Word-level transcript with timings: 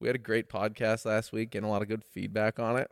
We 0.00 0.08
had 0.08 0.14
a 0.16 0.20
great 0.20 0.48
podcast 0.48 1.04
last 1.04 1.32
week, 1.32 1.50
getting 1.50 1.68
a 1.68 1.70
lot 1.72 1.82
of 1.82 1.88
good 1.88 2.04
feedback 2.04 2.58
on 2.58 2.76
it. 2.76 2.88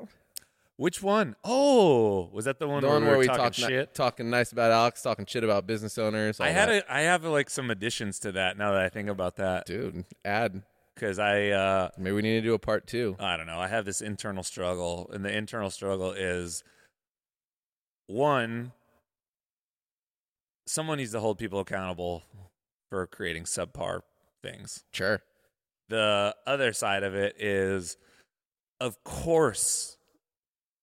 Which 0.76 1.02
one? 1.02 1.36
Oh, 1.44 2.28
was 2.32 2.44
that 2.44 2.58
the 2.58 2.68
one 2.68 2.82
The 2.82 2.88
where 2.88 2.94
one 2.96 3.02
we 3.02 3.08
where 3.08 3.16
were 3.16 3.20
we 3.20 3.26
talking 3.28 3.44
talk 3.44 3.58
ni- 3.58 3.66
shit? 3.66 3.94
talking 3.94 4.28
nice 4.28 4.52
about 4.52 4.72
Alex, 4.72 5.00
talking 5.02 5.24
shit 5.24 5.42
about 5.44 5.66
business 5.66 5.96
owners. 5.96 6.38
I 6.40 6.48
had 6.50 6.68
that. 6.68 6.84
a, 6.88 6.92
I 6.92 7.00
have 7.02 7.24
like 7.24 7.48
some 7.48 7.70
additions 7.70 8.18
to 8.20 8.32
that 8.32 8.58
now 8.58 8.72
that 8.72 8.82
I 8.82 8.88
think 8.90 9.08
about 9.08 9.36
that 9.36 9.64
dude. 9.66 10.04
Add. 10.24 10.62
because 10.94 11.18
I 11.18 11.48
uh, 11.48 11.88
Maybe 11.96 12.12
we 12.14 12.22
need 12.22 12.34
to 12.34 12.42
do 12.42 12.52
a 12.54 12.58
part 12.58 12.86
two. 12.86 13.16
I 13.18 13.36
don't 13.38 13.46
know. 13.46 13.58
I 13.58 13.68
have 13.68 13.84
this 13.86 14.02
internal 14.02 14.42
struggle, 14.42 15.08
and 15.14 15.24
the 15.24 15.34
internal 15.34 15.70
struggle 15.70 16.12
is 16.12 16.62
one, 18.06 18.72
someone 20.66 20.98
needs 20.98 21.12
to 21.12 21.20
hold 21.20 21.38
people 21.38 21.60
accountable 21.60 22.22
for 22.90 23.06
creating 23.06 23.44
subpar 23.44 24.00
things. 24.42 24.84
Sure. 24.92 25.22
The 25.88 26.34
other 26.46 26.72
side 26.72 27.02
of 27.02 27.14
it 27.14 27.36
is, 27.40 27.96
of 28.80 29.02
course, 29.04 29.96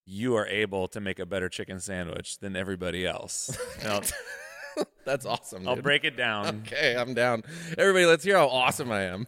you 0.06 0.36
are 0.36 0.48
able 0.48 0.88
to 0.90 1.02
make 1.02 1.20
a 1.20 1.26
better 1.26 1.50
chicken 1.50 1.80
sandwich 1.80 2.40
than 2.40 2.56
everybody 2.56 3.06
else. 3.06 3.58
That's 5.06 5.26
awesome. 5.26 5.68
I'll 5.68 5.76
dude. 5.76 5.84
break 5.84 6.04
it 6.04 6.16
down. 6.18 6.64
Okay, 6.68 6.96
I'm 6.98 7.14
down. 7.14 7.44
Everybody, 7.78 8.06
let's 8.06 8.24
hear 8.24 8.38
how 8.38 8.48
awesome 8.48 8.92
I 8.92 9.02
am. 9.04 9.28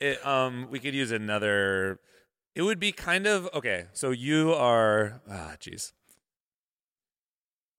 It, 0.00 0.24
um, 0.26 0.68
we 0.70 0.78
could 0.78 0.94
use 0.94 1.10
another. 1.12 2.00
It 2.54 2.62
would 2.62 2.80
be 2.80 2.90
kind 2.92 3.26
of 3.26 3.48
okay. 3.54 3.84
So 3.92 4.10
you 4.10 4.52
are, 4.54 5.20
ah, 5.30 5.54
jeez. 5.60 5.92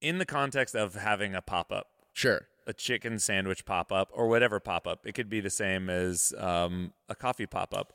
In 0.02 0.18
the 0.20 0.26
context 0.26 0.76
of 0.76 0.96
having 0.96 1.36
a 1.36 1.42
pop 1.42 1.72
up, 1.72 1.88
Sure. 2.14 2.48
A 2.68 2.74
chicken 2.74 3.18
sandwich 3.20 3.66
pop 3.66 3.92
up, 3.92 4.10
or 4.14 4.28
whatever 4.28 4.60
pop 4.60 4.88
up, 4.88 5.06
it 5.06 5.14
could 5.14 5.30
be 5.30 5.40
the 5.40 5.50
same 5.50 5.90
as 5.90 6.34
um, 6.38 6.94
a 7.10 7.16
coffee 7.16 7.46
pop 7.46 7.74
up. 7.74 7.94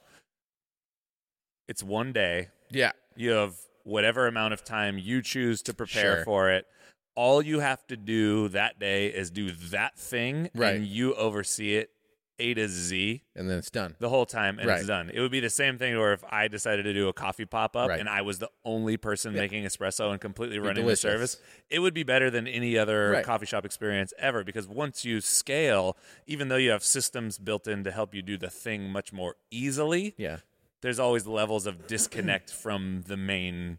It's 1.68 1.82
one 1.82 2.12
day. 2.12 2.48
Yeah. 2.70 2.92
You 3.16 3.30
have 3.32 3.56
whatever 3.84 4.26
amount 4.26 4.54
of 4.54 4.64
time 4.64 4.98
you 4.98 5.22
choose 5.22 5.62
to 5.62 5.74
prepare 5.74 6.16
Sure. 6.16 6.24
for 6.24 6.50
it. 6.50 6.66
All 7.14 7.40
you 7.40 7.60
have 7.60 7.86
to 7.86 7.96
do 7.96 8.48
that 8.48 8.78
day 8.78 9.06
is 9.06 9.30
do 9.30 9.50
that 9.50 9.96
thing, 9.98 10.50
Right. 10.54 10.76
and 10.76 10.86
you 10.86 11.14
oversee 11.14 11.76
it 11.76 11.90
A 12.38 12.52
to 12.54 12.68
Z 12.68 13.22
And 13.34 13.48
then 13.48 13.58
it's 13.58 13.70
done. 13.70 13.96
the 13.98 14.08
whole 14.10 14.26
time 14.26 14.58
and 14.58 14.68
Right. 14.68 14.78
it's 14.78 14.86
done. 14.86 15.10
It 15.12 15.20
would 15.20 15.30
be 15.30 15.40
the 15.40 15.48
same 15.50 15.78
thing 15.78 15.96
where 15.98 16.12
if 16.12 16.22
I 16.30 16.48
decided 16.48 16.82
to 16.84 16.92
do 16.92 17.08
a 17.08 17.12
coffee 17.12 17.46
pop 17.46 17.74
up 17.76 17.88
Right. 17.88 17.98
and 18.00 18.08
I 18.08 18.20
was 18.22 18.38
the 18.38 18.50
only 18.64 18.96
person 18.96 19.32
making 19.32 19.64
espresso 19.64 20.10
and 20.12 20.20
completely 20.20 20.58
running 20.58 20.82
delicious. 20.84 21.02
the 21.02 21.08
service, 21.10 21.36
it 21.70 21.78
would 21.78 21.94
be 21.94 22.02
better 22.02 22.30
than 22.30 22.46
any 22.46 22.76
other 22.76 23.10
Right. 23.10 23.24
coffee 23.24 23.46
shop 23.46 23.64
experience 23.64 24.12
ever 24.18 24.44
because 24.44 24.68
once 24.68 25.04
you 25.04 25.20
scale, 25.22 25.96
even 26.26 26.48
though 26.48 26.56
you 26.56 26.70
have 26.70 26.84
systems 26.84 27.38
built 27.38 27.66
in 27.66 27.84
to 27.84 27.90
help 27.90 28.14
you 28.14 28.20
do 28.22 28.36
the 28.36 28.50
thing 28.50 28.90
much 28.90 29.12
more 29.12 29.36
easily, 29.50 30.14
Yeah. 30.18 30.38
there's 30.82 30.98
always 30.98 31.26
levels 31.26 31.66
of 31.66 31.86
disconnect 31.86 32.50
from 32.62 33.02
the 33.06 33.16
main 33.16 33.78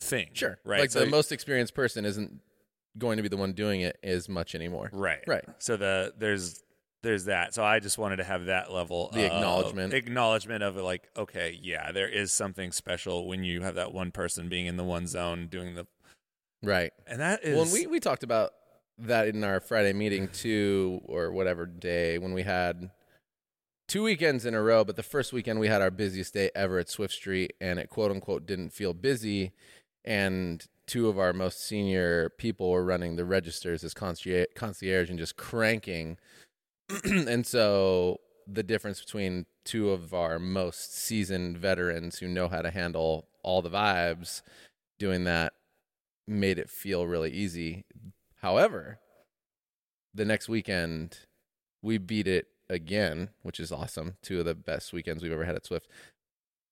thing. 0.00 0.28
Sure. 0.34 0.58
Right. 0.64 0.80
Like 0.80 0.90
So- 0.90 1.00
the 1.00 1.06
most 1.06 1.32
experienced 1.32 1.74
person 1.74 2.04
isn't 2.04 2.40
going 2.98 3.16
to 3.16 3.22
be 3.22 3.28
the 3.28 3.36
one 3.36 3.52
doing 3.52 3.80
it 3.82 3.98
as 4.02 4.28
much 4.28 4.54
anymore. 4.54 4.90
Right. 4.92 5.22
Right. 5.26 5.44
So 5.58 5.76
the 5.76 6.14
there's 6.18 6.62
there's 7.06 7.24
that. 7.26 7.54
So 7.54 7.64
I 7.64 7.78
just 7.80 7.96
wanted 7.98 8.16
to 8.16 8.24
have 8.24 8.46
that 8.46 8.72
level 8.72 9.10
The 9.14 9.20
of 9.26 9.32
acknowledgement. 9.32 9.94
acknowledgement 9.94 10.62
of 10.62 10.76
like, 10.76 11.08
okay, 11.16 11.58
yeah, 11.62 11.92
there 11.92 12.08
is 12.08 12.32
something 12.32 12.72
special 12.72 13.26
when 13.26 13.44
you 13.44 13.62
have 13.62 13.76
that 13.76 13.94
one 13.94 14.10
person 14.10 14.48
being 14.48 14.66
in 14.66 14.76
the 14.76 14.84
one 14.84 15.06
zone 15.06 15.46
doing 15.48 15.74
the 15.74 15.86
Right. 16.62 16.92
and 17.06 17.20
that 17.20 17.44
is 17.44 17.54
Well, 17.56 17.72
we, 17.72 17.86
we 17.86 18.00
talked 18.00 18.22
about 18.24 18.50
that 18.98 19.28
in 19.28 19.44
our 19.44 19.60
Friday 19.60 19.92
meeting 19.92 20.28
too, 20.28 21.00
or 21.04 21.30
whatever 21.30 21.64
day 21.66 22.18
when 22.18 22.32
we 22.32 22.42
had 22.42 22.90
two 23.88 24.02
weekends 24.02 24.44
in 24.44 24.54
a 24.54 24.62
row. 24.62 24.82
But 24.84 24.96
the 24.96 25.02
first 25.02 25.32
weekend 25.32 25.60
we 25.60 25.68
had 25.68 25.80
our 25.82 25.90
busiest 25.90 26.34
day 26.34 26.50
ever 26.54 26.78
at 26.78 26.88
Swift 26.88 27.14
Street, 27.14 27.52
and 27.60 27.78
it 27.78 27.88
quote 27.88 28.10
unquote 28.10 28.46
didn't 28.46 28.70
feel 28.70 28.94
busy. 28.94 29.52
And 30.04 30.64
two 30.86 31.08
of 31.08 31.18
our 31.18 31.32
most 31.32 31.64
senior 31.66 32.30
people 32.30 32.70
were 32.70 32.84
running 32.84 33.16
the 33.16 33.24
registers 33.24 33.84
as 33.84 33.92
concierge, 33.92 34.46
concierge 34.54 35.10
and 35.10 35.18
just 35.18 35.36
cranking. 35.36 36.16
and 37.04 37.46
so 37.46 38.20
the 38.46 38.62
difference 38.62 39.00
between 39.00 39.46
two 39.64 39.90
of 39.90 40.14
our 40.14 40.38
most 40.38 40.96
seasoned 40.96 41.58
veterans 41.58 42.18
who 42.18 42.28
know 42.28 42.48
how 42.48 42.62
to 42.62 42.70
handle 42.70 43.28
all 43.42 43.62
the 43.62 43.70
vibes 43.70 44.42
doing 44.98 45.24
that 45.24 45.52
made 46.28 46.58
it 46.58 46.70
feel 46.70 47.06
really 47.06 47.30
easy. 47.30 47.84
However, 48.40 49.00
the 50.14 50.24
next 50.24 50.48
weekend 50.48 51.18
we 51.82 51.98
beat 51.98 52.26
it 52.26 52.46
again, 52.68 53.30
which 53.42 53.60
is 53.60 53.70
awesome. 53.72 54.16
Two 54.22 54.40
of 54.40 54.44
the 54.44 54.54
best 54.54 54.92
weekends 54.92 55.22
we've 55.22 55.32
ever 55.32 55.44
had 55.44 55.56
at 55.56 55.66
Swift. 55.66 55.88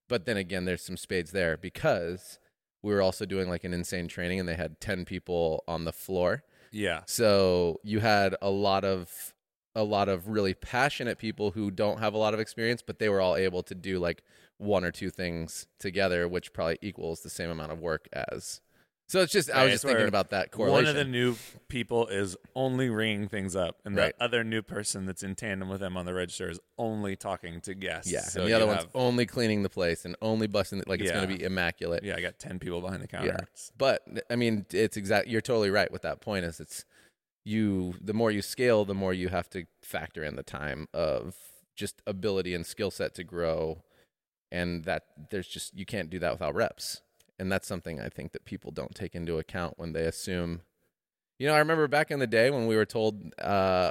But 0.09 0.27
then 0.27 0.37
again, 0.37 0.65
there's 0.65 0.83
some 0.85 0.97
spades 0.97 1.33
there 1.33 1.57
because 1.57 2.39
we 2.83 2.93
were 2.93 3.03
also 3.03 3.25
doing 3.25 3.49
like 3.49 3.65
an 3.65 3.73
insane 3.73 4.09
training 4.09 4.41
and 4.41 4.49
they 4.49 4.55
had 4.55 4.81
10 4.81 5.05
people 5.05 5.65
on 5.67 5.85
the 5.85 5.93
floor. 5.93 6.43
yeah. 6.73 7.01
So 7.07 7.81
you 7.83 8.01
had 8.01 8.37
a 8.43 8.51
lot 8.51 8.85
of 8.85 9.34
a 9.75 9.83
lot 9.83 10.09
of 10.09 10.29
really 10.29 10.55
passionate 10.55 11.19
people 11.19 11.51
who 11.53 11.71
don't 11.71 11.99
have 11.99 12.15
a 12.15 12.19
lot 12.19 12.35
of 12.35 12.41
experience, 12.41 12.83
but 12.83 12.99
they 12.99 13.09
were 13.09 13.21
all 13.21 13.37
able 13.37 13.63
to 13.65 13.75
do 13.75 13.99
like 13.99 14.23
one 14.59 14.85
or 14.85 14.93
two 14.93 15.11
things 15.11 15.67
together, 15.79 16.29
which 16.29 16.53
probably 16.53 16.79
equals 16.81 17.21
the 17.23 17.31
same 17.31 17.51
amount 17.51 17.73
of 17.73 17.81
work 17.81 18.09
as. 18.13 18.61
So 19.07 19.21
it's 19.21 19.33
just 19.33 19.51
I 19.51 19.65
was 19.65 19.73
just 19.73 19.85
thinking 19.85 20.09
about 20.09 20.31
that 20.31 20.51
correlation. 20.51 20.87
One 20.87 20.87
of 20.87 20.95
the 20.97 21.05
new 21.05 21.37
people 21.69 22.07
is 22.07 22.37
only 22.55 22.89
ringing 22.89 23.29
things 23.29 23.55
up, 23.55 23.79
and 23.85 23.95
Right. 23.95 24.17
the 24.19 24.25
other 24.25 24.43
new 24.43 24.63
person 24.63 25.05
that's 25.05 25.23
in 25.23 25.35
tandem 25.35 25.69
with 25.69 25.81
them 25.81 25.97
on 25.99 26.07
the 26.07 26.15
register 26.15 26.49
is 26.49 26.59
only 26.79 27.15
talking 27.15 27.61
to 27.63 27.75
guests. 27.75 28.11
yeah, 28.11 28.23
So 28.23 28.41
and 28.41 28.49
the 28.49 28.55
other 28.55 28.67
one's 28.67 28.85
have- 28.85 28.91
only 28.95 29.27
cleaning 29.27 29.63
the 29.63 29.69
place 29.69 30.07
and 30.07 30.17
only 30.23 30.47
busting 30.47 30.79
it 30.79 30.89
like 30.89 31.01
it's 31.01 31.11
going 31.13 31.29
to 31.29 31.37
be 31.37 31.43
immaculate. 31.45 32.03
yeah, 32.03 32.17
I 32.17 32.23
got 32.23 32.39
ten 32.39 32.59
people 32.59 32.81
behind 32.81 33.03
the 33.03 33.07
counter. 33.09 33.27
Yeah. 33.39 33.45
But 33.77 34.07
I 34.31 34.37
mean, 34.37 34.65
it's 34.71 34.97
exact. 34.97 35.29
You're 35.29 35.43
totally 35.43 35.71
right 35.71 35.91
with 35.93 36.01
that 36.03 36.21
point. 36.23 36.47
Is 36.47 36.59
it's 36.59 36.87
you. 37.45 37.95
The 38.01 38.15
more 38.15 38.31
you 38.31 38.43
scale, 38.43 38.85
the 38.85 38.95
more 38.95 39.13
you 39.13 39.29
have 39.29 39.49
to 39.51 39.65
factor 39.83 40.25
in 40.25 40.37
the 40.37 40.43
time 40.43 40.89
of 40.93 41.35
just 41.77 42.03
ability 42.07 42.55
and 42.55 42.65
skill 42.65 42.91
set 42.91 43.15
to 43.15 43.25
grow, 43.25 43.83
and 44.51 44.85
that 44.85 45.05
there's 45.31 45.49
just 45.49 45.77
you 45.77 45.87
can't 45.87 46.11
do 46.11 46.19
that 46.19 46.33
without 46.33 46.55
reps, 46.55 47.03
and 47.39 47.51
that's 47.51 47.67
something 47.67 48.01
I 48.01 48.09
think 48.09 48.33
that 48.33 48.45
people 48.45 48.71
don't 48.71 48.95
take 48.95 49.15
into 49.15 49.39
account 49.39 49.79
when 49.79 49.93
they 49.93 50.05
assume. 50.05 50.63
You 51.39 51.49
know, 51.49 51.55
I 51.55 51.59
remember 51.59 51.89
back 51.89 52.13
in 52.13 52.21
the 52.21 52.29
day 52.29 52.51
when 52.51 52.69
we 52.69 52.77
were 52.77 52.85
told, 52.85 53.35
uh, 53.41 53.91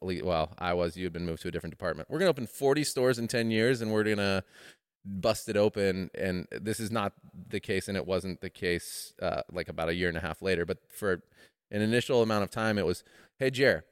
well, 0.00 0.54
I 0.58 0.72
was, 0.72 0.96
you 0.96 1.04
had 1.04 1.12
been 1.12 1.26
moved 1.26 1.42
to 1.42 1.48
a 1.48 1.50
different 1.50 1.72
department. 1.72 2.08
We're 2.10 2.18
going 2.18 2.28
to 2.28 2.30
open 2.30 2.46
40 2.46 2.82
stores 2.82 3.18
in 3.18 3.28
10 3.28 3.50
years 3.50 3.82
and 3.82 3.92
we're 3.92 4.04
going 4.04 4.16
to 4.16 4.42
bust 5.04 5.48
it 5.48 5.56
open. 5.56 6.10
And 6.14 6.46
this 6.50 6.80
is 6.80 6.90
not 6.90 7.12
the 7.48 7.60
case, 7.60 7.88
and 7.88 7.96
it 7.96 8.06
wasn't 8.06 8.40
the 8.40 8.50
case 8.50 9.12
uh, 9.20 9.42
like 9.52 9.68
about 9.68 9.88
a 9.88 9.94
year 9.94 10.08
and 10.08 10.16
a 10.16 10.20
half 10.20 10.42
later. 10.42 10.64
But 10.64 10.78
for 10.90 11.22
an 11.70 11.82
initial 11.82 12.22
amount 12.22 12.44
of 12.44 12.50
time, 12.50 12.78
it 12.78 12.86
was, 12.86 13.04
hey, 13.38 13.50
Jer, 13.50 13.84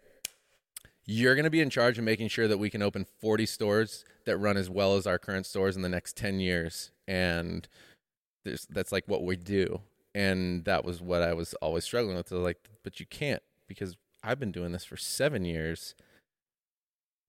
you're 1.05 1.35
going 1.35 1.45
to 1.45 1.51
be 1.51 1.61
in 1.61 1.71
charge 1.71 1.99
of 1.99 2.05
making 2.05 2.29
sure 2.29 2.49
that 2.49 2.59
we 2.59 2.71
can 2.71 2.83
open 2.83 3.07
40 3.21 3.47
stores 3.47 4.05
that 4.25 4.39
run 4.39 4.57
as 4.57 4.69
well 4.69 4.97
as 4.97 5.07
our 5.07 5.19
current 5.19 5.47
stores 5.47 5.77
in 5.77 5.83
the 5.83 5.89
next 5.89 6.17
10 6.17 6.41
years. 6.41 6.91
And 7.07 7.69
there's, 8.45 8.67
that's 8.67 8.93
like 8.93 9.05
what 9.07 9.23
we 9.25 9.37
do. 9.37 9.81
And 10.15 10.65
that 10.65 10.85
was 10.85 11.01
what 11.01 11.23
I 11.23 11.33
was 11.33 11.55
always 11.55 11.85
struggling 11.85 12.17
with. 12.17 12.33
I 12.33 12.37
was 12.37 12.45
like, 12.45 12.59
but 12.83 12.99
you 12.99 13.07
can't 13.07 13.43
because 13.69 13.97
I've 14.23 14.41
been 14.41 14.53
doing 14.53 14.73
this 14.73 14.85
for 14.85 14.97
seven 14.97 15.45
years. 15.45 15.95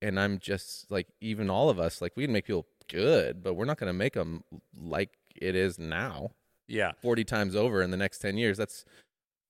And 0.02 0.19
I'm 0.19 0.40
just 0.40 0.90
like, 0.91 1.08
even 1.22 1.50
all 1.50 1.69
of 1.69 1.79
us, 1.79 2.02
like, 2.02 2.14
we 2.16 2.24
can 2.24 2.34
make 2.34 2.46
people 2.46 2.68
good, 2.88 3.44
but 3.44 3.56
we're 3.56 3.66
not 3.66 3.78
going 3.78 3.90
to 3.90 3.94
make 3.94 4.14
them 4.14 4.44
like 4.79 5.18
it 5.35 5.56
is 5.56 5.78
now 5.78 6.31
Yeah, 6.68 6.91
40 7.02 7.24
times 7.24 7.56
over 7.56 7.81
in 7.81 7.91
the 7.91 7.97
next 7.97 8.19
10 8.19 8.38
years. 8.38 8.58
That's 8.58 8.85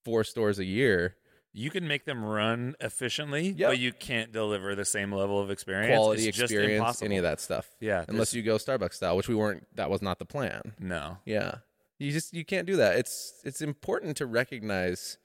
four 0.07 0.23
stores 0.23 0.57
a 0.59 0.65
year. 0.65 1.15
you 1.53 1.71
can 1.71 1.87
make 1.87 2.05
them 2.05 2.23
run 2.23 2.75
efficiently, 2.79 3.49
Yep. 3.49 3.69
but 3.71 3.79
you 3.79 3.91
can't 3.91 4.31
deliver 4.31 4.75
the 4.75 4.85
same 4.85 5.11
level 5.11 5.39
of 5.39 5.49
experience. 5.49 5.97
Quality 5.97 6.27
it's 6.27 6.37
just 6.37 6.51
experience, 6.51 6.77
impossible. 6.79 7.05
any 7.07 7.17
of 7.17 7.23
that 7.23 7.39
stuff. 7.41 7.75
Yeah, 7.79 8.05
Unless 8.07 8.31
there's- 8.31 8.33
you 8.35 8.43
go 8.43 8.57
Starbucks 8.57 8.93
style, 8.93 9.17
which 9.17 9.27
we 9.27 9.33
weren't, 9.33 9.65
that 9.75 9.89
was 9.89 10.01
not 10.03 10.19
the 10.19 10.25
plan. 10.25 10.73
no. 10.79 11.17
Yeah. 11.25 11.55
You 11.99 12.11
just 12.11 12.31
you 12.31 12.45
can't 12.45 12.67
do 12.67 12.75
that. 12.75 12.95
It's 12.97 13.41
it's 13.43 13.59
important 13.61 14.17
to 14.17 14.27
recognize 14.27 15.17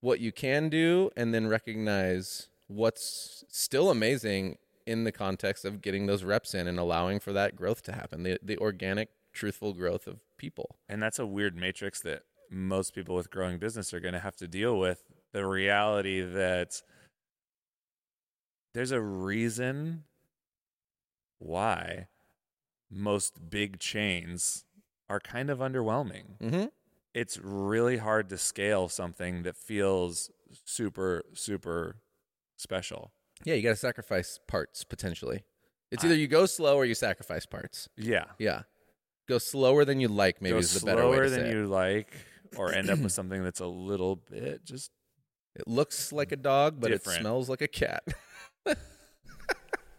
what 0.00 0.18
you 0.18 0.32
can 0.32 0.70
do 0.70 1.10
and 1.14 1.34
then 1.34 1.46
recognize 1.46 2.48
what's 2.68 3.44
still 3.48 3.90
amazing 3.90 4.56
in 4.86 5.04
the 5.04 5.12
context 5.12 5.64
of 5.66 5.82
getting 5.82 6.06
those 6.06 6.24
reps 6.24 6.54
in 6.54 6.66
and 6.68 6.78
allowing 6.78 7.20
for 7.20 7.32
that 7.34 7.54
growth 7.54 7.82
to 7.82 7.92
happen. 7.92 8.22
The 8.22 8.38
the 8.42 8.56
organic, 8.58 9.10
truthful 9.34 9.74
growth 9.74 10.06
of 10.06 10.20
people. 10.38 10.76
And 10.88 11.02
that's 11.02 11.18
a 11.18 11.26
weird 11.26 11.54
matrix 11.54 12.00
that 12.00 12.22
most 12.50 12.94
people 12.94 13.14
with 13.16 13.30
growing 13.30 13.58
business 13.58 13.92
are 13.94 14.00
going 14.00 14.14
to 14.14 14.20
have 14.20 14.36
to 14.36 14.48
deal 14.48 14.78
with. 14.78 15.02
The 15.32 15.46
reality 15.46 16.20
that 16.22 16.80
there's 18.74 18.90
a 18.92 19.00
reason 19.00 20.04
why 21.38 22.08
most 22.90 23.50
big 23.50 23.78
chains 23.78 24.64
are 25.08 25.20
kind 25.20 25.50
of 25.50 25.58
underwhelming. 25.58 26.38
Mhm. 26.40 26.70
It's 27.14 27.38
really 27.38 27.96
hard 27.98 28.28
to 28.30 28.38
scale 28.38 28.88
something 28.88 29.42
that 29.44 29.56
feels 29.56 30.30
super, 30.64 31.24
super 31.34 31.96
special. 32.56 33.12
Yeah, 33.44 33.54
you 33.54 33.62
got 33.62 33.70
to 33.70 33.76
sacrifice 33.76 34.38
parts 34.46 34.84
potentially. 34.84 35.44
It's 35.90 36.04
either 36.04 36.14
you 36.14 36.26
go 36.26 36.46
slow 36.46 36.76
or 36.76 36.84
you 36.84 36.94
sacrifice 36.94 37.46
parts. 37.46 37.88
Yeah. 37.96 38.24
Yeah. 38.38 38.62
Go 39.28 39.38
slower 39.38 39.84
than 39.84 40.00
you 40.00 40.08
like, 40.08 40.40
maybe 40.42 40.52
Go 40.54 40.58
is 40.58 40.74
the 40.80 40.84
better 40.86 41.06
way 41.08 41.14
slower 41.16 41.24
to 41.24 41.30
than 41.30 41.40
say 41.40 41.48
it. 41.50 41.52
you 41.52 41.66
like, 41.66 42.14
or 42.56 42.72
end 42.72 42.90
up 42.90 42.98
with 42.98 43.12
something 43.18 43.42
that's 43.42 43.60
a 43.60 43.66
little 43.66 44.16
bit 44.16 44.64
just 44.64 44.90
It 45.54 45.66
looks 45.68 46.12
like 46.12 46.32
a 46.32 46.36
dog, 46.36 46.80
but 46.80 46.90
Different. 46.90 47.18
it 47.18 47.20
smells 47.22 47.48
like 47.48 47.62
a 47.62 47.68
cat. 47.68 48.02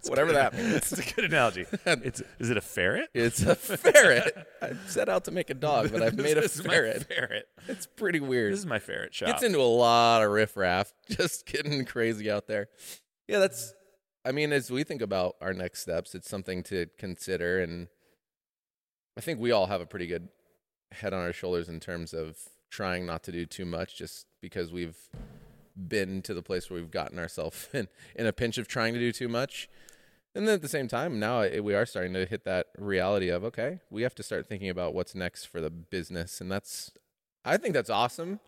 Whatever 0.07 0.31
that 0.33 0.53
means. 0.53 0.73
It's 0.93 1.11
a 1.11 1.13
good 1.15 1.25
analogy. 1.25 1.65
It's 1.85 2.21
is 2.39 2.49
it 2.49 2.55
a 2.55 2.61
ferret? 2.61 3.09
It's 3.13 3.41
a 3.41 3.55
ferret. 3.55 4.47
I 4.61 4.71
set 4.85 5.09
out 5.09 5.25
to 5.25 5.31
make 5.31 5.49
a 5.49 5.53
dog, 5.53 5.91
but 5.91 6.01
I've 6.01 6.15
made 6.17 6.37
a 6.37 6.41
This 6.41 6.55
is 6.55 6.63
my 6.63 6.73
ferret. 6.75 7.03
ferret. 7.03 7.47
It's 7.67 7.85
pretty 7.87 8.21
weird. 8.21 8.53
This 8.53 8.59
is 8.59 8.65
my 8.65 8.79
ferret 8.79 9.13
shop. 9.13 9.27
Gets 9.27 9.43
into 9.43 9.59
a 9.59 9.63
lot 9.63 10.23
of 10.23 10.31
riffraff, 10.31 10.93
just 11.09 11.45
getting 11.45 11.83
crazy 11.83 12.31
out 12.31 12.47
there. 12.47 12.69
Yeah, 13.27 13.39
that's. 13.39 13.73
I 14.23 14.31
mean, 14.31 14.53
as 14.53 14.71
we 14.71 14.83
think 14.85 15.01
about 15.01 15.35
our 15.41 15.53
next 15.53 15.81
steps, 15.81 16.15
it's 16.15 16.29
something 16.29 16.63
to 16.63 16.85
consider, 16.97 17.59
and 17.59 17.87
I 19.17 19.21
think 19.21 19.39
we 19.41 19.51
all 19.51 19.65
have 19.65 19.81
a 19.81 19.85
pretty 19.85 20.07
good 20.07 20.29
head 20.91 21.13
on 21.13 21.21
our 21.21 21.33
shoulders 21.33 21.69
in 21.69 21.79
terms 21.79 22.13
of 22.13 22.37
trying 22.69 23.05
not 23.05 23.23
to 23.23 23.31
do 23.31 23.45
too 23.45 23.65
much, 23.65 23.95
just 23.95 24.25
because 24.41 24.71
we've 24.71 24.97
been 25.75 26.21
to 26.23 26.33
the 26.33 26.41
place 26.41 26.69
where 26.69 26.79
we've 26.79 26.91
gotten 26.91 27.19
ourselves 27.19 27.69
in 27.73 27.87
in 28.15 28.25
a 28.25 28.33
pinch 28.33 28.57
of 28.57 28.67
trying 28.67 28.93
to 28.93 28.99
do 28.99 29.11
too 29.11 29.27
much. 29.27 29.69
And 30.35 30.47
then 30.47 30.55
at 30.55 30.61
the 30.61 30.67
same 30.67 30.87
time, 30.87 31.19
now 31.19 31.47
we 31.61 31.73
are 31.73 31.85
starting 31.85 32.13
to 32.13 32.25
hit 32.25 32.43
that 32.45 32.67
reality 32.77 33.29
of 33.29 33.43
okay, 33.43 33.79
we 33.89 34.03
have 34.03 34.15
to 34.15 34.23
start 34.23 34.47
thinking 34.47 34.69
about 34.69 34.93
what's 34.93 35.15
next 35.15 35.45
for 35.45 35.61
the 35.61 35.69
business, 35.69 36.41
and 36.41 36.51
that's 36.51 36.91
I 37.43 37.57
think 37.57 37.73
that's 37.73 37.89
awesome. 37.89 38.39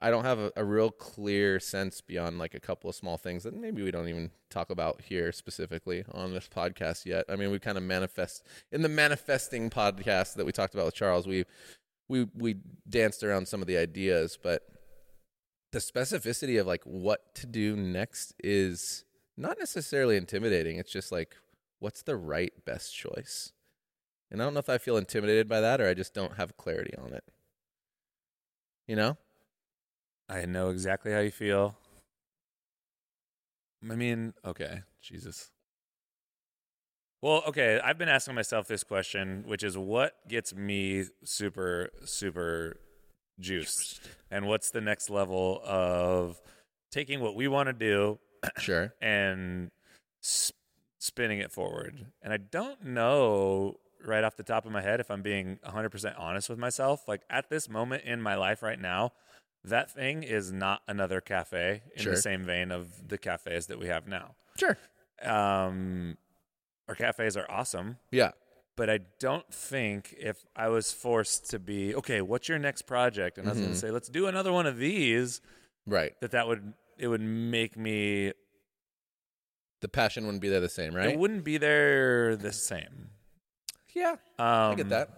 I 0.00 0.10
don't 0.10 0.24
have 0.24 0.38
a, 0.38 0.52
a 0.56 0.64
real 0.64 0.90
clear 0.90 1.58
sense 1.58 2.00
beyond 2.00 2.38
like 2.38 2.54
a 2.54 2.60
couple 2.60 2.88
of 2.88 2.94
small 2.94 3.16
things 3.16 3.42
that 3.42 3.54
maybe 3.54 3.82
we 3.82 3.90
don't 3.90 4.08
even 4.08 4.30
talk 4.48 4.70
about 4.70 5.02
here 5.02 5.32
specifically 5.32 6.04
on 6.12 6.32
this 6.32 6.48
podcast 6.48 7.04
yet. 7.04 7.24
I 7.28 7.34
mean, 7.34 7.50
we 7.50 7.58
kind 7.58 7.76
of 7.76 7.82
manifest 7.82 8.44
in 8.70 8.82
the 8.82 8.88
manifesting 8.88 9.70
podcast 9.70 10.34
that 10.34 10.46
we 10.46 10.52
talked 10.52 10.74
about 10.74 10.86
with 10.86 10.94
Charles. 10.94 11.26
We 11.26 11.44
we 12.08 12.28
we 12.34 12.56
danced 12.88 13.24
around 13.24 13.48
some 13.48 13.60
of 13.60 13.66
the 13.66 13.76
ideas, 13.76 14.38
but 14.40 14.62
the 15.72 15.80
specificity 15.80 16.60
of 16.60 16.66
like 16.66 16.84
what 16.84 17.34
to 17.34 17.46
do 17.46 17.76
next 17.76 18.34
is 18.42 19.04
not 19.36 19.58
necessarily 19.58 20.16
intimidating. 20.16 20.78
It's 20.78 20.92
just 20.92 21.10
like 21.10 21.36
what's 21.80 22.02
the 22.02 22.16
right 22.16 22.52
best 22.64 22.94
choice. 22.94 23.52
And 24.30 24.40
I 24.40 24.44
don't 24.44 24.54
know 24.54 24.60
if 24.60 24.68
I 24.68 24.78
feel 24.78 24.96
intimidated 24.96 25.48
by 25.48 25.60
that 25.60 25.80
or 25.80 25.88
I 25.88 25.94
just 25.94 26.14
don't 26.14 26.36
have 26.36 26.56
clarity 26.56 26.94
on 26.98 27.12
it. 27.12 27.24
You 28.86 28.96
know? 28.96 29.16
I 30.28 30.44
know 30.44 30.68
exactly 30.70 31.12
how 31.12 31.20
you 31.20 31.30
feel. 31.30 31.76
I 33.88 33.94
mean, 33.94 34.34
okay, 34.44 34.82
Jesus. 35.00 35.50
Well, 37.20 37.42
okay, 37.48 37.80
I've 37.82 37.98
been 37.98 38.08
asking 38.08 38.34
myself 38.34 38.68
this 38.68 38.84
question, 38.84 39.44
which 39.46 39.62
is 39.62 39.76
what 39.76 40.16
gets 40.28 40.54
me 40.54 41.04
super, 41.24 41.90
super 42.04 42.76
juiced? 43.40 44.00
And 44.30 44.46
what's 44.46 44.70
the 44.70 44.80
next 44.80 45.10
level 45.10 45.60
of 45.64 46.40
taking 46.92 47.20
what 47.20 47.34
we 47.34 47.48
want 47.48 47.68
to 47.68 47.72
do 47.72 48.18
Sure. 48.58 48.92
and 49.00 49.70
s- 50.22 50.52
spinning 50.98 51.38
it 51.40 51.50
forward? 51.50 52.06
And 52.22 52.32
I 52.32 52.36
don't 52.36 52.84
know 52.84 53.76
right 54.04 54.22
off 54.22 54.36
the 54.36 54.44
top 54.44 54.64
of 54.64 54.70
my 54.70 54.80
head 54.82 55.00
if 55.00 55.10
I'm 55.10 55.22
being 55.22 55.58
100% 55.66 56.14
honest 56.18 56.48
with 56.48 56.58
myself. 56.58 57.08
Like 57.08 57.22
at 57.28 57.50
this 57.50 57.68
moment 57.68 58.04
in 58.04 58.22
my 58.22 58.36
life 58.36 58.62
right 58.62 58.80
now, 58.80 59.12
that 59.64 59.90
thing 59.90 60.22
is 60.22 60.52
not 60.52 60.82
another 60.88 61.20
cafe 61.20 61.82
in 61.96 62.02
Sure. 62.02 62.14
the 62.14 62.20
same 62.20 62.44
vein 62.44 62.70
of 62.70 63.08
the 63.08 63.18
cafes 63.18 63.66
that 63.66 63.78
we 63.78 63.86
have 63.88 64.06
now. 64.06 64.34
Sure. 64.58 64.76
Um, 65.22 66.16
our 66.88 66.94
cafes 66.94 67.36
are 67.36 67.50
awesome, 67.50 67.98
Yeah. 68.10 68.30
but 68.76 68.88
I 68.88 68.98
don't 69.18 69.52
think 69.52 70.14
if 70.18 70.44
I 70.56 70.68
was 70.68 70.92
forced 70.92 71.50
to 71.50 71.58
be 71.58 71.94
okay, 71.94 72.20
what's 72.20 72.48
your 72.48 72.58
next 72.58 72.82
project? 72.82 73.36
And 73.38 73.46
I 73.48 73.50
was 73.52 73.58
going 73.60 73.72
to 73.72 73.78
say, 73.78 73.90
let's 73.90 74.08
do 74.08 74.26
another 74.26 74.52
one 74.52 74.66
of 74.66 74.78
these. 74.78 75.40
Right. 75.86 76.18
That 76.20 76.30
that 76.32 76.46
would 76.48 76.72
it 76.98 77.08
would 77.08 77.20
make 77.20 77.76
me. 77.76 78.32
The 79.80 79.88
passion 79.88 80.24
wouldn't 80.24 80.42
be 80.42 80.48
there 80.48 80.60
the 80.60 80.68
same, 80.68 80.94
right? 80.94 81.10
It 81.10 81.18
wouldn't 81.18 81.44
be 81.44 81.56
there 81.58 82.34
the 82.36 82.52
same. 82.52 83.10
yeah. 83.94 84.12
Um, 84.38 84.72
I 84.72 84.74
get 84.76 84.88
that. 84.90 85.10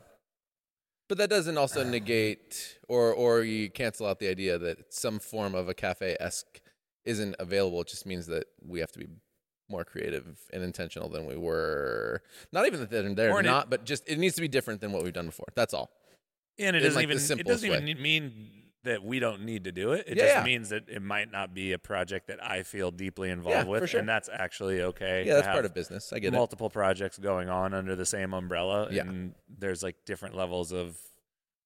But 1.11 1.19
that 1.19 1.29
doesn't 1.29 1.59
also 1.59 1.83
negate 1.83 2.79
or 2.87 3.13
or 3.13 3.43
you 3.43 3.69
cancel 3.69 4.07
out 4.07 4.21
the 4.21 4.29
idea 4.29 4.59
that 4.59 4.95
some 4.95 5.19
form 5.19 5.57
of 5.57 5.69
a 5.69 5.75
cafe 5.75 6.17
esque 6.21 6.61
isn't 7.05 7.35
available. 7.41 7.81
It 7.81 7.89
just 7.89 8.07
means 8.07 8.29
that 8.29 8.45
we 8.65 8.79
have 8.79 8.93
to 8.93 9.01
be 9.01 9.09
more 9.69 9.85
creative 9.85 10.39
and 10.53 10.63
intentional 10.63 11.09
than 11.09 11.27
we 11.27 11.37
were. 11.37 12.23
Not 12.53 12.67
even 12.69 12.79
that 12.79 12.91
they're, 12.91 13.13
they're 13.13 13.33
Or 13.33 13.43
not, 13.43 13.69
but 13.69 13.85
just 13.85 14.09
it 14.09 14.21
needs 14.21 14.37
to 14.37 14.41
be 14.41 14.47
different 14.47 14.81
than 14.81 14.93
what 14.93 15.03
we've 15.03 15.13
done 15.13 15.27
before. 15.27 15.49
That's 15.57 15.75
all. 15.75 15.91
And 16.61 16.77
it 16.77 16.79
in, 16.79 16.85
doesn't 16.85 16.95
like, 16.95 17.03
even 17.03 17.41
it 17.41 17.45
doesn't 17.45 17.69
even 17.69 17.87
way. 17.87 17.95
mean 17.95 18.70
that 18.85 19.03
we 19.05 19.19
don't 19.19 19.43
need 19.45 19.65
to 19.65 19.73
do 19.73 19.93
it. 19.93 20.05
It 20.09 20.17
Yeah, 20.17 20.25
just 20.25 20.37
yeah. 20.37 20.45
means 20.45 20.69
that 20.71 20.89
it 20.89 21.03
might 21.03 21.31
not 21.31 21.53
be 21.53 21.73
a 21.73 21.79
project 21.79 22.29
that 22.29 22.43
I 22.43 22.63
feel 22.63 22.91
deeply 22.91 23.29
involved 23.31 23.67
Yeah, 23.67 23.71
with, 23.71 23.91
sure. 23.91 24.01
and 24.01 24.09
that's 24.09 24.29
actually 24.33 24.81
okay. 24.83 25.25
Yeah, 25.27 25.35
that's 25.35 25.49
part 25.49 25.65
of 25.67 25.75
business. 25.75 26.13
I 26.13 26.19
get 26.19 26.29
it. 26.33 26.37
multiple 26.37 26.71
projects 26.71 27.19
going 27.19 27.49
on 27.51 27.75
under 27.75 27.95
the 27.95 28.07
same 28.07 28.33
umbrella, 28.33 28.87
and 28.87 29.35
there's 29.59 29.83
like 29.83 29.97
different 30.07 30.35
levels 30.35 30.73
of 30.73 30.97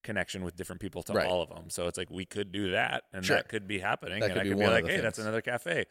connection 0.03 0.43
with 0.45 0.57
different 0.57 0.81
people 0.83 1.03
to 1.05 1.13
Right. 1.13 1.27
all 1.27 1.41
of 1.41 1.49
them. 1.49 1.71
So 1.71 1.87
it's 1.87 1.97
like 1.97 2.11
we 2.11 2.25
could 2.27 2.53
do 2.53 2.73
that, 2.73 3.05
and 3.13 3.25
Sure. 3.25 3.37
that 3.37 3.49
could 3.49 3.67
be 3.67 3.79
happening, 3.79 4.21
That 4.21 4.27
and 4.27 4.33
could 4.35 4.41
I 4.41 4.45
be 4.45 4.49
could 4.51 4.59
be 4.59 4.65
one 4.65 4.73
of 4.77 4.83
like, 4.85 4.91
"Hey, 4.93 5.01
that's 5.01 5.19
another 5.19 5.41
cafe." 5.41 5.87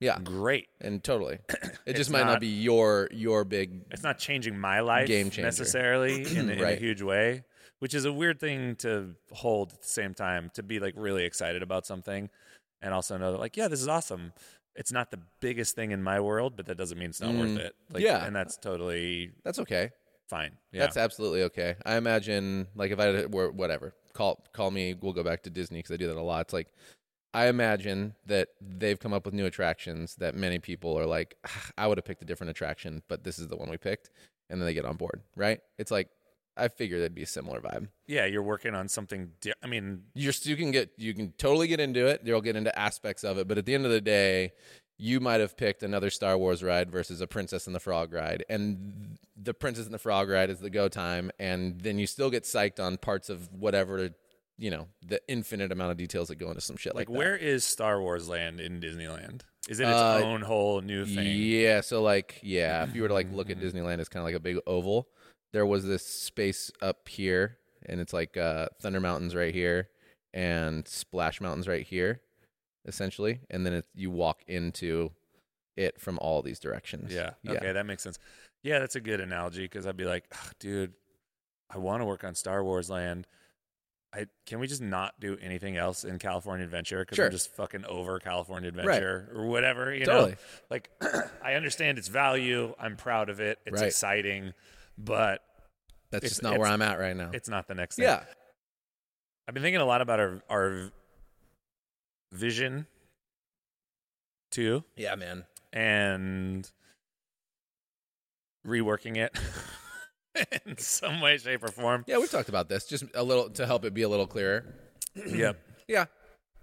Yeah. 0.00 0.18
Great. 0.22 0.68
And 0.80 1.02
totally. 1.02 1.38
It 1.86 1.94
just 1.96 2.10
might 2.10 2.20
not, 2.20 2.26
not- 2.34 2.40
be 2.40 2.46
your 2.46 3.08
your 3.12 3.44
big 3.44 3.82
It's 3.90 4.02
not 4.04 4.18
changing 4.18 4.56
my 4.58 4.80
life 4.80 5.06
Game 5.08 5.26
changer. 5.30 5.42
necessarily 5.42 6.22
in, 6.36 6.48
in 6.50 6.62
a 6.62 6.74
huge 6.76 7.02
way, 7.02 7.42
which 7.82 7.94
is 7.94 8.04
a 8.04 8.12
weird 8.12 8.38
thing 8.38 8.76
to 8.76 9.16
hold 9.32 9.72
at 9.72 9.82
the 9.82 9.88
same 9.88 10.14
time. 10.14 10.52
To 10.54 10.62
be 10.62 10.78
like 10.78 10.94
really 10.96 11.24
excited 11.24 11.64
about 11.64 11.84
something, 11.84 12.30
and 12.80 12.94
also 12.94 13.18
know 13.18 13.32
that 13.32 13.38
like, 13.40 13.56
yeah, 13.56 13.66
this 13.66 13.80
is 13.82 13.88
awesome. 13.88 14.32
It's 14.76 14.92
not 14.92 15.10
the 15.10 15.18
biggest 15.40 15.74
thing 15.74 15.90
in 15.90 16.00
my 16.00 16.20
world, 16.20 16.52
but 16.56 16.66
that 16.66 16.76
doesn't 16.76 16.96
mean 16.96 17.10
it's 17.10 17.20
not 17.20 17.32
Mm. 17.34 17.40
worth 17.40 17.58
it. 17.58 17.74
Like, 17.92 18.04
Yeah. 18.04 18.24
and 18.24 18.36
that's 18.36 18.56
totally 18.56 19.32
that's 19.42 19.58
okay. 19.58 19.90
fine. 20.28 20.56
Yeah, 20.70 20.80
That's 20.82 20.96
absolutely 20.96 21.42
okay. 21.42 21.74
I 21.84 21.96
imagine, 21.96 22.68
like, 22.76 22.90
if 22.92 22.98
I 23.00 23.26
were 23.26 23.50
whatever, 23.50 23.92
call 24.14 24.36
call 24.52 24.70
me. 24.70 24.94
We'll 24.94 25.12
go 25.12 25.24
back 25.24 25.42
to 25.42 25.50
Disney 25.50 25.80
because 25.80 25.90
I 25.92 25.96
do 25.96 26.06
that 26.06 26.16
a 26.16 26.22
lot. 26.22 26.42
It's 26.42 26.52
like 26.52 26.68
I 27.34 27.48
imagine 27.48 28.14
that 28.26 28.48
they've 28.60 29.00
come 29.00 29.12
up 29.12 29.24
with 29.26 29.34
new 29.34 29.46
attractions 29.46 30.14
that 30.16 30.34
many 30.36 30.58
people 30.60 30.96
are 30.98 31.06
like, 31.06 31.36
"Ah, 31.46 31.70
I 31.76 31.86
would 31.88 31.98
have 31.98 32.04
picked 32.04 32.22
a 32.22 32.26
different 32.26 32.50
attraction, 32.50 33.02
but 33.08 33.24
this 33.24 33.38
is 33.40 33.48
the 33.48 33.56
one 33.56 33.68
we 33.70 33.76
picked, 33.78 34.10
and 34.48 34.60
then 34.60 34.66
they 34.66 34.74
get 34.74 34.84
on 34.84 34.96
board, 34.96 35.20
right? 35.34 35.60
It's 35.78 35.90
like 35.90 36.08
I 36.56 36.68
figured 36.68 37.00
it'd 37.00 37.14
be 37.14 37.22
a 37.22 37.26
similar 37.26 37.60
vibe. 37.60 37.88
yeah. 38.06 38.26
You're 38.26 38.42
working 38.42 38.74
on 38.74 38.88
something. 38.88 39.30
Di- 39.40 39.52
I 39.62 39.66
mean, 39.66 40.02
You're 40.14 40.34
you 40.42 40.56
can 40.56 40.70
get 40.70 40.90
you 40.96 41.14
can 41.14 41.32
totally 41.38 41.66
get 41.66 41.80
into 41.80 42.06
it. 42.06 42.22
You'll 42.24 42.40
get 42.42 42.56
into 42.56 42.76
aspects 42.78 43.24
of 43.24 43.38
it, 43.38 43.48
but 43.48 43.58
at 43.58 43.66
the 43.66 43.74
end 43.74 43.84
of 43.86 43.90
the 43.92 44.00
day. 44.00 44.52
You 44.98 45.18
might 45.18 45.40
have 45.40 45.56
picked 45.56 45.82
another 45.82 46.10
Star 46.10 46.38
Wars 46.38 46.62
ride 46.62 46.88
versus 46.92 47.20
a 47.20 47.26
Princess 47.26 47.66
and 47.66 47.74
the 47.74 47.80
Frog 47.80 48.12
ride, 48.12 48.44
and 48.48 49.18
the 49.36 49.52
Princess 49.52 49.86
and 49.86 49.94
the 49.94 49.98
Frog 49.98 50.28
ride 50.28 50.48
is 50.48 50.60
the 50.60 50.70
go 50.70 50.86
time, 50.86 51.32
and 51.40 51.80
then 51.80 51.98
you 51.98 52.06
still 52.06 52.30
get 52.30 52.44
psyched 52.44 52.78
on 52.78 52.98
parts 52.98 53.28
of 53.28 53.52
whatever, 53.52 54.10
you 54.58 54.70
know, 54.70 54.86
the 55.04 55.20
infinite 55.26 55.72
amount 55.72 55.90
of 55.90 55.96
details 55.96 56.28
that 56.28 56.36
go 56.36 56.48
into 56.50 56.60
some 56.60 56.76
shit 56.76 56.94
like, 56.94 57.08
like, 57.08 57.18
where 57.18 57.34
is 57.34 57.64
Star 57.64 58.00
Wars 58.00 58.28
Land 58.28 58.60
in 58.60 58.80
Disneyland? 58.80 59.40
Is 59.68 59.80
it 59.80 59.88
its 59.88 59.92
Uh, 59.98 60.20
own 60.22 60.42
whole 60.42 60.80
new 60.82 61.04
thing? 61.04 61.26
Yeah, 61.36 61.80
so 61.80 62.00
like, 62.00 62.38
yeah, 62.42 62.84
if 62.84 62.94
you 62.94 63.02
were 63.02 63.08
to 63.08 63.14
like 63.14 63.32
look 63.32 63.50
at 63.50 63.58
Disneyland, 63.58 63.98
it's 63.98 64.08
kind 64.10 64.20
of 64.20 64.26
like 64.26 64.36
a 64.36 64.40
big 64.40 64.58
oval. 64.68 65.08
There 65.52 65.66
was 65.66 65.84
this 65.84 66.06
space 66.06 66.70
up 66.80 67.08
here, 67.08 67.58
and 67.86 68.00
it's 68.00 68.12
like 68.12 68.36
uh, 68.36 68.68
Thunder 68.80 69.00
Mountains 69.00 69.34
right 69.34 69.54
here, 69.54 69.88
and 70.32 70.86
Splash 70.88 71.40
Mountains 71.40 71.68
right 71.68 71.86
here, 71.86 72.20
essentially, 72.86 73.40
and 73.50 73.66
then 73.66 73.74
it, 73.74 73.84
you 73.94 74.10
walk 74.10 74.40
into 74.46 75.10
it 75.76 76.00
from 76.00 76.18
all 76.20 76.42
these 76.42 76.58
directions. 76.58 77.12
Yeah. 77.12 77.30
yeah. 77.42 77.52
Okay, 77.52 77.72
that 77.72 77.86
makes 77.86 78.02
sense. 78.02 78.18
Yeah, 78.62 78.78
that's 78.78 78.96
a 78.96 79.00
good 79.00 79.20
analogy 79.20 79.62
because 79.64 79.86
I'd 79.86 79.96
be 79.96 80.04
like, 80.04 80.24
"Ugh, 80.32 80.52
dude, 80.58 80.92
I 81.70 81.78
want 81.78 82.00
to 82.00 82.04
work 82.06 82.24
on 82.24 82.34
Star 82.34 82.62
Wars 82.64 82.88
Land. 82.88 83.26
I 84.14 84.26
can 84.46 84.58
we 84.58 84.66
just 84.66 84.82
not 84.82 85.18
do 85.20 85.38
anything 85.40 85.78
else 85.78 86.04
in 86.04 86.18
California 86.18 86.64
Adventure 86.64 87.00
because 87.00 87.16
Sure. 87.16 87.24
I'm 87.26 87.32
just 87.32 87.54
fucking 87.54 87.86
over 87.86 88.18
California 88.20 88.68
Adventure 88.68 89.30
or 89.34 89.46
whatever. 89.46 89.92
You 89.94 90.04
Totally. 90.04 90.30
know, 90.32 90.36
like 90.70 90.90
I 91.42 91.54
understand 91.54 91.96
its 91.98 92.08
value. 92.08 92.74
I'm 92.78 92.96
proud 92.96 93.30
of 93.30 93.40
it. 93.40 93.58
It's 93.64 93.80
Right. 93.80 93.88
exciting, 93.88 94.52
but 95.02 95.40
That's 96.10 96.28
just 96.28 96.42
not 96.42 96.58
where 96.58 96.68
I'm 96.68 96.82
at 96.82 96.98
right 96.98 97.16
now. 97.16 97.30
it's 97.32 97.48
not 97.48 97.68
the 97.68 97.74
next 97.74 97.96
thing. 97.96 98.04
Yeah. 98.04 98.22
I've 99.48 99.54
been 99.54 99.62
thinking 99.62 99.80
a 99.80 99.84
lot 99.84 100.00
about 100.00 100.20
our 100.20 100.42
our 100.48 100.90
vision 102.32 102.86
too. 104.50 104.84
Yeah, 104.96 105.14
man. 105.16 105.44
and 105.72 106.70
reworking 108.66 109.16
it 109.16 109.36
in 110.66 110.78
some 110.78 111.20
way, 111.20 111.38
shape, 111.38 111.64
or 111.64 111.68
form. 111.68 112.04
Yeah, 112.06 112.18
we've 112.18 112.30
talked 112.30 112.48
about 112.48 112.68
this 112.68 112.86
just 112.86 113.04
a 113.14 113.22
little 113.22 113.50
to 113.50 113.66
help 113.66 113.84
it 113.84 113.92
be 113.94 114.02
a 114.02 114.08
little 114.08 114.26
clearer. 114.26 114.64
yep. 115.14 115.58
Yeah, 115.88 116.04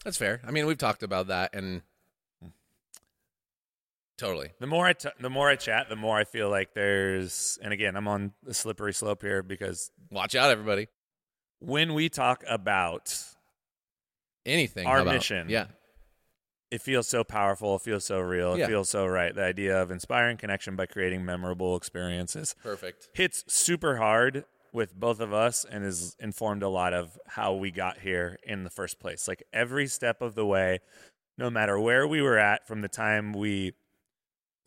that's 0.05 0.17
fair. 0.17 0.39
I 0.47 0.51
mean, 0.51 0.65
we've 0.65 0.77
talked 0.77 1.03
about 1.03 1.27
that, 1.27 1.53
and 1.53 1.81
Totally. 4.19 4.51
The 4.59 4.67
more 4.67 4.85
I 4.85 4.93
t- 4.93 5.09
the 5.19 5.29
more 5.29 5.49
I 5.49 5.55
chat, 5.55 5.87
the 5.89 5.95
more 5.95 6.17
I 6.17 6.25
feel 6.25 6.49
like 6.49 6.73
there's 6.73 7.57
and 7.63 7.71
again, 7.73 7.95
I'm 7.95 8.07
on 8.07 8.33
the 8.43 8.53
slippery 8.53 8.93
slope 8.93 9.21
here 9.23 9.41
because 9.41 9.91
Watch 10.11 10.35
out, 10.35 10.51
everybody. 10.51 10.87
when 11.59 11.93
we 11.93 12.09
talk 12.09 12.43
about 12.47 13.15
Anything. 14.45 14.85
Our 14.87 14.99
about- 14.99 15.13
mission. 15.15 15.49
Yeah. 15.49 15.67
it 16.71 16.81
feels 16.83 17.07
so 17.07 17.23
powerful, 17.23 17.75
it 17.77 17.81
feels 17.81 18.05
so 18.05 18.19
real, 18.19 18.53
it 18.53 18.59
Yeah. 18.59 18.67
feels 18.67 18.89
so 18.89 19.07
right. 19.07 19.33
The 19.33 19.41
idea 19.43 19.81
of 19.81 19.89
inspiring 19.89 20.37
connection 20.37 20.75
by 20.75 20.85
creating 20.85 21.25
memorable 21.25 21.75
experiences 21.75 22.55
Perfect. 22.61 23.09
hits 23.15 23.43
super 23.47 23.97
hard 23.97 24.45
with 24.71 24.93
both 24.93 25.19
of 25.19 25.33
us 25.33 25.65
and 25.65 25.83
has 25.83 26.15
informed 26.19 26.61
a 26.61 26.69
lot 26.69 26.93
of 26.93 27.17
how 27.25 27.53
we 27.55 27.71
got 27.71 27.97
here 27.99 28.37
in 28.43 28.63
the 28.65 28.69
first 28.69 28.99
place. 28.99 29.27
Like 29.27 29.41
every 29.51 29.87
step 29.87 30.21
of 30.21 30.35
the 30.35 30.45
way, 30.45 30.79
no 31.39 31.49
matter 31.49 31.79
where 31.79 32.05
we 32.07 32.21
were 32.21 32.37
at 32.37 32.67
from 32.67 32.81
the 32.81 32.87
time 32.89 33.33
we 33.33 33.73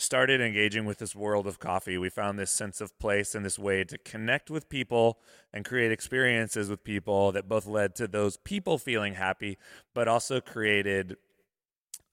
started 0.03 0.41
engaging 0.41 0.85
with 0.85 0.99
this 0.99 1.15
world 1.15 1.47
of 1.47 1.59
coffee, 1.59 1.97
we 1.97 2.09
found 2.09 2.39
this 2.39 2.51
sense 2.51 2.81
of 2.81 2.99
place 2.99 3.35
and 3.35 3.45
this 3.45 3.59
way 3.59 3.85
to 3.85 3.97
connect 3.99 4.51
with 4.51 4.69
people 4.69 5.19
and 5.53 5.65
create 5.65 5.93
experiences 5.93 6.69
with 6.69 6.83
people 6.85 7.33
that 7.33 7.49
both 7.49 7.67
led 7.67 7.95
to 7.95 8.09
those 8.09 8.37
people 8.37 8.79
feeling 8.79 9.15
happy, 9.15 9.57
but 9.95 10.09
also 10.09 10.41
created 10.41 11.17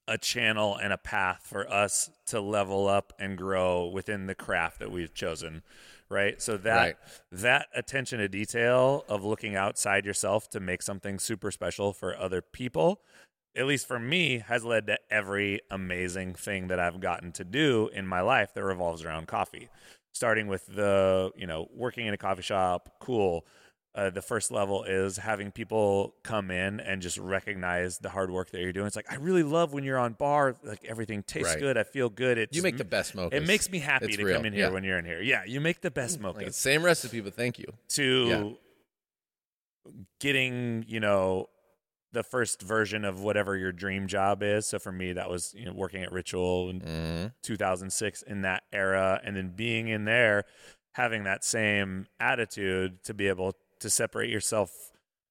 a 0.08 0.18
channel 0.18 0.76
and 0.76 0.92
a 0.92 0.98
path 0.98 1.42
for 1.44 1.70
us 1.72 2.10
to 2.26 2.40
level 2.40 2.88
up 2.88 3.12
and 3.18 3.36
grow 3.36 3.86
within 3.86 4.26
the 4.26 4.34
craft 4.34 4.80
that 4.80 4.90
we've 4.90 5.14
chosen 5.14 5.62
right 6.08 6.42
so 6.42 6.56
that 6.56 6.76
Right. 6.80 6.96
that 7.30 7.68
attention 7.76 8.18
to 8.18 8.28
detail 8.28 9.04
of 9.08 9.24
looking 9.24 9.54
outside 9.54 10.04
yourself 10.04 10.50
to 10.50 10.58
make 10.58 10.82
something 10.82 11.20
super 11.20 11.52
special 11.52 11.92
for 11.92 12.16
other 12.16 12.42
people 12.42 13.00
at 13.56 13.66
least 13.66 13.86
for 13.86 13.98
me 13.98 14.38
has 14.46 14.64
led 14.64 14.86
to 14.86 14.98
every 15.10 15.60
amazing 15.70 16.34
thing 16.34 16.68
that 16.68 16.78
I've 16.80 17.00
gotten 17.00 17.32
to 17.32 17.44
do 17.44 17.88
in 17.92 18.06
my 18.06 18.20
life 18.20 18.54
that 18.54 18.64
revolves 18.64 19.04
around 19.04 19.26
coffee 19.28 19.68
starting 20.12 20.46
with 20.48 20.66
the 20.66 21.30
you 21.36 21.46
know 21.46 21.68
working 21.74 22.06
in 22.06 22.14
a 22.14 22.16
coffee 22.18 22.42
shop 22.42 22.88
cool 23.00 23.44
uh, 23.96 24.08
the 24.08 24.22
first 24.22 24.52
level 24.52 24.84
is 24.84 25.16
having 25.16 25.50
people 25.50 26.14
come 26.22 26.48
in 26.52 26.78
and 26.78 27.02
just 27.02 27.18
recognize 27.18 27.98
the 27.98 28.08
hard 28.08 28.30
work 28.30 28.48
that 28.50 28.60
you're 28.60 28.72
doing. 28.72 28.86
It's 28.86 28.94
like 28.94 29.10
I 29.10 29.16
really 29.16 29.42
love 29.42 29.72
when 29.72 29.82
you're 29.82 29.98
on 29.98 30.12
bar, 30.12 30.54
like 30.62 30.84
everything 30.84 31.24
tastes 31.24 31.54
Right. 31.54 31.58
good. 31.58 31.76
I 31.76 31.82
feel 31.82 32.08
good. 32.08 32.38
It 32.38 32.50
You 32.54 32.62
make 32.62 32.76
the 32.76 32.84
best 32.84 33.16
mochas. 33.16 33.32
It 33.32 33.48
makes 33.48 33.68
me 33.68 33.80
happy 33.80 34.04
It's 34.06 34.16
to 34.18 34.24
real. 34.24 34.36
come 34.36 34.46
in 34.46 34.52
here 34.52 34.66
Yeah. 34.66 34.70
when 34.70 34.84
you're 34.84 34.96
in 34.98 35.04
here. 35.04 35.20
Yeah, 35.20 35.42
you 35.44 35.60
make 35.60 35.80
the 35.80 35.90
best 35.90 36.22
Like 36.22 36.36
mochas. 36.36 36.42
it's 36.46 36.56
same 36.58 36.84
recipe, 36.84 37.20
but 37.20 37.34
thank 37.34 37.58
you. 37.58 37.66
to 37.88 38.56
getting 40.20 40.84
you 40.86 41.00
know 41.00 41.48
the 42.12 42.22
first 42.22 42.62
version 42.62 43.04
of 43.04 43.20
whatever 43.20 43.56
your 43.56 43.72
dream 43.72 44.06
job 44.06 44.42
is. 44.42 44.66
So 44.66 44.78
for 44.78 44.92
me, 44.92 45.12
that 45.12 45.30
was 45.30 45.54
you 45.56 45.64
know 45.64 45.72
working 45.72 46.02
at 46.02 46.12
Ritual 46.12 46.70
in 46.70 46.80
hmm 46.80 47.26
2006 47.42 48.22
in 48.22 48.42
that 48.42 48.64
era, 48.72 49.20
and 49.24 49.36
then 49.36 49.52
being 49.54 49.88
in 49.88 50.04
there, 50.04 50.44
having 50.92 51.24
that 51.24 51.44
same 51.44 52.06
attitude 52.18 53.02
to 53.04 53.14
be 53.14 53.28
able 53.28 53.56
to 53.80 53.90
separate 53.90 54.30
yourself 54.30 54.89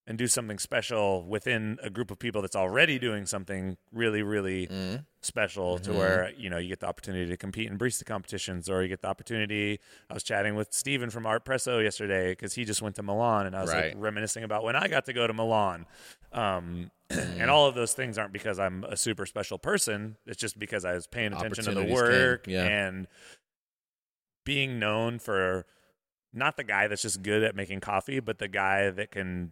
and 0.10 0.18
do 0.18 0.28
something 0.28 0.58
special 0.60 1.24
within 1.24 1.78
a 1.84 1.90
group 1.90 2.10
of 2.12 2.18
people 2.20 2.42
that's 2.42 2.56
already 2.56 2.98
doing 3.00 3.26
something 3.28 3.78
really, 3.94 4.24
really 4.24 4.66
hmm 4.66 4.96
special 5.22 5.78
to 5.80 5.90
Mhm. 5.92 5.96
where 5.98 6.32
you 6.38 6.50
know 6.50 6.58
you 6.58 6.70
get 6.70 6.80
the 6.80 6.88
opportunity 6.88 7.30
to 7.30 7.36
compete 7.36 7.70
in 7.70 7.78
barista 7.78 8.06
competitions 8.06 8.70
or 8.70 8.82
you 8.82 8.88
get 8.88 9.02
the 9.02 9.08
opportunity 9.10 9.78
i 10.10 10.14
was 10.14 10.24
chatting 10.24 10.56
with 10.56 10.72
steven 10.72 11.10
from 11.10 11.26
art 11.26 11.44
presso 11.44 11.84
yesterday 11.84 12.32
because 12.32 12.54
he 12.54 12.64
just 12.64 12.82
went 12.82 12.96
to 12.96 13.04
milan 13.04 13.46
and 13.46 13.54
i 13.54 13.60
was 13.60 13.70
Right. 13.70 13.94
like 13.94 14.02
reminiscing 14.02 14.46
about 14.46 14.64
when 14.64 14.78
i 14.78 14.88
got 14.88 15.04
to 15.08 15.12
go 15.14 15.28
to 15.28 15.34
milan 15.34 15.86
um, 16.32 16.90
Mm-hmm. 17.12 17.42
and 17.42 17.50
all 17.52 17.68
of 17.68 17.76
those 17.76 17.94
things 17.94 18.18
aren't 18.18 18.32
because 18.32 18.60
i'm 18.60 18.86
a 18.86 18.96
super 18.96 19.26
special 19.26 19.60
person 19.60 20.16
it's 20.26 20.38
just 20.40 20.58
because 20.58 20.86
i 20.86 20.94
was 20.94 21.06
paying 21.06 21.34
attention 21.34 21.66
to 21.66 21.72
the 21.74 21.84
work 21.94 22.48
yeah. 22.48 22.64
and 22.64 23.06
being 24.46 24.80
known 24.80 25.20
for 25.20 25.66
not 26.34 26.56
the 26.56 26.64
guy 26.64 26.88
that's 26.88 27.02
just 27.02 27.22
good 27.24 27.44
at 27.44 27.56
making 27.58 27.82
coffee 27.82 28.22
but 28.22 28.40
the 28.40 28.48
guy 28.48 28.90
that 28.90 29.12
can 29.12 29.52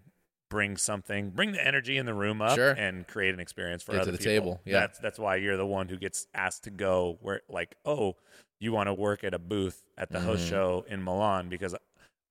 bring 0.50 0.78
something 0.78 1.30
bring 1.32 1.52
the 1.52 1.66
energy 1.66 1.98
in 1.98 2.06
the 2.06 2.14
room 2.14 2.42
up 2.42 2.56
Sure. 2.56 2.72
and 2.72 3.06
create 3.08 3.34
an 3.34 3.40
experience 3.40 3.84
for 3.84 3.92
Get 3.92 3.98
to 3.98 4.02
other 4.04 4.12
the 4.14 4.18
people. 4.18 4.30
table, 4.30 4.62
yeah. 4.66 4.80
that's 4.82 5.00
that's 5.00 5.20
why 5.20 5.36
you're 5.36 5.58
the 5.58 5.66
one 5.66 5.90
who 5.90 5.98
gets 5.98 6.28
asked 6.34 6.64
to 6.64 6.70
go 6.70 7.18
where 7.22 7.42
like 7.50 7.76
oh 7.86 8.16
you 8.60 8.72
want 8.72 8.88
to 8.88 8.94
work 8.94 9.24
at 9.24 9.34
a 9.34 9.40
booth 9.40 9.84
at 9.98 10.10
the 10.12 10.20
host 10.20 10.46
Mhm. 10.46 10.50
show 10.50 10.86
in 10.88 11.04
Milan 11.04 11.50
because 11.50 11.76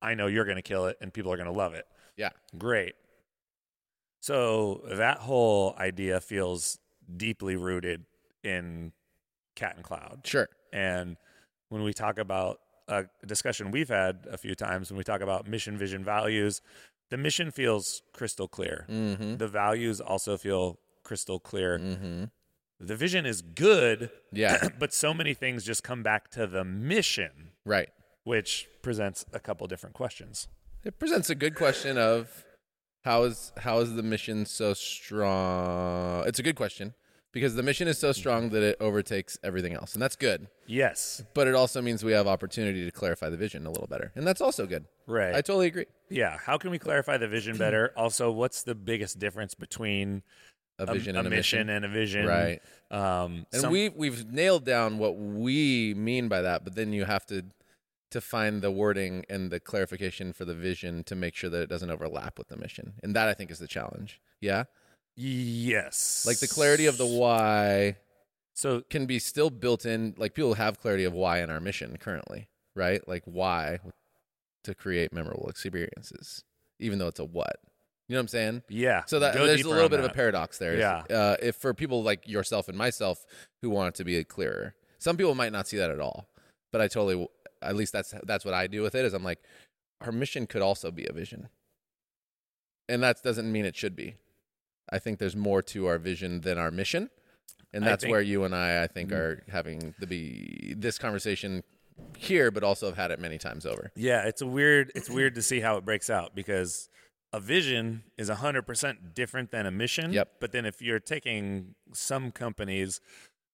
I 0.03 0.15
know 0.15 0.27
you're 0.29 0.45
going 0.45 0.57
to 0.57 0.63
kill 0.63 0.87
it 0.87 0.97
and 1.01 1.13
people 1.13 1.33
are 1.33 1.37
going 1.37 1.47
to 1.51 1.53
love 1.57 1.75
it 1.75 1.87
Yeah. 2.17 2.31
great 2.57 2.95
so 4.21 4.83
that 4.89 5.19
whole 5.19 5.75
idea 5.79 6.21
feels 6.21 6.79
deeply 7.17 7.57
rooted 7.57 8.05
in 8.43 8.93
Cat 9.55 9.77
and 9.77 9.85
Cloud 9.85 10.23
Sure. 10.25 10.49
and 10.73 11.17
when 11.69 11.83
we 11.83 11.93
talk 11.93 12.19
about 12.19 12.61
a 12.89 13.05
discussion 13.27 13.71
we've 13.73 13.89
had 13.89 14.27
a 14.31 14.39
few 14.39 14.55
times, 14.55 14.91
when 14.93 14.97
we 14.99 15.03
talk 15.03 15.21
about 15.21 15.49
mission, 15.49 15.77
vision, 15.77 16.05
values, 16.05 16.63
the 17.11 17.17
mission 17.17 17.51
feels 17.51 18.03
crystal 18.13 18.49
clear. 18.49 18.87
Mm-hmm. 18.89 19.37
The 19.37 19.49
values 19.49 20.01
also 20.01 20.37
feel 20.37 20.79
crystal 21.03 21.39
clear. 21.39 21.79
Mm-hmm. 21.79 22.25
The 22.79 22.97
vision 22.97 23.25
is 23.25 23.41
good, 23.43 24.11
Yeah. 24.33 24.69
but 24.79 24.93
so 24.93 25.15
many 25.15 25.33
things 25.35 25.65
just 25.65 25.83
come 25.83 26.03
back 26.03 26.31
to 26.33 26.47
the 26.47 26.65
mission, 26.65 27.53
right. 27.65 27.89
which 28.25 28.69
presents 28.83 29.25
a 29.33 29.41
couple 29.41 29.67
different 29.67 29.95
questions. 29.95 30.49
It 30.85 30.99
presents 30.99 31.31
a 31.31 31.35
good 31.35 31.55
question 31.55 31.97
of 31.99 32.45
how 33.05 33.23
is 33.25 33.53
how 33.59 33.79
is 33.79 33.95
the 33.95 34.03
mission 34.03 34.47
so 34.47 34.75
strong? 34.75 36.25
It's 36.27 36.39
a 36.39 36.43
good 36.43 36.57
question 36.57 36.95
because 37.37 37.55
the 37.55 37.63
mission 37.63 37.87
is 37.87 37.99
so 37.99 38.13
strong 38.13 38.49
that 38.49 38.63
it 38.63 38.77
overtakes 38.81 39.39
everything 39.45 39.75
else, 39.75 39.93
and 39.93 40.01
that's 40.01 40.17
good. 40.17 40.49
Yes, 40.67 41.23
But 41.35 41.47
it 41.47 41.55
also 41.55 41.83
means 41.83 42.03
we 42.03 42.13
have 42.13 42.27
opportunity 42.27 42.83
to 42.87 42.91
clarify 42.91 43.29
the 43.29 43.37
vision 43.37 43.67
a 43.67 43.71
little 43.71 43.87
better, 43.87 44.11
and 44.17 44.27
that's 44.27 44.41
also 44.41 44.65
good. 44.67 44.87
right. 45.07 45.35
I 45.35 45.43
totally 45.43 45.67
agree. 45.67 45.85
yeah. 46.09 46.39
How 46.39 46.57
can 46.57 46.71
we 46.71 46.79
clarify 46.79 47.19
the 47.19 47.29
vision 47.29 47.59
better? 47.59 47.93
also, 47.97 48.31
what's 48.33 48.63
the 48.63 48.75
biggest 48.75 49.19
difference 49.19 49.53
between 49.55 50.23
A 50.79 50.87
vision 50.87 51.15
and 51.15 51.27
a 51.27 51.31
mission, 51.31 51.67
mission, 51.67 51.69
and 51.69 51.85
a 51.85 51.89
vision? 51.89 52.25
right? 52.27 52.61
Um, 52.91 53.45
And 53.53 53.61
some- 53.61 53.71
we 53.73 53.91
we've 53.91 54.33
nailed 54.33 54.65
down 54.65 54.97
what 54.97 55.19
we 55.19 55.93
mean 55.95 56.29
by 56.29 56.41
that, 56.41 56.65
but 56.65 56.75
then 56.75 56.95
you 56.95 57.05
have 57.05 57.27
to 57.27 57.45
to 58.13 58.21
find 58.23 58.63
the 58.63 58.71
wording 58.71 59.25
and 59.29 59.51
the 59.51 59.61
clarification 59.61 60.33
for 60.33 60.45
the 60.47 60.55
vision 60.55 61.03
to 61.05 61.15
make 61.17 61.35
sure 61.35 61.51
that 61.51 61.61
it 61.61 61.69
doesn't 61.69 61.91
overlap 61.91 62.39
with 62.39 62.49
the 62.49 62.57
mission, 62.57 62.95
and 63.03 63.15
that 63.15 63.29
I 63.29 63.35
think 63.35 63.51
is 63.51 63.59
the 63.59 63.67
challenge. 63.69 64.21
Yeah, 64.41 64.65
yes, 65.17 66.25
like 66.27 66.39
the 66.39 66.49
clarity 66.49 66.87
of 66.87 66.99
the 66.99 67.07
why 67.07 67.97
So 68.55 68.83
can 68.89 69.07
be 69.07 69.19
still 69.19 69.51
built 69.51 69.85
in. 69.85 70.15
Like 70.17 70.35
people 70.35 70.55
have 70.55 70.81
clarity 70.81 71.05
of 71.05 71.13
why 71.13 71.41
in 71.43 71.51
our 71.51 71.61
mission 71.61 71.97
currently, 71.99 72.49
right? 72.75 73.07
Like 73.09 73.23
why 73.25 73.79
to 74.65 74.75
create 74.75 75.13
memorable 75.13 75.49
experiences, 75.49 76.45
even 76.79 76.99
though 76.99 77.09
it's 77.09 77.21
a 77.21 77.25
what. 77.25 77.57
You 78.09 78.15
know 78.15 78.21
what 78.21 78.23
I'm 78.23 78.29
saying? 78.29 78.63
yeah. 78.69 79.03
So 79.07 79.19
that 79.19 79.35
there's 79.35 79.63
a 79.63 79.69
little 79.69 79.89
bit 79.89 79.99
of 79.99 80.05
a 80.05 80.11
paradox 80.11 80.59
there. 80.59 80.77
Yeah. 80.79 81.03
Uh, 81.11 81.37
if 81.43 81.57
for 81.57 81.75
people 81.75 82.05
like 82.05 82.29
yourself 82.29 82.69
and 82.69 82.79
myself 82.79 83.27
who 83.63 83.71
want 83.71 83.89
it 83.89 83.95
to 83.97 84.05
be 84.05 84.23
clearer, 84.23 84.75
some 84.99 85.17
people 85.17 85.35
might 85.35 85.51
not 85.53 85.67
see 85.67 85.77
that 85.79 85.91
at 85.91 85.99
all. 85.99 86.29
But 86.71 86.81
I 86.81 86.89
totally, 86.89 87.27
at 87.63 87.75
least 87.75 87.93
that's 87.93 88.15
that's 88.25 88.45
what 88.45 88.55
I 88.55 88.69
do 88.69 88.83
with 88.83 88.95
it. 88.95 89.05
Is 89.05 89.13
I'm 89.13 89.25
like, 89.25 89.41
our 90.01 90.13
mission 90.13 90.47
could 90.47 90.63
also 90.63 90.93
be 90.93 91.07
a 91.09 91.13
vision, 91.13 91.49
and 92.89 93.03
that 93.03 93.23
doesn't 93.23 93.51
mean 93.51 93.65
it 93.65 93.77
should 93.77 93.97
be. 93.97 94.15
I 94.91 94.99
think 94.99 95.19
there's 95.19 95.37
more 95.37 95.63
to 95.63 95.87
our 95.87 95.99
vision 95.99 96.41
than 96.43 96.59
our 96.59 96.71
mission, 96.71 97.11
and 97.73 97.85
that's 97.85 98.03
think- 98.05 98.13
where 98.13 98.21
you 98.23 98.45
and 98.45 98.55
I, 98.55 98.83
I 98.85 98.87
think, 98.87 99.11
Mm. 99.11 99.17
are 99.17 99.43
having 99.51 99.95
the 99.99 100.07
be 100.07 100.75
this 100.77 100.99
conversation 100.99 101.63
here, 102.17 102.51
but 102.51 102.63
also 102.63 102.87
have 102.87 102.97
had 102.97 103.11
it 103.11 103.19
many 103.19 103.39
times 103.39 103.65
over. 103.67 103.91
Yeah, 103.97 104.27
it's 104.27 104.43
a 104.43 104.47
weird. 104.47 104.93
It's 104.95 105.09
weird 105.11 105.35
to 105.37 105.43
see 105.43 105.61
how 105.61 105.77
it 105.77 105.85
breaks 105.85 106.11
out 106.11 106.35
because 106.35 106.89
a 107.33 107.41
vision 107.41 108.05
is 108.17 108.29
hundred 108.29 108.63
percent 108.63 109.15
different 109.15 109.51
than 109.51 109.67
a 109.67 109.71
mission. 109.71 110.13
Yep. 110.13 110.35
But 110.41 110.53
then 110.53 110.65
if 110.67 110.81
you're 110.81 111.01
taking 111.01 111.75
some 111.93 112.31
companies 112.31 113.01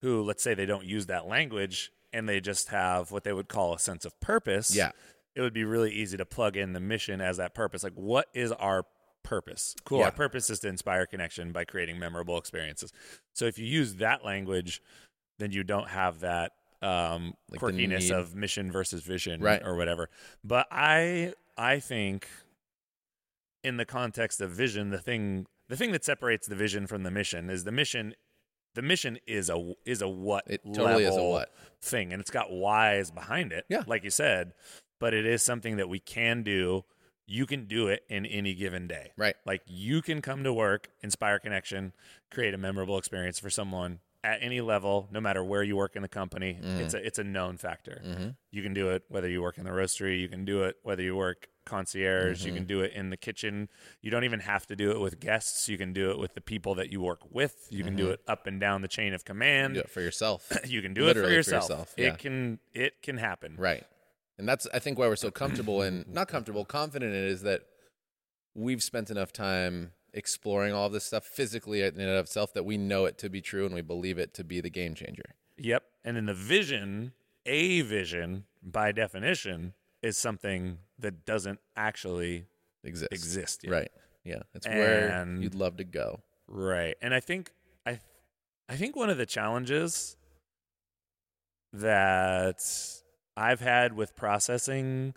who, 0.03 0.23
let's 0.23 0.43
say, 0.43 0.55
they 0.55 0.67
don't 0.67 0.85
use 0.85 1.07
that 1.07 1.27
language 1.27 1.91
and 2.13 2.29
they 2.29 2.41
just 2.41 2.69
have 2.69 3.11
what 3.13 3.25
they 3.25 3.33
would 3.33 3.49
call 3.49 3.73
a 3.75 3.79
sense 3.79 4.05
of 4.05 4.19
purpose. 4.21 4.75
Yeah. 4.75 4.91
It 5.35 5.41
would 5.41 5.55
be 5.55 5.65
really 5.65 5.91
easy 5.93 6.17
to 6.19 6.27
plug 6.27 6.57
in 6.59 6.75
the 6.75 6.81
mission 6.81 7.21
as 7.23 7.39
that 7.39 7.55
purpose. 7.55 7.83
Like, 7.83 7.95
what 7.95 8.27
is 8.35 8.53
our 8.53 8.85
purpose? 9.23 9.75
Cool. 9.85 9.99
Yeah. 10.01 10.07
Our 10.07 10.13
purpose 10.13 10.51
is 10.51 10.61
to 10.61 10.69
inspire 10.69 11.07
connection 11.07 11.53
by 11.53 11.65
creating 11.65 11.99
memorable 11.99 12.39
experiences. 12.39 12.93
So 13.35 13.47
if 13.47 13.59
you 13.59 13.67
use 13.67 13.97
that 13.97 14.25
language, 14.25 14.81
then 15.39 15.53
you 15.53 15.65
don't 15.65 15.89
have 15.89 16.21
that 16.21 16.53
um, 16.83 17.35
Like 17.51 17.61
quirkiness 17.61 18.11
of 18.11 18.35
mission 18.35 18.73
versus 18.73 19.03
vision 19.03 19.41
Right. 19.41 19.63
or 19.65 19.77
whatever. 19.77 20.09
But 20.43 20.67
I 20.71 21.35
I 21.57 21.79
think 21.79 22.27
in 23.63 23.77
the 23.77 23.85
context 23.85 24.41
of 24.41 24.51
vision, 24.51 24.91
the 24.91 24.99
thing 24.99 25.47
the 25.69 25.77
thing 25.77 25.93
that 25.93 26.05
separates 26.05 26.47
the 26.49 26.57
vision 26.57 26.87
from 26.87 27.03
the 27.05 27.11
mission 27.11 27.49
is 27.51 27.65
the 27.65 27.73
mission 27.73 28.15
the 28.75 28.83
mission 28.83 29.19
is 29.27 29.49
a 29.51 29.75
is 29.87 30.03
a 30.03 30.09
what 30.09 30.45
It 30.49 30.63
totally 30.75 31.05
is 31.05 31.11
a 31.11 31.13
level 31.15 31.31
what. 31.33 31.55
thing 31.81 32.13
and 32.13 32.21
it's 32.21 32.31
got 32.31 32.51
whys 32.53 33.11
behind 33.11 33.53
it. 33.53 33.65
Yeah. 33.69 33.85
Like 33.87 34.03
you 34.03 34.11
said, 34.11 34.53
but 34.99 35.15
it 35.15 35.25
is 35.27 35.43
something 35.43 35.77
that 35.77 35.89
we 35.89 36.01
can 36.01 36.43
do. 36.43 36.85
You 37.27 37.47
can 37.47 37.67
do 37.67 37.89
it 37.89 38.03
in 38.09 38.27
any 38.27 38.55
given 38.55 38.87
day. 38.89 39.13
Right. 39.17 39.37
Like 39.47 39.63
you 39.67 40.03
can 40.03 40.21
come 40.21 40.45
to 40.45 40.53
work, 40.53 40.89
inspire 41.03 41.39
connection, 41.39 41.93
create 42.31 42.55
a 42.55 42.59
memorable 42.59 42.99
experience 42.99 43.39
for 43.39 43.51
someone 43.51 44.01
at 44.25 44.39
any 44.41 44.61
level, 44.61 45.09
no 45.11 45.21
matter 45.21 45.43
where 45.43 45.63
you 45.63 45.77
work 45.77 45.97
in 45.97 46.03
the 46.03 46.09
company. 46.09 46.59
Mm-hmm. 46.63 46.81
It's 46.83 46.95
a 46.95 47.07
it's 47.07 47.19
a 47.19 47.25
known 47.25 47.57
factor. 47.57 48.35
You 48.51 48.63
can 48.63 48.75
do 48.75 48.91
it 48.91 49.03
whether 49.09 49.29
you 49.29 49.43
work 49.43 49.59
in 49.59 49.65
the 49.65 49.71
roastery. 49.71 50.21
You 50.21 50.29
can 50.29 50.45
do 50.45 50.63
it 50.65 50.77
whether 50.83 51.03
you 51.03 51.17
work 51.17 51.49
concierge. 51.65 52.41
Mm-hmm. 52.41 52.49
You 52.49 52.55
can 52.55 52.65
do 52.67 52.81
it 52.83 52.93
in 52.93 53.11
the 53.11 53.17
kitchen. 53.17 53.69
You 54.01 54.11
don't 54.11 54.25
even 54.25 54.41
have 54.41 54.67
to 54.67 54.77
do 54.77 54.91
it 54.93 55.01
with 55.01 55.19
guests. 55.21 55.69
You 55.69 55.79
can 55.79 55.93
do 55.93 56.11
it 56.11 56.19
with 56.19 56.35
the 56.35 56.41
people 56.41 56.75
that 56.77 56.91
you 56.93 57.01
work 57.01 57.21
with. 57.31 57.67
You 57.71 57.85
can 57.85 57.97
do 57.97 58.11
it 58.11 58.21
up 58.29 58.47
and 58.47 58.61
down 58.61 58.83
the 58.83 58.89
chain 58.89 59.13
of 59.15 59.25
command. 59.25 59.75
Do 59.75 59.81
it 59.81 59.91
for 59.91 60.01
yourself. 60.01 60.51
You 60.73 60.81
can 60.81 60.95
do 60.95 61.05
Literally 61.05 61.35
it 61.37 61.45
for 61.45 61.51
for 61.51 61.55
yourself. 61.55 61.71
yourself, 61.71 61.95
yeah. 61.99 62.07
It 62.07 62.19
can 62.19 62.59
it 62.73 63.03
can 63.03 63.17
happen. 63.19 63.57
Right. 63.59 63.85
And 64.39 64.49
that's 64.49 64.67
I 64.73 64.79
think 64.79 64.99
why 64.99 65.09
we're 65.09 65.17
so 65.17 65.31
comfortable 65.43 65.83
and 65.83 66.07
not 66.09 66.29
comfortable, 66.29 66.65
confident 66.65 67.15
in 67.15 67.25
it 67.25 67.29
is 67.31 67.43
that 67.43 67.63
we've 68.55 68.83
spent 68.83 69.11
enough 69.11 69.33
time 69.33 69.93
exploring 70.15 70.75
all 70.75 70.91
this 70.91 71.05
stuff 71.05 71.25
physically 71.25 71.81
in 71.83 71.99
and 71.99 72.11
of 72.11 72.25
itself 72.27 72.53
that 72.53 72.65
we 72.65 72.77
know 72.77 73.07
it 73.07 73.17
to 73.19 73.31
be 73.31 73.41
true 73.41 73.65
and 73.65 73.75
we 73.75 73.81
believe 73.81 74.19
it 74.19 74.35
to 74.35 74.45
be 74.45 74.61
the 74.61 74.69
game 74.71 74.95
changer. 74.95 75.35
Yep. 75.57 75.85
And 76.05 76.17
then 76.17 76.27
the 76.27 76.35
vision, 76.35 77.13
a 77.47 77.81
vision 77.83 78.45
by 78.63 78.93
definition, 78.93 79.73
is 80.03 80.19
something 80.19 80.79
that 80.99 81.25
doesn't 81.25 81.61
actually 81.77 82.47
Exists. 82.85 83.09
exist 83.13 83.61
yet. 83.65 83.73
Right. 83.73 83.91
Yeah. 84.25 84.43
That's 84.53 84.67
where 84.67 85.27
you'd 85.41 85.55
love 85.55 85.77
to 85.79 85.85
go. 85.85 86.21
Right. 86.47 86.97
And 87.01 87.15
I 87.15 87.21
think 87.21 87.51
I 87.87 88.01
I 88.69 88.77
think 88.77 88.97
one 88.97 89.09
of 89.09 89.17
the 89.17 89.27
challenges 89.27 90.17
that 91.73 92.61
I've 93.37 93.61
had 93.61 93.95
with 93.95 94.15
processing 94.17 95.15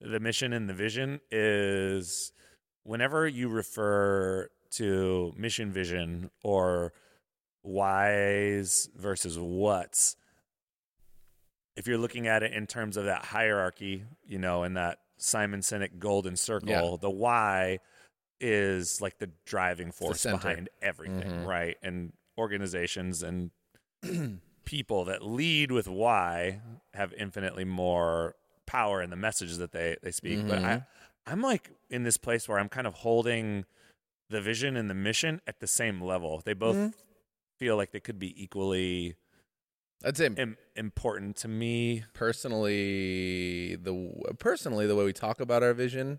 the 0.00 0.20
mission 0.20 0.52
and 0.52 0.68
the 0.68 0.74
vision 0.74 1.20
is 1.30 2.32
whenever 2.82 3.26
you 3.26 3.48
refer 3.48 4.48
to 4.72 5.32
mission 5.36 5.72
vision 5.72 6.30
or 6.42 6.92
whys 7.62 8.88
versus 8.96 9.38
what's 9.38 10.16
if 11.76 11.86
you're 11.88 11.98
looking 11.98 12.28
at 12.28 12.42
it 12.44 12.52
in 12.52 12.66
terms 12.68 12.96
of 12.96 13.06
that 13.06 13.24
hierarchy, 13.24 14.04
you 14.24 14.38
know, 14.38 14.62
in 14.62 14.74
that 14.74 14.98
Simon 15.16 15.58
Sinek 15.60 15.98
golden 15.98 16.36
circle, 16.36 16.68
Yeah. 16.68 16.96
the 17.00 17.10
why 17.10 17.80
is 18.40 19.00
like 19.00 19.18
the 19.18 19.30
driving 19.44 19.90
force 19.90 20.20
center. 20.20 20.36
behind 20.36 20.68
everything, 20.82 21.30
Mhm. 21.30 21.46
right? 21.46 21.76
And 21.82 22.12
organizations 22.38 23.22
and 23.24 23.50
people 24.64 25.04
that 25.06 25.22
lead 25.22 25.70
with 25.70 25.88
why 25.88 26.60
have 26.94 27.12
infinitely 27.14 27.64
more 27.64 28.34
power 28.66 29.02
in 29.02 29.10
the 29.10 29.16
messages 29.16 29.58
that 29.58 29.72
they 29.72 29.96
they 30.02 30.10
speak. 30.10 30.46
But 30.46 30.64
I 30.64 30.82
I'm 31.26 31.40
like 31.40 31.70
in 31.90 32.02
this 32.02 32.16
place 32.16 32.48
where 32.48 32.58
I'm 32.58 32.68
kind 32.68 32.86
of 32.86 32.94
holding 32.94 33.64
the 34.30 34.40
vision 34.40 34.76
and 34.76 34.88
the 34.88 34.94
mission 34.94 35.40
at 35.46 35.60
the 35.60 35.66
same 35.66 36.00
level. 36.00 36.42
They 36.44 36.54
both 36.54 36.94
feel 37.58 37.76
like 37.76 37.92
they 37.92 38.00
could 38.00 38.18
be 38.18 38.42
equally 38.42 39.16
I'd 40.04 40.16
say 40.16 40.26
Im- 40.36 40.58
important 40.76 41.36
to 41.36 41.48
me. 41.48 42.04
personally 42.12 43.76
the 43.76 44.34
personally 44.38 44.86
the 44.86 44.96
way 44.96 45.04
we 45.04 45.12
talk 45.12 45.40
about 45.40 45.62
our 45.62 45.72
vision, 45.74 46.18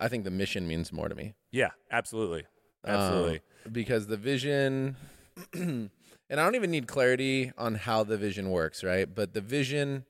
I 0.00 0.08
think 0.08 0.24
the 0.24 0.30
mission 0.30 0.66
means 0.66 0.92
more 0.92 1.08
to 1.08 1.14
me. 1.14 1.34
Yeah, 1.52 1.70
absolutely. 1.90 2.44
Absolutely. 2.86 3.36
Um, 3.36 3.72
because 3.72 4.06
the 4.08 4.16
vision 4.16 4.96
and 6.34 6.40
I 6.40 6.44
don't 6.46 6.56
even 6.56 6.72
need 6.72 6.88
clarity 6.88 7.52
on 7.56 7.76
how 7.76 8.02
the 8.02 8.16
vision 8.16 8.50
works, 8.50 8.82
right? 8.82 9.06
But 9.12 9.34
the 9.34 9.40
vision 9.40 10.04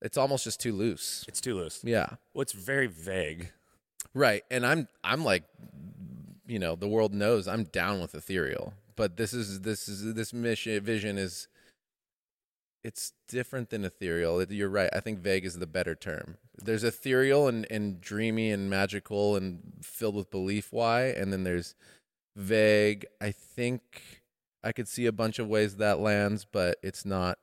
it's 0.00 0.18
almost 0.18 0.42
just 0.42 0.60
too 0.60 0.72
loose. 0.72 1.24
it's 1.28 1.40
too 1.40 1.54
loose. 1.54 1.80
Yeah. 1.84 2.08
Well, 2.34 2.42
it's 2.42 2.54
very 2.54 2.88
vague. 2.88 3.52
Right. 4.14 4.42
And 4.50 4.66
I'm 4.66 4.88
I'm 5.04 5.24
like 5.24 5.44
you 6.48 6.58
know, 6.58 6.74
the 6.74 6.88
world 6.88 7.14
knows 7.14 7.46
I'm 7.46 7.62
down 7.62 8.00
with 8.00 8.16
ethereal. 8.16 8.74
But 8.96 9.16
this 9.16 9.32
is 9.32 9.60
this 9.60 9.86
is 9.86 10.12
this 10.14 10.32
mission 10.32 10.82
vision 10.82 11.18
is 11.18 11.46
it's 12.82 13.12
different 13.28 13.70
than 13.70 13.84
ethereal. 13.84 14.42
You're 14.42 14.68
right. 14.68 14.90
I 14.92 14.98
think 14.98 15.20
vague 15.20 15.44
is 15.44 15.60
the 15.60 15.68
better 15.68 15.94
term. 15.94 16.36
There's 16.60 16.82
ethereal 16.82 17.46
and, 17.46 17.64
and 17.70 18.00
dreamy 18.00 18.50
and 18.50 18.68
magical 18.68 19.36
and 19.36 19.60
filled 19.82 20.16
with 20.16 20.32
belief 20.32 20.72
why, 20.72 21.04
and 21.04 21.32
then 21.32 21.44
there's 21.44 21.76
vague. 22.34 23.06
I 23.20 23.30
think 23.30 24.21
I 24.64 24.72
could 24.72 24.88
see 24.88 25.06
a 25.06 25.12
bunch 25.12 25.38
of 25.38 25.48
ways 25.48 25.76
that 25.76 25.98
lands, 26.00 26.44
but 26.50 26.78
it's 26.82 27.04
not 27.04 27.38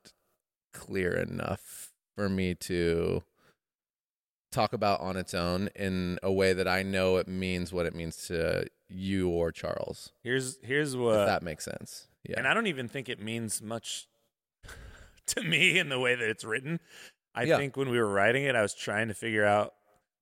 clear 0.73 1.13
enough 1.13 1.91
for 2.15 2.29
me 2.29 2.53
to 2.55 3.23
talk 4.51 4.73
about 4.73 4.99
on 5.01 5.15
its 5.17 5.34
own 5.34 5.69
in 5.75 6.17
a 6.23 6.32
way 6.32 6.53
that 6.53 6.67
I 6.67 6.82
know 6.84 7.17
it 7.17 7.27
means 7.27 7.71
what 7.71 7.86
it 7.86 7.93
means 7.93 8.27
to 8.27 8.67
you 8.88 9.29
or 9.29 9.51
Charles. 9.51 10.12
Here's 10.23 10.58
here's 10.63 10.93
if 10.95 10.99
what 10.99 11.25
that 11.25 11.43
makes 11.43 11.65
sense. 11.65 12.08
Yeah. 12.27 12.36
And 12.38 12.47
I 12.47 12.53
don't 12.53 12.67
even 12.67 12.88
think 12.88 13.10
it 13.10 13.21
means 13.21 13.62
much 13.62 14.08
to 15.27 15.41
me 15.43 15.77
in 15.77 15.89
the 15.89 15.99
way 15.99 16.15
that 16.15 16.27
it's 16.29 16.43
written. 16.43 16.79
I 17.36 17.43
Yeah. 17.43 17.58
think 17.58 17.77
when 17.77 17.89
we 17.89 17.97
were 17.99 18.10
writing 18.12 18.43
it, 18.43 18.55
I 18.55 18.62
was 18.62 18.73
trying 18.73 19.08
to 19.10 19.13
figure 19.13 19.45
out. 19.45 19.73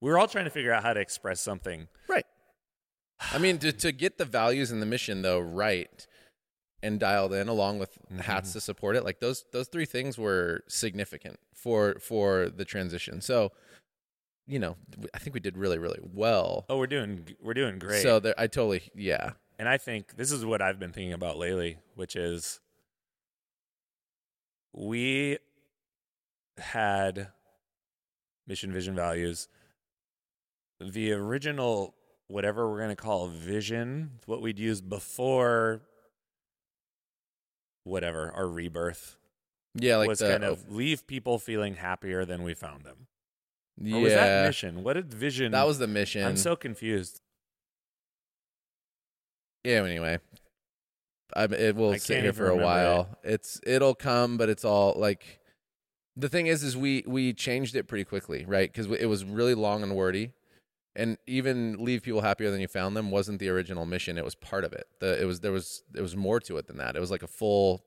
We 0.01 0.11
were 0.11 0.19
all 0.19 0.27
trying 0.27 0.45
to 0.45 0.51
figure 0.51 0.71
out 0.71 0.83
how 0.83 0.93
to 0.93 0.99
express 0.99 1.41
something. 1.41 1.87
Right. 2.07 2.25
I 3.31 3.37
mean, 3.39 3.57
to 3.59 3.71
to 3.71 3.91
get 3.91 4.17
the 4.17 4.25
values 4.25 4.71
and 4.71 4.81
the 4.81 4.85
mission 4.85 5.21
though 5.21 5.39
right 5.39 6.05
and 6.87 6.99
dialed 6.99 7.33
in, 7.33 7.47
along 7.47 7.79
with 7.79 7.91
mm-hmm. 8.05 8.19
hats 8.19 8.53
to 8.53 8.61
support 8.61 8.95
it, 8.95 9.03
like 9.03 9.19
those 9.19 9.45
those 9.51 9.67
three 9.67 9.85
things 9.85 10.17
were 10.17 10.63
significant 10.67 11.39
for 11.53 11.97
for 11.99 12.49
the 12.49 12.65
transition. 12.65 13.21
So, 13.21 13.51
you 14.47 14.57
know, 14.57 14.77
I 15.13 15.19
think 15.19 15.33
we 15.33 15.39
did 15.39 15.57
really 15.57 15.77
really 15.77 15.99
well. 16.01 16.65
Oh, 16.69 16.77
we're 16.77 16.87
doing 16.87 17.27
we're 17.41 17.53
doing 17.53 17.77
great. 17.77 18.01
So 18.01 18.19
there, 18.19 18.33
I 18.37 18.47
totally 18.47 18.89
yeah. 18.95 19.31
and 19.59 19.69
I 19.69 19.77
think 19.77 20.15
this 20.15 20.31
is 20.31 20.45
what 20.45 20.61
I've 20.61 20.79
been 20.79 20.93
thinking 20.93 21.13
about 21.13 21.37
lately, 21.37 21.77
which 21.95 22.15
is 22.15 22.59
we 24.73 25.37
had 26.57 27.29
mission, 28.47 28.71
vision, 28.71 28.95
values. 28.95 29.47
The 30.79 31.11
original, 31.11 31.95
whatever 32.27 32.69
we're 32.69 32.77
going 32.77 32.89
to 32.89 32.95
call 32.95 33.27
vision, 33.27 34.11
what 34.25 34.41
we'd 34.41 34.59
use 34.59 34.79
before 34.79 35.81
whatever, 37.87 38.31
our 38.35 38.47
rebirth, 38.47 39.17
Yeah, 39.75 39.97
like 39.97 40.07
was 40.09 40.19
the 40.19 40.29
kind 40.29 40.43
of 40.43 40.71
leave 40.71 41.07
people 41.07 41.39
feeling 41.39 41.75
happier 41.75 42.25
than 42.25 42.43
we 42.43 42.53
found 42.53 42.83
them. 42.83 43.07
yeah. 43.81 43.95
Or 43.97 43.99
was 44.01 44.13
that 44.13 44.45
mission? 44.47 44.83
What 44.83 44.93
did 44.93 45.13
vision? 45.13 45.51
That 45.53 45.65
was 45.67 45.79
the 45.79 45.87
mission. 45.87 46.23
I'm 46.25 46.37
so 46.37 46.55
confused. 46.55 47.21
Yeah. 49.63 49.83
Anyway, 49.83 50.19
I, 51.35 51.43
it 51.45 51.75
will 51.75 51.91
I 51.91 51.97
sit 51.97 52.23
here 52.23 52.33
for 52.33 52.49
a 52.49 52.55
while. 52.55 53.17
It's 53.23 53.59
it'll 53.65 53.95
come, 53.95 54.37
but 54.37 54.49
it's 54.49 54.63
all 54.63 54.93
like 54.97 55.39
the 56.15 56.29
thing 56.29 56.47
is, 56.47 56.63
is 56.63 56.77
we 56.77 57.03
we 57.05 57.33
changed 57.33 57.75
it 57.75 57.83
pretty 57.87 58.05
quickly, 58.05 58.45
right? 58.45 58.71
Because 58.71 58.89
it 58.91 59.07
was 59.07 59.25
really 59.25 59.53
long 59.55 59.83
and 59.83 59.95
wordy, 59.95 60.31
and 60.97 61.17
even 61.25 61.77
leave 61.83 62.03
people 62.03 62.21
happier 62.21 62.51
than 62.51 62.59
you 62.59 62.67
found 62.67 62.97
them 62.97 63.11
wasn't 63.11 63.39
the 63.39 63.47
original 63.47 63.85
mission. 63.85 64.17
It 64.17 64.25
was 64.25 64.35
part 64.35 64.65
of 64.65 64.73
it. 64.73 64.87
The 64.99 65.21
it 65.21 65.25
was 65.25 65.39
there 65.39 65.53
was 65.53 65.83
there 65.91 66.03
was 66.03 66.15
more 66.15 66.41
to 66.41 66.57
it 66.57 66.67
than 66.67 66.77
that. 66.77 66.97
It 66.97 66.99
was 66.99 67.11
like 67.11 67.23
a 67.23 67.27
full, 67.27 67.85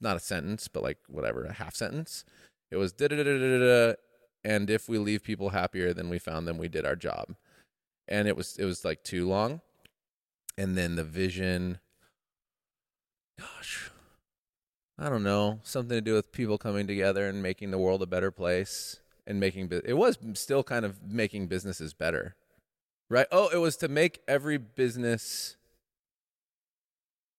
not 0.00 0.16
a 0.16 0.20
sentence, 0.20 0.66
but 0.66 0.82
like 0.82 0.98
whatever, 1.06 1.44
a 1.44 1.52
half 1.52 1.76
sentence. 1.76 2.24
It 2.72 2.76
was 2.76 2.92
da 2.92 3.06
da 3.06 3.16
da 3.16 3.22
da 3.22 3.58
da, 3.58 3.94
and 4.42 4.68
if 4.68 4.88
we 4.88 4.98
leave 4.98 5.22
people 5.22 5.50
happier 5.50 5.94
than 5.94 6.08
we 6.08 6.18
found 6.18 6.48
them, 6.48 6.58
we 6.58 6.66
did 6.66 6.84
our 6.84 6.96
job. 6.96 7.36
And 8.08 8.26
it 8.26 8.36
was 8.36 8.56
it 8.58 8.64
was 8.64 8.84
like 8.84 9.04
too 9.04 9.28
long 9.28 9.60
and 10.56 10.76
then 10.76 10.96
the 10.96 11.04
vision 11.04 11.78
gosh 13.38 13.90
i 14.98 15.08
don't 15.08 15.24
know 15.24 15.60
something 15.62 15.96
to 15.96 16.00
do 16.00 16.14
with 16.14 16.32
people 16.32 16.58
coming 16.58 16.86
together 16.86 17.28
and 17.28 17.42
making 17.42 17.70
the 17.70 17.78
world 17.78 18.02
a 18.02 18.06
better 18.06 18.30
place 18.30 19.00
and 19.26 19.40
making 19.40 19.70
it 19.84 19.96
was 19.96 20.18
still 20.34 20.62
kind 20.62 20.84
of 20.84 21.02
making 21.02 21.46
businesses 21.46 21.94
better 21.94 22.34
right 23.08 23.26
oh 23.32 23.48
it 23.48 23.58
was 23.58 23.76
to 23.76 23.88
make 23.88 24.20
every 24.28 24.58
business 24.58 25.56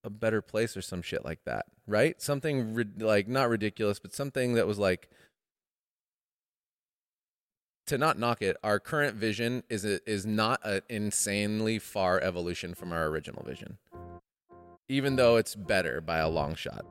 a 0.03 0.09
better 0.09 0.41
place 0.41 0.77
or 0.77 0.81
some 0.81 1.01
shit 1.01 1.25
like 1.25 1.43
that 1.45 1.65
right 1.87 2.21
something 2.21 2.73
rid- 2.73 3.01
like 3.01 3.27
not 3.27 3.49
ridiculous 3.49 3.99
but 3.99 4.13
something 4.13 4.53
that 4.53 4.67
was 4.67 4.77
like 4.77 5.09
to 7.87 7.97
not 7.97 8.17
knock 8.17 8.41
it, 8.41 8.57
our 8.63 8.79
current 8.79 9.15
vision 9.15 9.63
is 9.69 9.85
a, 9.85 9.99
is 10.09 10.25
not 10.25 10.59
an 10.63 10.81
insanely 10.89 11.79
far 11.79 12.19
evolution 12.19 12.73
from 12.73 12.91
our 12.91 13.05
original 13.05 13.43
vision, 13.43 13.77
even 14.89 15.15
though 15.15 15.37
it's 15.37 15.55
better 15.55 16.01
by 16.01 16.17
a 16.17 16.29
long 16.29 16.55
shot. 16.55 16.85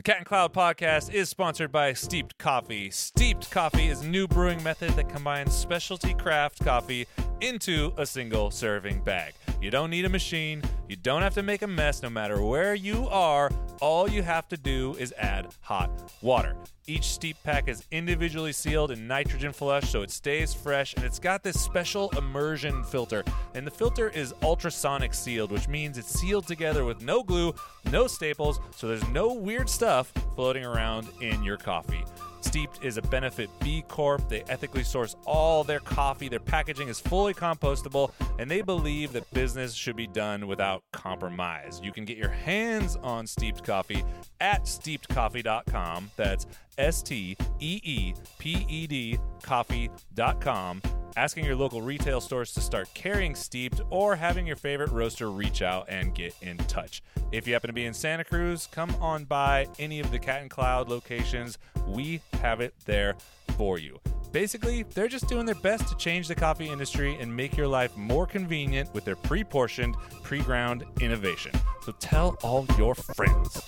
The 0.00 0.04
Cat 0.04 0.16
and 0.16 0.24
Cloud 0.24 0.54
podcast 0.54 1.12
is 1.12 1.28
sponsored 1.28 1.70
by 1.70 1.92
Steeped 1.92 2.38
Coffee. 2.38 2.90
Steeped 2.90 3.50
Coffee 3.50 3.88
is 3.88 4.00
a 4.00 4.08
new 4.08 4.26
brewing 4.26 4.62
method 4.62 4.92
that 4.92 5.10
combines 5.10 5.54
specialty 5.54 6.14
craft 6.14 6.64
coffee 6.64 7.06
into 7.42 7.92
a 7.98 8.06
single 8.06 8.50
serving 8.50 9.02
bag. 9.02 9.34
You 9.60 9.70
don't 9.70 9.90
need 9.90 10.06
a 10.06 10.08
machine. 10.08 10.62
You 10.88 10.96
don't 10.96 11.20
have 11.20 11.34
to 11.34 11.42
make 11.42 11.60
a 11.60 11.66
mess 11.66 12.02
no 12.02 12.08
matter 12.08 12.42
where 12.42 12.74
you 12.74 13.06
are. 13.08 13.50
All 13.82 14.08
you 14.08 14.22
have 14.22 14.48
to 14.48 14.56
do 14.56 14.96
is 14.98 15.12
add 15.18 15.48
hot 15.60 15.90
water. 16.22 16.56
Each 16.86 17.04
steep 17.04 17.36
pack 17.44 17.68
is 17.68 17.84
individually 17.90 18.52
sealed 18.52 18.90
and 18.90 19.06
nitrogen 19.06 19.52
flushed 19.52 19.92
so 19.92 20.00
it 20.00 20.10
stays 20.10 20.54
fresh, 20.54 20.94
and 20.94 21.04
it's 21.04 21.18
got 21.18 21.42
this 21.42 21.60
special 21.60 22.08
immersion 22.16 22.82
filter. 22.84 23.22
And 23.54 23.66
the 23.66 23.70
filter 23.70 24.08
is 24.08 24.32
ultrasonic 24.42 25.12
sealed, 25.12 25.52
which 25.52 25.68
means 25.68 25.98
it's 25.98 26.18
sealed 26.18 26.46
together 26.46 26.86
with 26.86 27.02
no 27.02 27.22
glue, 27.22 27.54
no 27.92 28.06
staples, 28.06 28.60
so 28.74 28.88
there's 28.88 29.06
no 29.08 29.34
weird 29.34 29.68
stuff 29.68 30.10
floating 30.34 30.64
around 30.64 31.06
in 31.20 31.44
your 31.44 31.58
coffee. 31.58 32.04
Steeped 32.40 32.84
is 32.84 32.96
a 32.96 33.02
benefit 33.02 33.50
B 33.60 33.84
Corp. 33.88 34.28
They 34.28 34.42
ethically 34.42 34.82
source 34.82 35.14
all 35.26 35.62
their 35.62 35.80
coffee. 35.80 36.28
Their 36.28 36.40
packaging 36.40 36.88
is 36.88 36.98
fully 36.98 37.34
compostable, 37.34 38.12
and 38.38 38.50
they 38.50 38.62
believe 38.62 39.12
that 39.12 39.30
business 39.32 39.74
should 39.74 39.96
be 39.96 40.06
done 40.06 40.46
without 40.46 40.82
compromise. 40.92 41.80
You 41.82 41.92
can 41.92 42.04
get 42.04 42.16
your 42.16 42.30
hands 42.30 42.96
on 43.02 43.26
steeped 43.26 43.64
coffee 43.64 44.04
at 44.40 44.64
steepedcoffee.com. 44.64 46.10
That's 46.16 46.46
S 46.78 47.02
T 47.02 47.36
E 47.58 47.80
E 47.82 48.14
P 48.38 48.66
E 48.68 48.86
D 48.86 49.18
coffee.com. 49.42 50.82
Asking 51.16 51.44
your 51.44 51.56
local 51.56 51.82
retail 51.82 52.20
stores 52.20 52.52
to 52.54 52.60
start 52.60 52.88
carrying 52.94 53.34
steeped 53.34 53.80
or 53.90 54.14
having 54.14 54.46
your 54.46 54.56
favorite 54.56 54.90
roaster 54.90 55.30
reach 55.30 55.60
out 55.60 55.86
and 55.88 56.14
get 56.14 56.34
in 56.40 56.56
touch. 56.56 57.02
If 57.32 57.46
you 57.46 57.52
happen 57.52 57.68
to 57.68 57.74
be 57.74 57.84
in 57.84 57.94
Santa 57.94 58.24
Cruz, 58.24 58.68
come 58.70 58.94
on 59.00 59.24
by 59.24 59.66
any 59.78 60.00
of 60.00 60.10
the 60.10 60.18
Cat 60.18 60.40
and 60.40 60.50
Cloud 60.50 60.88
locations. 60.88 61.58
We 61.86 62.20
have 62.40 62.60
it 62.60 62.74
there 62.84 63.16
for 63.56 63.78
you. 63.78 64.00
Basically, 64.32 64.84
they're 64.94 65.08
just 65.08 65.28
doing 65.28 65.44
their 65.44 65.56
best 65.56 65.88
to 65.88 65.96
change 65.96 66.28
the 66.28 66.34
coffee 66.34 66.68
industry 66.68 67.16
and 67.20 67.34
make 67.34 67.56
your 67.56 67.66
life 67.66 67.96
more 67.96 68.26
convenient 68.26 68.92
with 68.94 69.04
their 69.04 69.16
pre 69.16 69.42
portioned, 69.42 69.96
pre 70.22 70.40
ground 70.40 70.84
innovation. 71.00 71.52
So 71.82 71.92
tell 71.98 72.36
all 72.42 72.66
your 72.78 72.94
friends. 72.94 73.60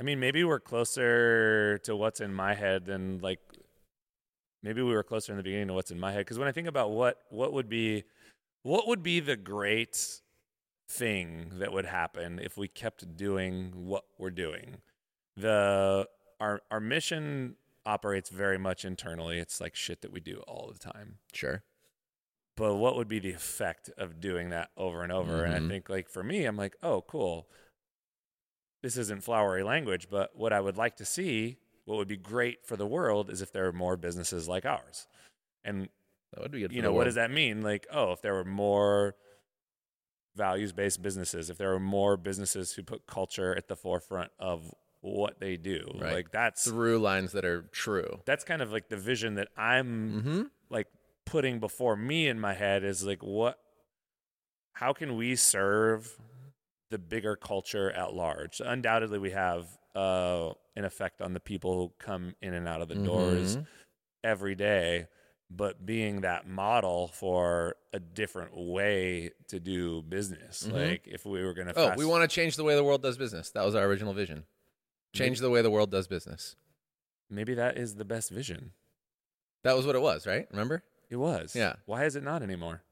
I 0.00 0.02
mean, 0.02 0.18
maybe 0.18 0.42
we're 0.44 0.60
closer 0.60 1.76
to 1.84 1.94
what's 1.94 2.20
in 2.20 2.32
my 2.32 2.54
head 2.54 2.86
than 2.86 3.18
like 3.18 3.38
maybe 4.62 4.80
we 4.80 4.92
were 4.94 5.02
closer 5.02 5.32
in 5.32 5.36
the 5.36 5.42
beginning 5.42 5.68
to 5.68 5.74
what's 5.74 5.90
in 5.90 6.00
my 6.00 6.12
head 6.12 6.20
because 6.20 6.38
when 6.38 6.48
I 6.48 6.52
think 6.52 6.66
about 6.66 6.90
what 6.90 7.18
what 7.28 7.52
would 7.52 7.68
be 7.68 8.04
what 8.62 8.88
would 8.88 9.02
be 9.02 9.20
the 9.20 9.36
great 9.36 10.22
thing 10.88 11.52
that 11.58 11.72
would 11.72 11.84
happen 11.84 12.38
if 12.42 12.56
we 12.56 12.66
kept 12.66 13.16
doing 13.16 13.72
what 13.74 14.04
we're 14.18 14.30
doing. 14.30 14.78
The 15.36 16.08
our 16.40 16.62
our 16.70 16.80
mission 16.80 17.56
operates 17.84 18.30
very 18.30 18.58
much 18.58 18.86
internally. 18.86 19.38
It's 19.38 19.60
like 19.60 19.76
shit 19.76 20.00
that 20.00 20.12
we 20.12 20.20
do 20.20 20.42
all 20.48 20.72
the 20.72 20.78
time. 20.78 21.18
Sure. 21.34 21.62
But 22.56 22.76
what 22.76 22.96
would 22.96 23.08
be 23.08 23.18
the 23.18 23.32
effect 23.32 23.90
of 23.98 24.18
doing 24.18 24.48
that 24.50 24.70
over 24.78 25.02
and 25.02 25.12
over? 25.12 25.44
And 25.44 25.54
I 25.54 25.60
Mhm. 25.60 25.68
think 25.68 25.88
like 25.90 26.08
for 26.08 26.22
me, 26.22 26.46
I'm 26.46 26.56
like, 26.56 26.76
oh, 26.82 27.02
cool. 27.02 27.48
This 28.82 28.96
isn't 28.96 29.22
flowery 29.22 29.62
language, 29.62 30.08
but 30.10 30.34
what 30.36 30.52
I 30.52 30.60
would 30.60 30.76
like 30.76 30.96
to 30.96 31.04
see, 31.04 31.58
what 31.84 31.96
would 31.98 32.08
be 32.08 32.16
great 32.16 32.66
for 32.66 32.76
the 32.76 32.86
world, 32.86 33.30
is 33.30 33.42
if 33.42 33.52
there 33.52 33.64
were 33.64 33.72
more 33.72 33.96
businesses 33.96 34.48
like 34.48 34.64
ours. 34.64 35.06
And 35.64 35.88
That 36.32 36.42
would 36.42 36.50
be 36.52 36.60
good. 36.60 36.72
you 36.72 36.80
know, 36.82 36.92
what 36.92 37.04
does 37.04 37.16
that 37.16 37.30
mean? 37.30 37.60
Like, 37.62 37.86
oh, 37.92 38.12
if 38.12 38.22
there 38.22 38.32
were 38.34 38.44
more 38.44 39.14
values 40.36 40.72
based 40.72 41.02
businesses, 41.02 41.50
if 41.50 41.58
there 41.58 41.70
were 41.70 41.80
more 41.80 42.16
businesses 42.16 42.72
who 42.72 42.82
put 42.82 43.06
culture 43.06 43.54
at 43.54 43.68
the 43.68 43.76
forefront 43.76 44.30
of 44.38 44.72
what 45.02 45.40
they 45.40 45.56
do, 45.56 45.90
Right. 46.00 46.12
like 46.12 46.30
that's 46.30 46.64
through 46.64 46.98
lines 47.00 47.32
that 47.32 47.44
are 47.44 47.62
true? 47.72 48.20
that's 48.26 48.44
kind 48.44 48.62
of 48.62 48.70
like 48.72 48.88
the 48.88 48.96
vision 48.96 49.34
that 49.34 49.48
I'm 49.56 50.22
Mm-hmm. 50.22 50.42
like 50.70 50.86
putting 51.26 51.58
before 51.60 51.96
me 51.96 52.28
in 52.28 52.38
my 52.40 52.54
head 52.54 52.84
is 52.84 53.04
like 53.04 53.22
what 53.22 53.58
how 54.74 54.92
can 54.92 55.16
we 55.16 55.36
serve 55.36 56.16
the 56.90 56.98
bigger 56.98 57.36
culture 57.36 57.90
at 57.92 58.12
large 58.14 58.56
so 58.56 58.64
undoubtedly 58.66 59.18
we 59.18 59.30
have 59.30 59.66
uh, 59.94 60.50
an 60.76 60.84
effect 60.84 61.20
on 61.20 61.32
the 61.34 61.40
people 61.40 61.74
who 61.76 61.92
come 61.98 62.34
in 62.42 62.52
and 62.54 62.66
out 62.68 62.80
of 62.82 62.88
the 62.88 62.94
doors 62.96 63.56
Mhm. 63.56 63.66
every 64.24 64.54
day 64.54 65.06
but 65.52 65.84
being 65.84 66.20
that 66.20 66.46
model 66.46 67.08
for 67.08 67.74
a 67.92 67.98
different 67.98 68.56
way 68.56 69.30
to 69.48 69.58
do 69.58 70.02
business 70.02 70.64
Mhm. 70.68 70.72
like 70.72 71.06
if 71.08 71.24
we 71.26 71.44
were 71.44 71.54
going 71.54 71.66
to 71.68 71.76
Oh, 71.78 71.94
we 71.96 72.04
want 72.04 72.28
to 72.28 72.32
change 72.32 72.56
the 72.56 72.62
way 72.64 72.74
the 72.76 72.84
world 72.84 73.02
does 73.02 73.16
business. 73.18 73.50
That 73.50 73.64
was 73.64 73.74
our 73.74 73.84
original 73.84 74.12
vision. 74.12 74.46
Change 75.12 75.40
the 75.40 75.50
way 75.50 75.60
the 75.62 75.70
world 75.70 75.90
does 75.90 76.06
business. 76.06 76.56
maybe 77.28 77.54
that 77.54 77.76
is 77.78 77.94
the 77.96 78.04
best 78.04 78.30
vision 78.30 78.72
That 79.62 79.76
was 79.76 79.86
what 79.86 79.94
it 79.96 80.00
was, 80.02 80.26
right? 80.26 80.46
Remember? 80.50 80.82
it 81.08 81.16
was 81.16 81.54
Yeah. 81.56 81.76
why 81.86 82.04
is 82.04 82.14
it 82.16 82.22
not 82.22 82.42
anymore 82.42 82.82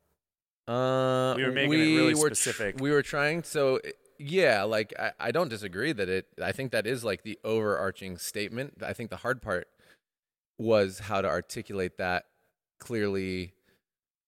Uh, 0.69 1.35
We 1.37 1.45
were 1.45 1.53
making 1.53 1.73
it 1.73 1.97
really 1.97 2.15
were 2.15 2.29
tr- 2.29 2.35
specific. 2.35 2.77
we 2.81 2.91
were 2.91 3.03
trying. 3.03 3.43
So 3.43 3.81
yeah, 4.19 4.65
like 4.65 4.93
I, 4.99 5.13
I 5.19 5.31
don't 5.31 5.49
disagree 5.49 5.93
that 5.93 6.09
it. 6.09 6.27
I 6.43 6.53
think 6.53 6.73
that 6.73 6.87
is 6.87 7.05
like 7.05 7.23
the 7.23 7.39
overarching 7.45 8.19
statement. 8.19 8.83
I 8.85 8.93
think 8.93 9.11
the 9.11 9.17
hard 9.17 9.41
part 9.41 9.69
was 10.59 10.99
how 11.01 11.23
to 11.23 11.29
articulate 11.29 11.97
that 11.99 12.27
clearly, 12.81 13.55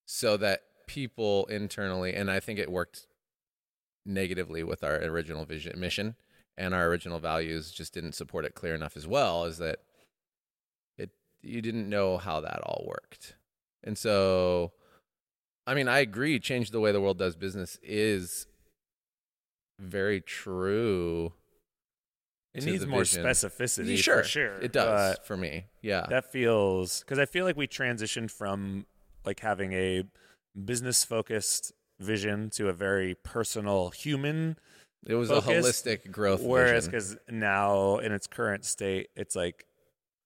so 0.07 0.37
that 0.39 0.63
people 0.87 1.47
internally, 1.47 2.15
and 2.15 2.31
I 2.31 2.41
think 2.41 2.59
it 2.59 2.71
worked 2.71 3.07
negatively 4.07 4.63
with 4.65 4.83
our 4.83 4.97
original 4.97 5.45
vision 5.45 5.79
mission 5.79 6.15
and 6.57 6.75
our 6.75 6.87
original 6.87 7.19
values 7.19 7.71
just 7.71 7.93
didn't 7.93 8.13
support 8.15 8.45
it 8.47 8.55
clear 8.55 8.75
enough 8.75 8.97
as 8.97 9.07
well 9.07 9.45
is 9.45 9.59
that 9.59 9.81
it 10.97 11.11
you 11.43 11.61
didn't 11.61 11.89
know 11.89 12.17
how 12.17 12.41
that 12.41 12.61
all 12.65 12.85
worked 12.89 13.35
and 13.85 13.97
so 13.99 14.73
i 15.67 15.75
mean 15.75 15.89
i 15.89 15.99
agree 16.01 16.39
change 16.39 16.71
the 16.71 16.81
way 16.81 16.93
the 16.93 17.01
world 17.01 17.19
does 17.19 17.37
business 17.37 17.79
is 17.83 18.47
very 19.79 20.21
true 20.21 21.33
It 22.55 22.65
needs 22.65 22.87
more 22.87 23.01
vision. 23.01 23.25
specificity. 23.25 23.97
sure 23.97 24.25
sure. 24.25 24.57
it 24.61 24.73
does 24.73 25.17
for 25.25 25.37
me 25.37 25.67
yeah 25.83 26.07
that 26.11 26.31
feels 26.31 27.01
because 27.01 27.19
I 27.19 27.27
feel 27.27 27.45
like 27.45 27.57
we 27.57 27.67
transitioned 27.67 28.31
from 28.31 28.87
like 29.25 29.41
having 29.41 29.73
a 29.73 30.05
business 30.65 31.05
focused 31.05 31.73
vision 32.01 32.51
to 32.51 32.69
a 32.69 32.73
very 32.73 33.15
personal 33.15 33.91
human. 33.91 34.57
it 35.07 35.15
was 35.15 35.29
focus, 35.29 35.49
a 35.49 35.53
holistic 35.53 36.11
growth 36.11 36.43
Whereas, 36.43 36.87
because 36.87 37.17
now 37.31 37.99
in 37.99 38.11
its 38.13 38.27
current 38.27 38.65
state, 38.65 39.09
it's 39.15 39.37
like 39.37 39.67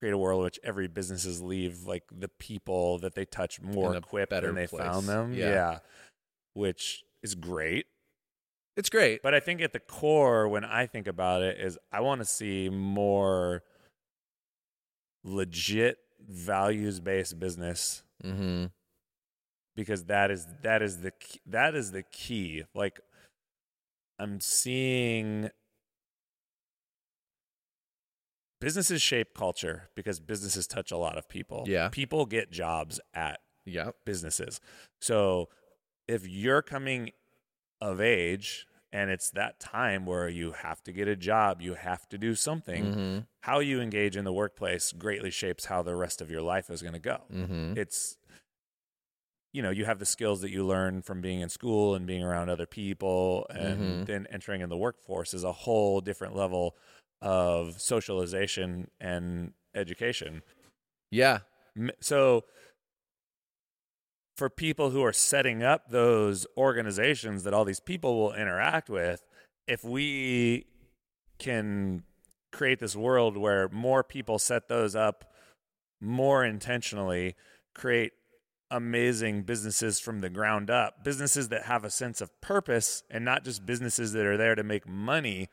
create 0.05 0.13
a 0.13 0.19
world 0.19 0.41
in 0.41 0.45
which 0.45 0.61
every 0.63 0.87
businesses 0.87 1.41
leave 1.41 1.87
like 1.87 2.03
the 2.13 2.29
people 2.29 2.99
that 2.99 3.15
they 3.15 3.25
touch 3.25 3.59
more 3.63 3.97
equipped 3.97 4.29
than 4.29 4.55
they 4.55 4.67
place. 4.67 4.85
found 4.85 5.07
them. 5.07 5.33
Yeah. 5.33 5.79
which 6.53 7.05
is 7.23 7.35
great. 7.35 7.87
it's 8.77 8.91
great 8.91 9.23
But 9.23 9.33
I 9.33 9.41
think 9.41 9.63
at 9.63 9.73
the 9.73 9.81
core, 9.81 10.47
when 10.47 10.63
I 10.63 10.85
think 10.85 11.07
about 11.07 11.41
it, 11.41 11.59
is 11.59 11.79
I 11.91 12.03
want 12.03 12.21
to 12.21 12.27
see 12.27 12.69
more 12.69 13.63
legit 15.25 15.97
values 16.21 17.01
based 17.01 17.41
business 17.41 18.03
mm-hmm. 18.23 18.67
because 19.75 20.05
that 20.05 20.31
is 20.31 20.47
that 20.61 20.83
is 20.83 21.01
the 21.01 21.13
that 21.47 21.75
is 21.75 21.93
the 21.93 22.03
key. 22.03 22.65
Like 22.75 23.01
I'm 24.19 24.39
seeing 24.43 25.49
businesses 28.65 29.03
shape 29.03 29.35
culture 29.35 29.89
because 29.95 30.21
businesses 30.21 30.67
touch 30.67 30.91
a 30.91 30.97
lot 30.97 31.17
of 31.19 31.29
people. 31.29 31.65
Yeah. 31.67 31.89
people 31.91 32.27
get 32.27 32.51
jobs 32.51 33.01
at 33.15 33.41
yeah 33.65 33.91
businesses. 34.05 34.61
So 35.01 35.49
if 36.09 36.27
you're 36.27 36.63
coming 36.63 37.11
of 37.81 38.01
age 38.01 38.67
and 38.93 39.11
it's 39.11 39.31
that 39.31 39.59
time 39.59 40.07
where 40.07 40.29
you 40.29 40.53
have 40.53 40.83
to 40.85 40.93
get 40.93 41.09
a 41.09 41.17
job, 41.17 41.61
you 41.61 41.75
have 41.75 42.09
to 42.11 42.19
do 42.19 42.35
something, 42.35 42.85
mm-hmm. 42.85 43.19
how 43.41 43.59
you 43.59 43.81
engage 43.81 44.17
in 44.17 44.25
the 44.25 44.33
workplace 44.33 44.93
greatly 44.93 45.31
shapes 45.31 45.65
how 45.65 45.83
the 45.83 45.97
rest 45.97 46.21
of 46.21 46.31
your 46.31 46.43
life 46.43 46.71
is 46.71 46.81
going 46.81 46.93
to 46.95 47.01
go. 47.01 47.23
Mm-hmm. 47.33 47.77
It's 47.77 48.17
you 49.53 49.63
know, 49.63 49.71
you 49.71 49.85
have 49.85 50.01
the 50.01 50.07
skills 50.07 50.41
that 50.41 50.51
you 50.51 50.67
learn 50.67 51.01
from 51.01 51.21
being 51.21 51.41
in 51.41 51.49
school 51.49 51.95
and 51.95 52.07
being 52.09 52.25
around 52.25 52.49
other 52.49 52.67
people 52.67 53.47
and 53.51 53.81
Mhm. 54.03 54.07
then 54.07 54.27
entering 54.29 54.63
in 54.63 54.69
the 54.69 54.77
workforce 54.77 55.33
is 55.33 55.45
a 55.45 55.53
whole 55.53 56.01
different 56.01 56.35
level 56.35 56.77
of 57.25 57.81
socialization 57.81 58.89
and 59.01 59.53
education. 59.75 60.43
yeah 61.11 61.39
So 62.01 62.45
for 64.37 64.51
people 64.51 64.91
who 64.91 65.03
are 65.03 65.13
setting 65.13 65.63
up 65.63 65.91
those 65.91 66.47
organizations 66.57 67.45
that 67.45 67.55
all 67.55 67.65
these 67.65 67.81
people 67.81 68.21
will 68.21 68.35
interact 68.35 68.91
with, 68.91 69.23
if 69.67 69.85
we 69.85 70.67
can 71.39 72.03
create 72.53 72.79
this 72.79 72.95
world 72.95 73.37
where 73.37 73.69
more 73.71 74.05
people 74.05 74.39
set 74.39 74.69
those 74.69 74.95
up 74.95 75.25
more 76.01 76.45
intentionally, 76.45 77.35
create 77.75 78.13
amazing 78.71 79.43
businesses 79.43 79.99
from 80.01 80.21
the 80.21 80.29
ground 80.29 80.69
up, 80.69 81.05
businesses 81.05 81.49
that 81.49 81.65
have 81.65 81.85
a 81.85 81.91
sense 81.91 82.21
of 82.21 82.41
purpose 82.41 83.03
and 83.11 83.25
not 83.25 83.45
just 83.45 83.65
businesses 83.65 84.13
that 84.13 84.27
are 84.27 84.37
there 84.37 84.55
to 84.55 84.63
make 84.63 84.87
money, 84.87 85.49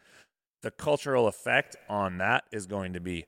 the 0.62 0.72
cultural 0.72 1.28
effect 1.28 1.76
on 1.90 2.18
that 2.20 2.44
is 2.52 2.66
going 2.68 2.94
to 2.94 3.00
be 3.00 3.26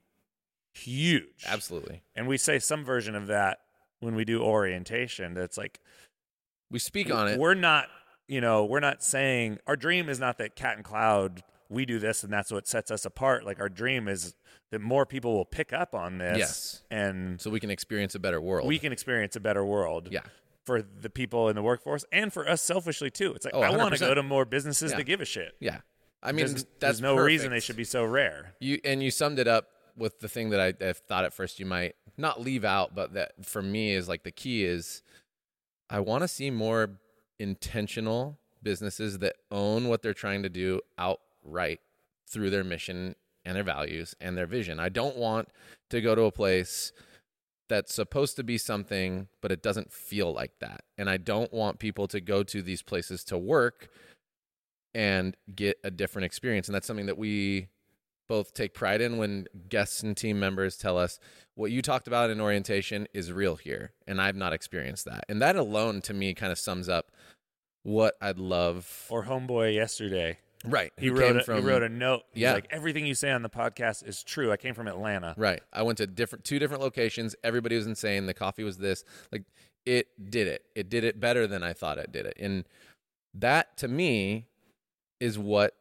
huge. 0.74 1.44
absolutely 1.48 2.04
And 2.16 2.28
we 2.28 2.38
say 2.38 2.60
some 2.60 2.84
version 2.84 3.16
of 3.16 3.28
that 3.28 3.60
when 4.00 4.16
we 4.16 4.26
do 4.26 4.42
orientation. 4.42 5.34
That's 5.34 5.58
like 5.58 5.80
we 6.72 6.80
speak 6.80 7.14
on 7.14 7.28
it 7.28 7.40
we're 7.40 7.54
not 7.54 7.88
you 8.28 8.40
know, 8.40 8.64
we're 8.66 8.80
not 8.80 9.04
saying 9.04 9.60
our 9.68 9.76
dream 9.76 10.08
is 10.10 10.20
not 10.20 10.38
that 10.38 10.56
Cat 10.56 10.76
and 10.78 10.84
Cloud 10.86 11.44
we 11.70 11.86
do 11.86 12.00
this 12.00 12.24
and 12.24 12.32
that's 12.32 12.52
what 12.52 12.68
sets 12.68 12.90
us 12.92 13.06
apart. 13.06 13.46
Like 13.46 13.60
our 13.60 13.70
dream 13.70 14.08
is 14.08 14.36
that 14.72 14.80
more 14.80 15.06
people 15.06 15.34
will 15.34 15.46
pick 15.46 15.72
up 15.74 15.94
on 15.94 16.18
this, 16.18 16.38
Yes. 16.38 16.84
and 16.90 17.40
so 17.42 17.50
we 17.52 17.60
can 17.60 17.70
experience 17.70 18.16
a 18.16 18.20
better 18.20 18.42
world. 18.42 18.68
we 18.68 18.80
can 18.80 18.92
experience 18.92 19.36
a 19.36 19.40
better 19.40 19.64
world. 19.66 20.10
yeah. 20.12 20.22
For 20.66 20.82
the 20.82 21.10
people 21.10 21.50
in 21.50 21.56
the 21.56 21.62
workforce 21.62 22.06
and 22.12 22.32
for 22.32 22.48
us 22.48 22.62
selfishly 22.62 23.10
too. 23.12 23.34
It's 23.34 23.44
like 23.46 23.54
Oh, 23.54 23.62
I 23.62 23.76
want 23.76 23.94
to 23.96 24.00
go 24.00 24.14
to 24.14 24.24
more 24.24 24.46
businesses 24.46 24.92
Yeah. 24.92 24.98
that 24.98 25.04
give 25.04 25.20
a 25.22 25.26
shit. 25.26 25.54
Yeah. 25.60 25.80
I 26.24 26.32
mean, 26.32 26.46
There's, 26.48 26.54
that's 26.54 26.68
there's 26.80 27.02
no 27.02 27.16
reason 27.18 27.52
they 27.52 27.60
should 27.60 27.76
be 27.76 27.84
so 27.84 28.06
rare. 28.06 28.54
You 28.60 28.80
and 28.86 29.04
you 29.04 29.12
summed 29.12 29.40
it 29.40 29.48
up 29.48 29.68
with 29.96 30.20
the 30.22 30.30
thing 30.30 30.50
that 30.52 30.60
I, 30.60 30.86
I 30.86 30.94
thought 30.94 31.26
at 31.26 31.34
first 31.34 31.60
you 31.60 31.66
might 31.66 31.96
not 32.18 32.42
leave 32.42 32.64
out, 32.64 32.96
but 32.96 33.14
that 33.14 33.46
for 33.46 33.62
me 33.62 33.92
is 33.92 34.08
like 34.08 34.24
the 34.24 34.32
key 34.32 34.64
is 34.64 35.04
I 35.90 36.00
want 36.00 36.24
to 36.24 36.28
see 36.28 36.50
more 36.50 36.92
intentional 37.40 38.40
businesses 38.64 39.20
that 39.20 39.36
own 39.52 39.90
what 39.90 40.02
they're 40.02 40.14
trying 40.14 40.44
to 40.44 40.50
do 40.50 40.80
outright 40.98 41.82
through 42.28 42.50
their 42.50 42.64
mission 42.64 43.16
and 43.44 43.56
their 43.56 43.64
values 43.64 44.16
and 44.22 44.38
their 44.38 44.46
vision. 44.46 44.80
I 44.80 44.90
don't 44.90 45.18
want 45.18 45.50
to 45.90 46.00
go 46.00 46.16
to 46.16 46.24
a 46.24 46.32
place 46.32 46.94
that's 47.68 47.94
supposed 47.94 48.36
to 48.38 48.44
be 48.44 48.58
something, 48.58 49.28
but 49.42 49.52
it 49.52 49.62
doesn't 49.62 49.92
feel 49.92 50.34
like 50.34 50.60
that. 50.60 50.84
And 50.98 51.10
I 51.10 51.18
don't 51.18 51.52
want 51.54 51.80
people 51.80 52.08
to 52.08 52.22
go 52.22 52.44
to 52.44 52.62
these 52.62 52.82
places 52.82 53.24
to 53.26 53.38
work 53.38 53.90
and 54.94 55.36
get 55.56 55.78
a 55.84 55.92
different 55.92 56.26
experience. 56.26 56.68
And 56.68 56.76
that's 56.76 56.88
something 56.88 57.08
that 57.08 57.18
we 57.18 57.68
both 58.30 58.54
take 58.54 58.74
pride 58.74 59.02
in 59.02 59.18
when 59.18 59.48
guests 59.70 60.02
and 60.02 60.16
team 60.16 60.40
members 60.40 60.78
tell 60.78 60.98
us 60.98 61.20
what 61.56 61.72
you 61.72 61.82
talked 61.82 62.08
about 62.08 62.30
in 62.30 62.40
orientation 62.40 63.08
is 63.14 63.32
real 63.32 63.56
here. 63.58 63.92
And 64.08 64.22
I've 64.22 64.36
not 64.36 64.54
experienced 64.54 65.06
that. 65.06 65.26
And 65.30 65.42
that 65.42 65.56
alone 65.56 66.02
to 66.04 66.14
me 66.14 66.34
kind 66.34 66.52
of 66.52 66.58
sums 66.58 66.88
up 66.90 67.12
what 67.84 68.16
I'd 68.22 68.40
love. 68.40 69.06
Or 69.10 69.26
homeboy 69.26 69.74
yesterday. 69.76 70.38
right. 70.66 70.94
He 70.98 71.10
wrote 71.10 71.44
came 71.46 71.56
a, 71.56 71.60
he 71.62 71.68
wrote 71.68 71.84
a 71.84 71.90
note. 71.90 72.24
He's 72.32 72.44
Yeah. 72.44 72.54
like 72.54 72.68
everything 72.72 73.06
you 73.06 73.14
say 73.16 73.30
on 73.32 73.42
the 73.44 73.50
podcast 73.50 74.08
is 74.08 74.24
true. 74.24 74.52
I 74.54 74.58
came 74.58 74.74
from 74.74 74.88
Atlanta. 74.88 75.34
Right. 75.38 75.62
I 75.74 75.82
went 75.84 75.98
to 75.98 76.08
different 76.08 76.46
two 76.46 76.60
different 76.60 76.82
locations. 76.82 77.36
Everybody 77.44 77.76
was 77.76 77.86
insane. 77.88 78.26
The 78.26 78.34
coffee 78.34 78.64
was 78.64 78.78
this. 78.78 79.04
Like 79.34 79.44
it 79.86 80.08
did 80.32 80.48
it. 80.48 80.64
It 80.76 80.90
did 80.90 81.04
it 81.04 81.20
better 81.20 81.46
than 81.46 81.62
I 81.62 81.74
thought 81.74 81.98
it 81.98 82.14
did 82.14 82.26
it. 82.26 82.38
And 82.40 82.64
that 83.34 83.76
to 83.80 83.90
me 83.90 84.48
is 85.24 85.40
what 85.40 85.74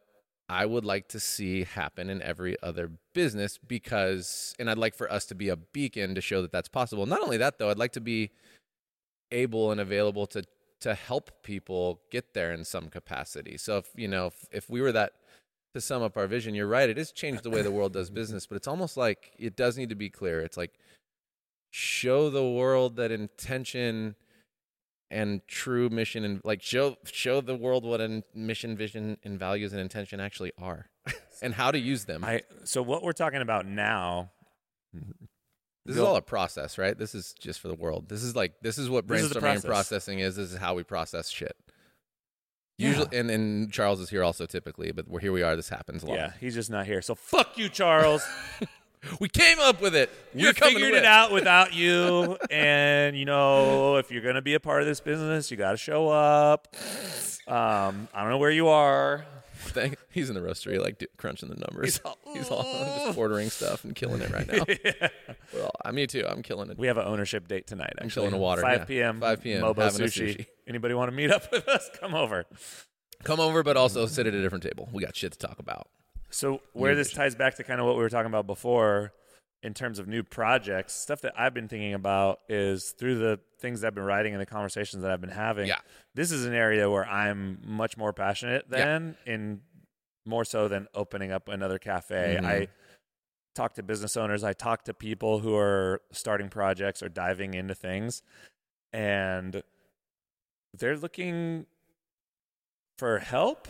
I 0.47 0.65
would 0.65 0.85
like 0.85 1.09
to 1.09 1.19
see 1.19 1.65
happen 1.65 2.09
in 2.09 2.21
every 2.21 2.55
other 2.63 2.91
business 3.13 3.57
because 3.57 4.55
and 4.57 4.69
I'd 4.69 4.77
like 4.77 4.95
for 4.95 5.11
us 5.11 5.25
to 5.25 5.35
be 5.35 5.49
a 5.49 5.57
beacon 5.57 6.15
to 6.15 6.21
show 6.21 6.41
that 6.41 6.53
that's 6.53 6.69
possible. 6.69 7.05
Not 7.05 7.21
only 7.21 7.35
that 7.37 7.59
though, 7.59 7.69
I'd 7.69 7.77
like 7.77 7.91
to 7.93 8.01
be 8.01 8.31
able 9.31 9.71
and 9.71 9.81
available 9.81 10.25
to 10.27 10.43
to 10.79 10.93
help 10.93 11.43
people 11.43 11.99
get 12.09 12.33
there 12.33 12.53
in 12.53 12.63
some 12.63 12.87
capacity. 12.87 13.57
So 13.57 13.77
if, 13.77 13.87
you 13.95 14.07
know, 14.07 14.27
if, 14.27 14.45
if 14.51 14.69
we 14.69 14.81
were 14.81 14.91
that 14.93 15.13
to 15.73 15.81
sum 15.81 16.03
up 16.03 16.17
our 16.17 16.27
vision, 16.27 16.55
you're 16.55 16.67
right. 16.67 16.89
It 16.89 16.97
has 16.97 17.11
changed 17.11 17.43
the 17.43 17.49
way 17.49 17.61
the 17.61 17.71
world 17.71 17.93
does 17.93 18.09
business, 18.09 18.47
but 18.47 18.55
it's 18.55 18.67
almost 18.67 18.95
like 18.95 19.31
it 19.37 19.57
does 19.57 19.77
need 19.77 19.89
to 19.89 19.95
be 19.95 20.09
clear. 20.09 20.39
It's 20.39 20.57
like 20.57 20.73
show 21.71 22.29
the 22.29 22.47
world 22.47 22.95
that 22.95 23.11
intention 23.11 24.15
and 25.13 25.47
true 25.47 25.89
mission 25.89 26.25
and 26.25 26.41
like 26.43 26.61
show 26.61 26.97
show 27.05 27.39
the 27.39 27.55
world 27.55 27.85
what 27.85 28.01
a 28.01 28.23
mission, 28.33 28.75
vision, 28.75 29.17
and 29.23 29.39
values 29.39 29.71
and 29.71 29.79
intention 29.79 30.19
actually 30.19 30.51
are, 30.57 30.89
and 31.41 31.53
how 31.53 31.71
to 31.71 31.77
use 31.77 32.05
them. 32.05 32.23
I 32.23 32.41
so 32.63 32.81
what 32.81 33.03
we're 33.03 33.13
talking 33.13 33.41
about 33.41 33.65
now. 33.65 34.31
this 35.85 35.95
is 35.95 36.01
all 36.01 36.15
a 36.15 36.21
process, 36.21 36.77
right? 36.77 36.97
This 36.97 37.13
is 37.13 37.33
just 37.39 37.59
for 37.59 37.67
the 37.67 37.75
world. 37.75 38.09
This 38.09 38.23
is 38.23 38.35
like 38.35 38.55
this 38.61 38.77
is 38.77 38.89
what 38.89 39.07
This 39.07 39.21
is 39.21 39.33
brainstorming 39.33 39.55
and 39.55 39.63
processing 39.63 40.19
is. 40.19 40.35
This 40.35 40.51
is 40.51 40.57
how 40.57 40.73
we 40.73 40.83
process 40.83 41.29
shit. 41.29 41.55
Yeah. 42.79 42.87
Usually, 42.87 43.17
and, 43.17 43.29
and 43.29 43.71
Charles 43.71 43.99
is 43.99 44.09
here 44.09 44.23
also 44.23 44.47
typically, 44.47 44.91
but 44.91 45.07
we're 45.07 45.19
here. 45.19 45.31
We 45.31 45.43
are. 45.43 45.55
This 45.55 45.69
happens 45.69 46.01
a 46.01 46.07
lot. 46.07 46.15
Yeah, 46.17 46.31
he's 46.39 46.55
just 46.55 46.71
not 46.71 46.87
here. 46.87 47.03
So 47.03 47.13
fuck 47.13 47.55
you, 47.57 47.69
Charles. 47.81 48.25
We 49.19 49.27
came 49.29 49.59
up 49.59 49.81
with 49.81 49.95
it. 49.95 50.09
we 50.33 50.43
You're 50.43 50.53
coming 50.53 50.75
figured 50.75 50.93
it 50.93 51.05
out 51.05 51.31
without 51.31 51.73
you. 51.75 52.37
and 52.49 53.17
you 53.17 53.25
know, 53.25 53.97
if 53.97 54.11
you're 54.11 54.21
gonna 54.23 54.41
be 54.41 54.53
a 54.53 54.59
part 54.59 54.81
of 54.81 54.87
this 54.87 54.99
business, 54.99 55.51
you 55.51 55.57
got 55.57 55.71
to 55.71 55.77
show 55.77 56.07
up. 56.09 56.73
Um, 57.47 58.07
I 58.13 58.21
don't 58.21 58.29
know 58.29 58.37
where 58.37 58.51
you 58.51 58.67
are. 58.69 59.25
Thank- 59.65 59.97
He's 60.09 60.29
in 60.29 60.35
the 60.35 60.41
roastery, 60.41 60.79
like 60.81 61.03
crunching 61.17 61.49
the 61.49 61.55
numbers. 61.55 61.99
He's 62.33 62.49
all, 62.49 62.63
just 63.05 63.17
ordering 63.17 63.49
stuff 63.49 63.83
and 63.85 63.95
killing 63.95 64.21
it 64.21 64.29
right 64.31 64.47
now. 64.47 65.09
Well, 65.53 65.71
I 65.85 65.91
me 65.91 66.07
too. 66.07 66.25
I'm 66.27 66.41
killing 66.41 66.69
it. 66.71 66.77
We 66.79 66.87
have 66.87 66.97
an 66.97 67.05
ownership 67.05 67.47
date 67.47 67.67
tonight. 67.67 67.93
I'm 67.99 68.05
Actually, 68.07 68.27
killing 68.27 68.39
a 68.39 68.41
water, 68.41 68.61
5 68.63 68.79
yeah. 68.79 68.85
p.m. 68.85 69.19
5 69.19 69.41
p.m., 69.43 69.61
Mobo 69.63 69.75
sushi. 69.91 70.35
sushi. 70.35 70.45
Anybody 70.67 70.95
want 70.95 71.11
to 71.11 71.15
meet 71.15 71.29
up 71.31 71.51
with 71.51 71.67
us? 71.67 71.89
Come 71.99 72.15
over. 72.15 72.45
Come 73.23 73.39
over, 73.39 73.61
but 73.61 73.77
also 73.77 74.05
sit 74.07 74.25
at 74.25 74.33
a 74.33 74.41
different 74.41 74.63
table. 74.63 74.89
We 74.91 75.03
got 75.03 75.15
shit 75.15 75.31
to 75.33 75.37
talk 75.37 75.59
about. 75.59 75.87
So 76.33 76.61
where 76.73 76.95
this 76.95 77.11
ties 77.13 77.35
back 77.35 77.55
to 77.55 77.63
kind 77.63 77.79
of 77.79 77.85
what 77.85 77.95
we 77.95 78.01
were 78.01 78.09
talking 78.09 78.27
about 78.27 78.47
before 78.47 79.13
in 79.61 79.73
terms 79.73 79.99
of 79.99 80.07
new 80.07 80.23
projects, 80.23 80.93
stuff 80.93 81.21
that 81.21 81.33
I've 81.39 81.53
been 81.53 81.67
thinking 81.67 81.93
about 81.93 82.39
is 82.49 82.91
through 82.91 83.19
the 83.19 83.39
things 83.59 83.81
that 83.81 83.87
I've 83.87 83.95
been 83.95 84.03
writing 84.03 84.33
and 84.33 84.41
the 84.41 84.45
conversations 84.45 85.03
that 85.03 85.11
I've 85.11 85.21
been 85.21 85.29
having. 85.29 85.67
Yeah. 85.67 85.77
This 86.15 86.31
is 86.31 86.45
an 86.45 86.53
area 86.53 86.89
where 86.89 87.07
I'm 87.07 87.61
much 87.63 87.95
more 87.97 88.11
passionate 88.11 88.65
Yeah. 88.69 88.77
than 88.83 89.17
in 89.25 89.61
more 90.25 90.43
so 90.43 90.67
than 90.67 90.87
opening 90.93 91.31
up 91.31 91.47
another 91.49 91.77
cafe. 91.77 92.37
Mhm. 92.41 92.45
I 92.45 92.67
talk 93.55 93.75
to 93.75 93.83
business 93.83 94.17
owners, 94.17 94.43
I 94.43 94.53
talk 94.53 94.83
to 94.85 94.93
people 94.93 95.39
who 95.39 95.55
are 95.55 96.01
starting 96.11 96.49
projects 96.49 97.03
or 97.03 97.09
diving 97.09 97.53
into 97.53 97.75
things 97.75 98.23
and 98.91 99.63
they're 100.73 100.97
looking 100.97 101.67
for 102.97 103.19
help 103.19 103.67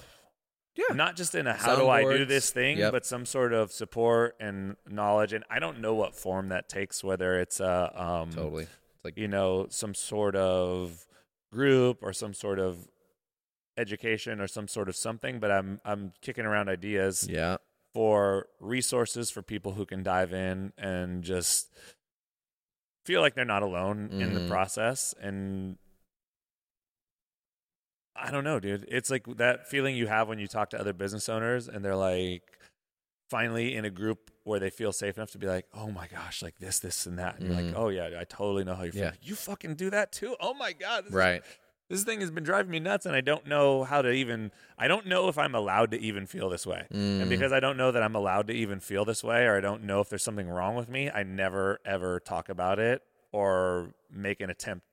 Yeah. 0.75 0.95
not 0.95 1.15
just 1.15 1.35
in 1.35 1.45
a 1.45 1.53
how 1.53 1.75
do 1.75 1.87
I 1.87 2.01
do 2.03 2.25
this 2.25 2.49
thing, 2.49 2.79
Yep. 2.79 2.91
but 2.93 3.05
some 3.05 3.25
sort 3.25 3.53
of 3.53 3.71
support 3.71 4.35
and 4.39 4.75
knowledge. 4.89 5.31
And 5.33 5.43
I 5.49 5.59
don't 5.59 5.79
know 5.81 5.93
what 5.93 6.15
form 6.15 6.49
that 6.49 6.67
takes, 6.67 7.03
whether 7.03 7.39
it's 7.39 7.59
a 7.59 7.91
um, 7.95 8.31
Totally. 8.31 8.63
It's 8.63 9.03
like 9.05 9.17
you 9.17 9.27
know 9.27 9.67
some 9.69 9.93
sort 9.93 10.35
of 10.35 11.05
group 11.51 11.99
or 12.01 12.11
some 12.13 12.33
sort 12.33 12.57
of 12.59 12.87
education 13.77 14.39
or 14.41 14.47
some 14.47 14.67
sort 14.67 14.89
of 14.89 14.95
something. 14.95 15.39
But 15.39 15.51
I'm 15.51 15.79
I'm 15.85 16.13
kicking 16.21 16.45
around 16.45 16.69
ideas 16.69 17.27
yeah. 17.29 17.57
for 17.93 18.47
resources 18.59 19.29
for 19.29 19.41
people 19.43 19.73
who 19.73 19.85
can 19.85 20.01
dive 20.01 20.33
in 20.33 20.73
and 20.77 21.23
just 21.23 21.69
feel 23.05 23.21
like 23.21 23.35
they're 23.35 23.45
not 23.45 23.61
alone 23.63 24.09
in 24.11 24.33
the 24.33 24.39
Mhm. 24.39 24.47
process 24.49 25.13
and 25.19 25.77
I 28.15 28.29
don't 28.31 28.43
know, 28.43 28.59
dude. 28.59 28.85
It's 28.89 29.09
like 29.09 29.25
that 29.37 29.67
feeling 29.67 29.95
you 29.95 30.07
have 30.07 30.27
when 30.27 30.39
you 30.39 30.47
talk 30.47 30.69
to 30.71 30.79
other 30.79 30.93
business 30.93 31.27
owners 31.29 31.67
and 31.67 31.83
they're 31.83 31.95
like 31.95 32.43
finally 33.29 33.75
in 33.75 33.85
a 33.85 33.89
group 33.89 34.29
where 34.43 34.59
they 34.59 34.69
feel 34.69 34.91
safe 34.91 35.17
enough 35.17 35.31
to 35.31 35.37
be 35.37 35.47
like, 35.47 35.65
"Oh 35.73 35.89
my 35.89 36.07
gosh, 36.07 36.41
like 36.43 36.59
this, 36.59 36.79
this, 36.79 37.05
and 37.05 37.17
that." 37.17 37.35
And 37.39 37.47
you're 37.47 37.55
like, 37.55 37.65
Mhm. 37.65 37.75
"Oh 37.75 37.89
yeah, 37.89 38.09
I 38.19 38.23
totally 38.25 38.63
know 38.63 38.75
how 38.75 38.83
you 38.83 38.91
feel." 38.91 39.03
Yeah. 39.05 39.11
You 39.21 39.35
fucking 39.35 39.75
do 39.75 39.89
that 39.89 40.11
too. 40.11 40.35
Oh 40.39 40.53
my 40.53 40.73
god, 40.73 41.05
this 41.05 41.09
is 41.11 41.15
Right. 41.15 41.41
this 41.89 42.03
thing 42.03 42.21
has 42.21 42.29
been 42.31 42.43
driving 42.43 42.71
me 42.71 42.79
nuts 42.79 43.05
and 43.05 43.15
I 43.15 43.21
don't 43.21 43.45
know 43.47 43.83
how 43.83 44.01
to 44.01 44.11
even 44.11 44.51
I 44.77 44.87
don't 44.87 45.07
know 45.07 45.27
if 45.27 45.37
I'm 45.37 45.55
allowed 45.55 45.91
to 45.91 45.99
even 45.99 46.27
feel 46.27 46.49
this 46.49 46.65
way. 46.67 46.87
And 46.91 47.23
Mm. 47.23 47.29
because 47.29 47.51
I 47.51 47.59
don't 47.59 47.77
know 47.77 47.91
that 47.91 48.03
I'm 48.03 48.15
allowed 48.15 48.47
to 48.47 48.53
even 48.53 48.79
feel 48.79 49.05
this 49.05 49.23
way 49.23 49.45
or 49.45 49.55
I 49.57 49.59
don't 49.61 49.83
know 49.83 49.99
if 50.01 50.09
there's 50.09 50.23
something 50.23 50.47
wrong 50.49 50.75
with 50.75 50.89
me, 50.89 51.09
I 51.09 51.23
never 51.23 51.79
ever 51.85 52.19
talk 52.19 52.49
about 52.49 52.77
it 52.79 53.01
or 53.31 53.93
make 54.11 54.41
an 54.41 54.49
attempt 54.49 54.85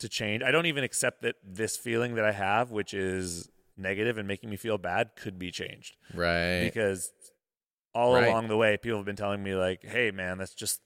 to 0.00 0.08
change. 0.08 0.42
I 0.42 0.50
don't 0.50 0.66
even 0.66 0.84
accept 0.84 1.22
that 1.22 1.36
this 1.44 1.76
feeling 1.76 2.14
that 2.16 2.24
I 2.24 2.32
have, 2.32 2.70
which 2.72 2.92
is 2.92 3.48
negative 3.76 4.18
and 4.18 4.26
making 4.28 4.50
me 4.50 4.56
feel 4.56 4.76
bad, 4.78 5.10
could 5.16 5.38
be 5.38 5.50
changed. 5.50 5.96
Right. 6.14 6.62
Because 6.64 7.12
all 7.94 8.14
Right. 8.14 8.26
along 8.28 8.48
the 8.48 8.56
way 8.56 8.76
people 8.76 8.98
have 8.98 9.06
been 9.06 9.16
telling 9.16 9.42
me 9.42 9.54
like, 9.54 9.82
"Hey 9.84 10.10
man, 10.10 10.38
that's 10.38 10.54
just 10.54 10.80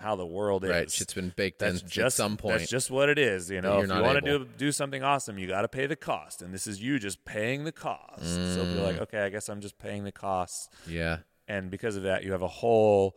how 0.00 0.14
the 0.16 0.26
world 0.26 0.64
is." 0.64 0.70
right. 0.70 0.90
Shit's 0.90 1.14
been 1.14 1.32
baked 1.36 1.58
that's 1.58 1.82
in 1.82 1.88
just 1.88 1.98
at 2.18 2.24
some 2.24 2.36
point. 2.36 2.58
That's 2.58 2.70
just 2.70 2.90
what 2.90 3.08
it 3.08 3.18
is. 3.18 3.50
You 3.50 3.60
know, 3.60 3.80
if 3.80 3.88
you 3.88 4.02
want 4.02 4.24
to 4.24 4.38
do 4.38 4.44
do 4.56 4.72
something 4.72 5.02
awesome, 5.02 5.38
you 5.38 5.46
got 5.48 5.62
to 5.62 5.68
pay 5.68 5.86
the 5.86 5.96
cost, 5.96 6.40
and 6.42 6.52
this 6.54 6.66
is 6.66 6.82
you 6.82 6.98
just 6.98 7.24
paying 7.24 7.64
the 7.64 7.72
cost. 7.72 8.22
So 8.54 8.62
be 8.64 8.74
like, 8.80 8.96
Mm. 8.96 9.00
okay, 9.02 9.20
I 9.22 9.28
guess 9.28 9.48
I'm 9.48 9.60
just 9.60 9.78
paying 9.78 10.04
the 10.04 10.12
costs, 10.12 10.68
yeah. 10.86 11.18
and 11.48 11.70
because 11.70 11.96
of 11.96 12.02
that, 12.04 12.24
you 12.24 12.32
have 12.32 12.42
a 12.42 12.48
whole 12.48 13.16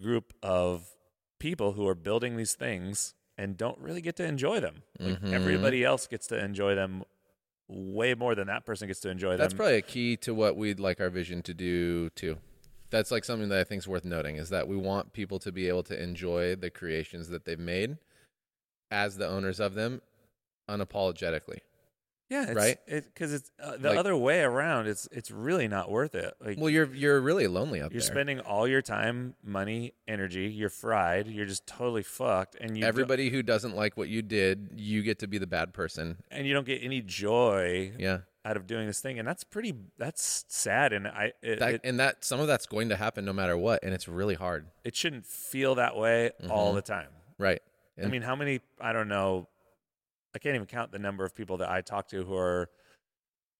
group 0.00 0.32
of 0.42 0.88
people 1.38 1.72
who 1.72 1.86
are 1.88 1.94
building 1.94 2.36
these 2.36 2.54
things 2.54 3.14
and 3.40 3.56
don't 3.56 3.78
really 3.78 4.02
get 4.02 4.16
to 4.16 4.24
enjoy 4.24 4.60
them. 4.60 4.82
Like 4.98 5.18
Mhm. 5.18 5.32
everybody 5.32 5.82
else 5.82 6.06
gets 6.06 6.26
to 6.26 6.38
enjoy 6.38 6.74
them 6.74 7.04
way 7.68 8.14
more 8.14 8.34
than 8.34 8.48
that 8.48 8.66
person 8.66 8.86
gets 8.86 9.00
to 9.00 9.08
enjoy 9.08 9.30
them. 9.30 9.38
That's 9.38 9.54
probably 9.54 9.76
a 9.76 9.82
key 9.82 10.16
to 10.18 10.34
what 10.34 10.56
we'd 10.56 10.78
like 10.78 11.00
our 11.00 11.08
vision 11.08 11.40
to 11.44 11.54
do 11.54 12.10
too. 12.10 12.38
That's 12.90 13.10
like 13.10 13.24
something 13.24 13.48
that 13.48 13.58
I 13.58 13.64
think 13.64 13.78
is 13.78 13.88
worth 13.88 14.04
noting 14.04 14.36
is 14.36 14.50
that 14.50 14.68
we 14.68 14.76
want 14.76 15.14
people 15.14 15.38
to 15.38 15.50
be 15.50 15.68
able 15.68 15.84
to 15.84 16.00
enjoy 16.00 16.54
the 16.54 16.68
creations 16.68 17.28
that 17.30 17.46
they've 17.46 17.58
made 17.58 17.96
as 18.90 19.16
the 19.16 19.26
owners 19.26 19.58
of 19.58 19.74
them 19.74 20.02
unapologetically. 20.68 21.60
Yeah, 22.30 22.44
it's, 22.44 22.54
Right? 22.54 22.78
Because 22.86 23.32
it's 23.32 23.50
uh, 23.60 23.76
the 23.76 23.88
Like- 23.90 23.98
other 23.98 24.16
way 24.16 24.40
around. 24.42 24.86
It's 24.86 25.08
it's 25.10 25.30
really 25.32 25.66
not 25.66 25.90
worth 25.90 26.14
it. 26.14 26.32
Like 26.40 26.58
Well, 26.58 26.70
you're 26.70 26.94
you're 26.94 27.20
really 27.20 27.48
lonely 27.48 27.82
out 27.82 27.90
there. 27.90 27.96
you're 27.96 28.00
spending 28.06 28.38
all 28.40 28.68
your 28.68 28.82
time, 28.82 29.34
money, 29.42 29.94
energy. 30.06 30.46
You're 30.46 30.70
fried. 30.70 31.26
You're 31.26 31.46
just 31.46 31.66
totally 31.66 32.04
fucked, 32.04 32.54
and 32.60 32.78
you 32.78 32.84
Everybody 32.86 33.30
who 33.30 33.42
doesn't 33.42 33.74
like 33.74 33.96
what 33.96 34.08
you 34.08 34.22
did, 34.22 34.70
you 34.76 35.02
get 35.02 35.18
to 35.18 35.26
be 35.26 35.38
the 35.38 35.46
bad 35.48 35.74
person. 35.74 36.18
and 36.30 36.46
you 36.46 36.54
don't 36.54 36.66
get 36.66 36.82
any 36.84 37.00
joy 37.02 37.92
Yeah. 37.98 38.18
out 38.44 38.56
of 38.56 38.66
doing 38.68 38.86
this 38.86 39.00
thing, 39.00 39.18
and 39.18 39.26
that's 39.26 39.42
pretty. 39.42 39.74
That's 39.98 40.44
sad, 40.48 40.92
and 40.92 41.08
I 41.08 41.32
it, 41.42 41.58
That, 41.58 41.74
it, 41.74 41.80
and 41.82 41.98
that 41.98 42.24
some 42.24 42.38
of 42.38 42.46
that's 42.46 42.66
going 42.66 42.90
to 42.90 42.96
happen 42.96 43.24
no 43.24 43.32
matter 43.32 43.58
what, 43.58 43.82
and 43.82 43.92
it's 43.92 44.06
really 44.06 44.36
hard. 44.36 44.66
it 44.84 44.94
shouldn't 44.94 45.26
feel 45.26 45.74
that 45.74 45.96
way 45.96 46.30
all 46.48 46.68
Mm-hmm. 46.68 46.76
the 46.76 46.82
time. 46.82 47.08
Right. 47.38 47.60
I 48.02 48.06
mean, 48.06 48.22
how 48.22 48.34
many? 48.36 48.60
I 48.80 48.92
don't 48.94 49.08
know. 49.08 49.46
I 50.34 50.38
can't 50.38 50.54
even 50.54 50.66
count 50.66 50.92
the 50.92 50.98
number 50.98 51.24
of 51.24 51.34
people 51.34 51.56
that 51.58 51.70
I 51.70 51.80
talk 51.80 52.08
to 52.08 52.24
who 52.24 52.34
are 52.36 52.70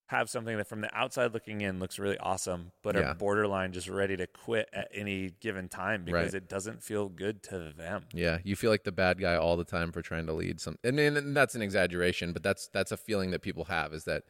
have 0.09 0.29
something 0.29 0.57
that 0.57 0.67
from 0.67 0.81
the 0.81 0.93
outside 0.97 1.33
looking 1.33 1.61
in 1.61 1.79
looks 1.79 1.97
really 1.97 2.17
awesome, 2.17 2.71
but 2.83 2.95
Yeah. 2.97 3.11
are 3.11 3.15
borderline 3.15 3.71
just 3.71 3.87
ready 3.87 4.17
to 4.17 4.27
quit 4.27 4.69
at 4.73 4.89
any 4.93 5.29
given 5.39 5.69
time 5.69 6.03
because 6.03 6.33
Right. 6.33 6.33
it 6.33 6.49
doesn't 6.49 6.83
feel 6.83 7.07
good 7.07 7.41
to 7.43 7.71
them. 7.71 8.05
Yeah, 8.13 8.39
you 8.43 8.57
feel 8.57 8.71
like 8.71 8.83
the 8.83 8.91
bad 8.91 9.19
guy 9.19 9.35
all 9.35 9.55
the 9.55 9.63
time 9.63 9.91
for 9.93 10.01
trying 10.01 10.25
to 10.27 10.33
lead 10.33 10.59
some. 10.59 10.77
I 10.83 10.91
mean, 10.91 11.15
and 11.15 11.35
that's 11.35 11.55
an 11.55 11.61
exaggeration, 11.61 12.33
but 12.33 12.43
that's 12.43 12.67
that's 12.67 12.91
a 12.91 12.97
feeling 12.97 13.31
that 13.31 13.41
people 13.41 13.65
have 13.65 13.93
is 13.93 14.03
that 14.03 14.23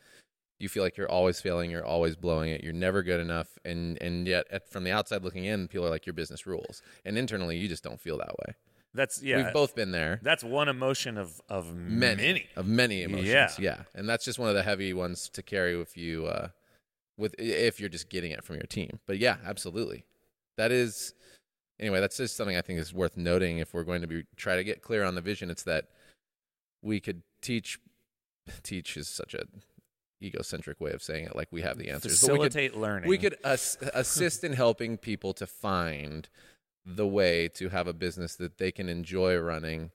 you 0.60 0.69
feel 0.69 0.84
like 0.84 0.97
you're 0.97 1.10
always 1.10 1.41
failing, 1.41 1.71
you're 1.71 1.86
always 1.86 2.15
blowing 2.15 2.51
it, 2.51 2.63
you're 2.63 2.73
never 2.73 3.01
good 3.04 3.19
enough, 3.19 3.58
and 3.65 3.99
and 4.01 4.27
yet 4.27 4.45
at, 4.51 4.69
from 4.69 4.84
the 4.84 4.91
outside 4.91 5.23
looking 5.23 5.45
in, 5.45 5.67
people 5.67 5.88
are 5.88 5.89
like 5.89 6.06
your 6.06 6.13
business 6.13 6.45
rules, 6.45 6.84
and 7.06 7.17
internally 7.17 7.58
you 7.58 7.67
just 7.67 7.84
don't 7.84 7.99
feel 7.99 8.17
that 8.19 8.36
way. 8.47 8.54
That's 8.93 9.21
yeah. 9.23 9.38
We've 9.43 9.54
both 9.54 9.75
been 9.75 9.91
there. 9.91 10.19
that's 10.21 10.43
one 10.43 10.67
emotion 10.67 11.17
of 11.17 11.39
of 11.47 11.73
many, 11.75 12.21
many. 12.23 12.45
of 12.56 12.67
many 12.67 13.04
emotions. 13.04 13.30
Yeah. 13.30 13.49
yeah, 13.60 13.77
and 13.95 14.08
that's 14.10 14.25
just 14.25 14.38
one 14.39 14.49
of 14.49 14.56
the 14.56 14.63
heavy 14.63 14.93
ones 14.93 15.30
to 15.30 15.41
carry 15.41 15.80
if 15.80 15.95
you 15.95 16.25
uh, 16.25 16.49
with 17.17 17.34
if 17.39 17.80
you're 17.80 17.89
just 17.89 18.10
getting 18.10 18.32
it 18.32 18.43
from 18.43 18.58
your 18.58 18.65
team. 18.65 18.99
But 19.08 19.17
yeah, 19.19 19.38
absolutely, 19.45 20.04
that 20.58 20.71
is 20.73 21.13
anyway. 21.80 22.01
That's 22.01 22.17
just 22.17 22.36
something 22.36 22.58
I 22.58 22.62
think 22.62 22.80
is 22.80 22.93
worth 22.93 23.15
noting 23.15 23.60
if 23.60 23.73
we're 23.73 23.84
going 23.86 24.01
to 24.01 24.08
be 24.08 24.23
try 24.36 24.56
to 24.58 24.63
get 24.63 24.82
clear 24.82 25.04
on 25.06 25.15
the 25.15 25.21
vision. 25.21 25.49
It's 25.49 25.63
that 25.63 25.86
we 26.82 26.99
could 26.99 27.23
teach. 27.41 27.80
Teach 28.63 28.97
is 28.97 29.08
such 29.08 29.34
a 29.36 29.43
egocentric 30.21 30.82
way 30.82 30.91
of 30.91 31.01
saying 31.01 31.25
it. 31.25 31.36
Like 31.36 31.47
we 31.51 31.62
have 31.62 31.77
the 31.77 31.89
answers. 31.89 32.19
But 32.21 32.34
we 32.34 32.38
could- 32.39 32.51
Facilitate 32.54 32.75
learning. 32.75 33.10
we 33.10 33.17
could 33.17 33.38
ass- 33.43 33.77
assist 33.93 34.43
in 34.43 34.54
helping 34.54 34.97
people 34.97 35.34
to 35.36 35.47
find 35.47 36.27
the 36.86 37.08
way 37.08 37.48
to 37.48 37.70
have 37.70 37.88
a 37.88 37.94
business 37.94 38.36
that 38.36 38.58
they 38.58 38.72
can 38.72 38.89
enjoy 38.89 39.38
running 39.38 39.91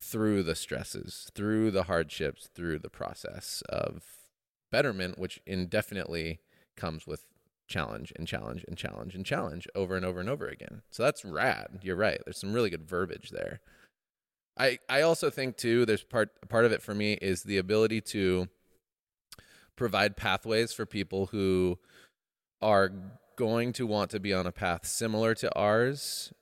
through 0.00 0.42
the 0.42 0.54
stresses, 0.54 1.30
through 1.34 1.70
the 1.70 1.84
hardships, 1.84 2.48
through 2.54 2.78
the 2.78 2.90
process 2.90 3.62
of 3.68 4.04
betterment, 4.70 5.18
which 5.18 5.40
indefinitely 5.46 6.40
comes 6.76 7.06
with 7.06 7.24
challenge 7.66 8.12
and 8.16 8.28
challenge 8.28 8.64
and 8.68 8.76
challenge 8.76 9.14
and 9.14 9.24
challenge 9.24 9.66
over 9.74 9.96
and 9.96 10.04
over 10.04 10.20
and 10.20 10.28
over 10.28 10.46
again. 10.46 10.82
So 10.90 11.02
that's 11.02 11.24
rad. 11.24 11.78
You're 11.82 11.96
right. 11.96 12.20
There's 12.24 12.38
some 12.38 12.52
really 12.52 12.70
good 12.70 12.88
verbiage 12.88 13.30
there. 13.30 13.60
I 14.56 14.78
I 14.88 15.00
also 15.00 15.30
think 15.30 15.56
too 15.56 15.84
there's 15.84 16.04
part 16.04 16.30
part 16.48 16.64
of 16.64 16.72
it 16.72 16.82
for 16.82 16.94
me 16.94 17.14
is 17.14 17.42
the 17.42 17.58
ability 17.58 18.00
to 18.02 18.48
provide 19.76 20.16
pathways 20.16 20.72
for 20.72 20.86
people 20.86 21.26
who 21.26 21.78
are 22.62 22.92
going 23.36 23.72
to 23.74 23.86
want 23.86 24.10
to 24.10 24.20
be 24.20 24.32
on 24.32 24.46
a 24.46 24.52
path 24.52 24.86
similar 24.86 25.34
to 25.36 25.54
ours. 25.54 26.32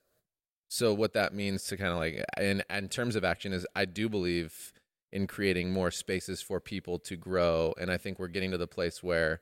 So 0.68 0.94
what 0.94 1.12
that 1.12 1.34
means 1.34 1.64
to 1.64 1.76
kind 1.76 1.90
of 1.90 1.98
like 1.98 2.24
in 2.40 2.62
in 2.70 2.88
terms 2.88 3.16
of 3.16 3.24
action 3.24 3.52
is 3.52 3.66
I 3.74 3.84
do 3.84 4.08
believe 4.08 4.72
in 5.12 5.26
creating 5.26 5.72
more 5.72 5.90
spaces 5.90 6.40
for 6.40 6.60
people 6.60 6.98
to 6.98 7.16
grow 7.16 7.74
and 7.78 7.90
I 7.90 7.98
think 7.98 8.18
we're 8.18 8.28
getting 8.28 8.50
to 8.52 8.58
the 8.58 8.66
place 8.66 9.02
where 9.02 9.40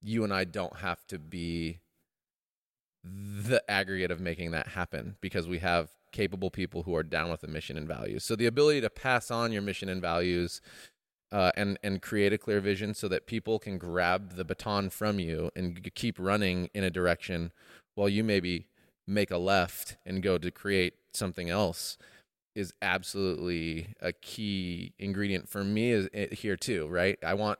you 0.00 0.22
and 0.22 0.32
I 0.32 0.44
don't 0.44 0.76
have 0.76 1.04
to 1.08 1.18
be 1.18 1.80
the 3.02 3.62
aggregate 3.68 4.10
of 4.10 4.20
making 4.20 4.52
that 4.52 4.68
happen 4.68 5.16
because 5.20 5.48
we 5.48 5.58
have 5.58 5.90
capable 6.12 6.50
people 6.50 6.82
who 6.84 6.94
are 6.94 7.02
down 7.02 7.30
with 7.30 7.40
the 7.40 7.48
mission 7.48 7.76
and 7.76 7.86
values. 7.86 8.24
So 8.24 8.36
the 8.36 8.46
ability 8.46 8.80
to 8.80 8.90
pass 8.90 9.30
on 9.30 9.52
your 9.52 9.62
mission 9.62 9.88
and 9.88 10.00
values 10.00 10.60
uh, 11.36 11.52
and 11.54 11.78
and 11.82 12.00
create 12.00 12.32
a 12.32 12.38
clear 12.38 12.60
vision 12.60 12.94
so 12.94 13.08
that 13.08 13.26
people 13.26 13.58
can 13.58 13.76
grab 13.76 14.36
the 14.36 14.44
baton 14.44 14.88
from 14.88 15.20
you 15.20 15.50
and 15.54 15.92
keep 15.94 16.18
running 16.18 16.70
in 16.72 16.82
a 16.82 16.88
direction 16.88 17.52
while 17.94 18.08
you 18.08 18.24
maybe 18.24 18.68
make 19.06 19.30
a 19.30 19.36
left 19.36 19.98
and 20.06 20.22
go 20.22 20.38
to 20.38 20.50
create 20.50 20.94
something 21.12 21.50
else 21.50 21.98
is 22.54 22.72
absolutely 22.80 23.88
a 24.00 24.14
key 24.14 24.94
ingredient 24.98 25.46
for 25.46 25.62
me 25.62 25.90
is 25.90 26.08
it 26.14 26.32
here 26.32 26.56
too 26.56 26.88
right? 26.88 27.18
I 27.22 27.34
want 27.34 27.58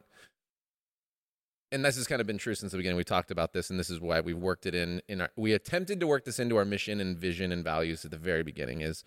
and 1.70 1.84
this 1.84 1.96
has 1.96 2.06
kind 2.06 2.22
of 2.22 2.26
been 2.26 2.38
true 2.38 2.54
since 2.54 2.72
the 2.72 2.78
beginning. 2.78 2.96
We 2.96 3.04
talked 3.04 3.30
about 3.30 3.52
this 3.52 3.68
and 3.68 3.78
this 3.78 3.90
is 3.90 4.00
why 4.00 4.20
we've 4.20 4.38
worked 4.38 4.64
it 4.64 4.74
in 4.74 5.02
in 5.06 5.20
our 5.20 5.28
we 5.36 5.52
attempted 5.52 6.00
to 6.00 6.06
work 6.06 6.24
this 6.24 6.38
into 6.38 6.56
our 6.56 6.64
mission 6.64 6.98
and 6.98 7.18
vision 7.18 7.52
and 7.52 7.62
values 7.62 8.06
at 8.06 8.10
the 8.10 8.16
very 8.16 8.42
beginning 8.42 8.80
is 8.80 9.04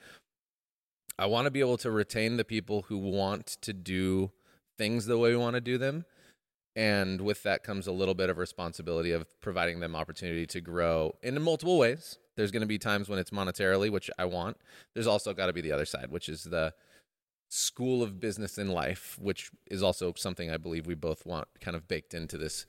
i 1.17 1.25
want 1.25 1.45
to 1.45 1.51
be 1.51 1.59
able 1.59 1.77
to 1.77 1.89
retain 1.89 2.37
the 2.37 2.45
people 2.45 2.83
who 2.83 2.97
want 2.99 3.57
to 3.61 3.73
do 3.73 4.31
things 4.79 5.05
the 5.05 5.19
way 5.19 5.29
we 5.29 5.37
want 5.37 5.53
to 5.53 5.61
do 5.61 5.77
them. 5.77 6.05
And 6.75 7.21
with 7.21 7.43
that 7.43 7.63
comes 7.63 7.85
a 7.85 7.91
little 7.91 8.15
bit 8.15 8.31
of 8.31 8.39
responsibility 8.39 9.11
of 9.11 9.27
providing 9.41 9.79
them 9.79 9.95
opportunity 9.95 10.47
to 10.47 10.61
grow 10.61 11.13
in 11.21 11.39
multiple 11.41 11.77
ways. 11.77 12.17
There's 12.35 12.51
going 12.51 12.61
to 12.61 12.67
be 12.67 12.79
times 12.79 13.09
when 13.09 13.19
it's 13.19 13.31
monetarily 13.31 13.91
which 13.91 14.09
i 14.17 14.25
want. 14.25 14.57
There's 14.95 15.07
also 15.07 15.33
got 15.33 15.47
to 15.47 15.53
be 15.53 15.61
the 15.61 15.73
other 15.73 15.85
side 15.85 16.07
which 16.09 16.29
is 16.29 16.45
the 16.45 16.73
school 17.49 18.01
of 18.01 18.19
business 18.19 18.59
in 18.59 18.69
life 18.69 19.17
which 19.19 19.49
is 19.71 19.81
also 19.81 20.13
something 20.15 20.51
i 20.51 20.57
believe 20.57 20.85
we 20.85 20.93
both 20.93 21.25
want 21.25 21.47
kind 21.59 21.75
of 21.75 21.87
baked 21.87 22.13
into 22.13 22.37
this 22.37 22.67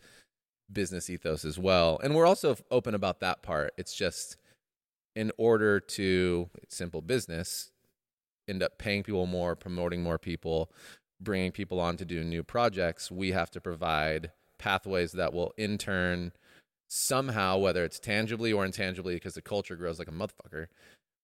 business 0.72 1.10
ethos 1.10 1.44
as 1.44 1.58
well. 1.58 2.00
And 2.02 2.14
we're 2.14 2.26
also 2.26 2.56
open 2.70 2.94
about 2.94 3.20
that 3.20 3.42
part. 3.42 3.72
It's 3.76 3.94
just 3.94 4.36
in 5.16 5.32
order 5.38 5.80
to 5.80 6.48
simple 6.68 7.00
business 7.00 7.70
end 8.48 8.62
up 8.62 8.78
paying 8.78 9.02
people 9.02 9.26
more 9.26 9.54
promoting 9.54 10.02
more 10.02 10.18
people 10.18 10.70
bringing 11.20 11.52
people 11.52 11.80
on 11.80 11.96
to 11.96 12.04
do 12.04 12.24
new 12.24 12.42
projects, 12.42 13.10
we 13.10 13.32
have 13.32 13.50
to 13.50 13.60
provide 13.60 14.32
pathways 14.58 15.12
that 15.12 15.32
will 15.32 15.52
in 15.56 15.78
turn 15.78 16.32
somehow, 16.88 17.56
whether 17.56 17.84
it's 17.84 17.98
tangibly 17.98 18.52
or 18.52 18.64
intangibly, 18.64 19.14
because 19.14 19.34
the 19.34 19.42
culture 19.42 19.76
grows 19.76 19.98
like 19.98 20.08
a 20.08 20.12
motherfucker, 20.12 20.66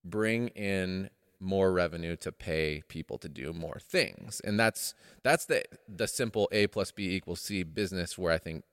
bring 0.04 0.48
in 0.48 1.10
more 1.38 1.72
revenue 1.72 2.16
to 2.16 2.32
pay 2.32 2.82
people 2.88 3.18
to 3.18 3.28
do 3.28 3.52
more 3.52 3.78
things. 3.80 4.40
And 4.44 4.58
that's 4.58 4.94
that's 5.22 5.44
the 5.44 5.64
the 5.88 6.06
simple 6.06 6.48
A 6.52 6.66
plus 6.66 6.92
B 6.92 7.14
equals 7.14 7.40
C 7.40 7.62
business 7.62 8.16
where 8.16 8.32
I 8.32 8.38
think 8.38 8.64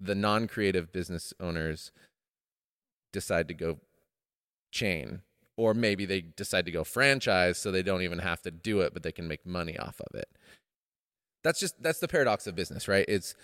the 0.00 0.14
non 0.14 0.46
creative 0.46 0.92
business 0.92 1.32
owners 1.40 1.90
decide 3.12 3.48
to 3.48 3.54
go 3.54 3.78
chain 4.70 5.22
or 5.56 5.72
maybe 5.72 6.04
they 6.04 6.20
decide 6.20 6.66
to 6.66 6.72
go 6.72 6.82
franchise 6.82 7.58
so 7.58 7.70
they 7.70 7.82
don't 7.82 8.02
even 8.02 8.18
have 8.18 8.42
to 8.42 8.50
do 8.50 8.80
it 8.80 8.92
but 8.92 9.04
they 9.04 9.12
can 9.12 9.28
make 9.28 9.46
money 9.46 9.78
off 9.78 10.00
of 10.00 10.18
it 10.18 10.28
that's 11.44 11.60
just 11.60 11.80
that's 11.82 12.00
the 12.00 12.08
paradox 12.08 12.46
of 12.48 12.56
business 12.56 12.88
right 12.88 13.04
it's 13.08 13.34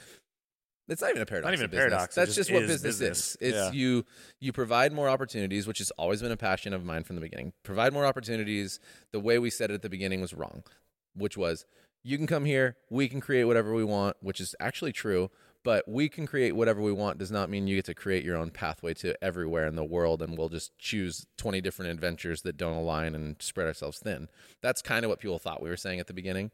it's 0.88 1.00
not 1.02 1.10
even 1.10 1.22
a 1.22 1.26
paradox 1.26 1.46
Not 1.46 1.54
even 1.54 1.64
of 1.66 1.70
a 1.70 1.76
business. 1.76 1.88
paradox, 1.90 2.14
that's 2.16 2.34
just 2.34 2.48
just 2.48 2.52
what 2.52 2.66
business, 2.66 2.98
business. 2.98 3.18
is 3.36 3.36
it's 3.40 3.56
Yeah. 3.56 3.70
you 3.70 4.04
you 4.40 4.52
provide 4.52 4.92
more 4.92 5.08
opportunities 5.08 5.66
which 5.68 5.78
has 5.78 5.92
always 5.92 6.20
been 6.20 6.32
a 6.32 6.36
passion 6.36 6.72
of 6.72 6.84
mine 6.84 7.04
from 7.04 7.14
the 7.16 7.22
beginning 7.22 7.52
provide 7.62 7.92
more 7.92 8.04
opportunities 8.06 8.80
the 9.12 9.20
way 9.20 9.38
we 9.38 9.50
said 9.50 9.70
it 9.70 9.74
at 9.74 9.82
the 9.82 9.88
beginning 9.90 10.20
was 10.20 10.34
wrong 10.34 10.64
which 11.14 11.36
was 11.36 11.64
you 12.02 12.16
can 12.16 12.26
come 12.26 12.44
here 12.44 12.76
we 12.88 13.08
can 13.08 13.20
create 13.20 13.44
whatever 13.44 13.72
we 13.74 13.84
want 13.84 14.16
which 14.20 14.40
is 14.40 14.54
actually 14.58 14.92
true 14.92 15.30
but 15.62 15.86
we 15.86 16.08
can 16.08 16.26
create 16.26 16.56
whatever 16.56 16.80
we 16.80 16.90
want 16.92 17.18
does 17.18 17.30
not 17.30 17.50
mean 17.50 17.66
you 17.66 17.76
get 17.76 17.84
to 17.84 17.92
create 17.94 18.24
your 18.24 18.34
own 18.36 18.50
pathway 18.50 18.94
to 18.94 19.14
everywhere 19.22 19.66
in 19.66 19.76
the 19.76 19.84
world 19.84 20.22
and 20.22 20.38
we'll 20.38 20.48
just 20.48 20.76
choose 20.78 21.26
20 21.36 21.60
different 21.60 21.90
adventures 21.90 22.40
that 22.42 22.56
don't 22.56 22.76
align 22.78 23.14
and 23.14 23.36
spread 23.40 23.66
ourselves 23.66 23.98
thin 23.98 24.28
that's 24.62 24.80
kind 24.82 25.04
of 25.04 25.10
what 25.10 25.20
people 25.20 25.38
thought 25.38 25.62
we 25.62 25.68
were 25.68 25.76
saying 25.76 26.00
at 26.00 26.06
the 26.06 26.14
beginning 26.14 26.50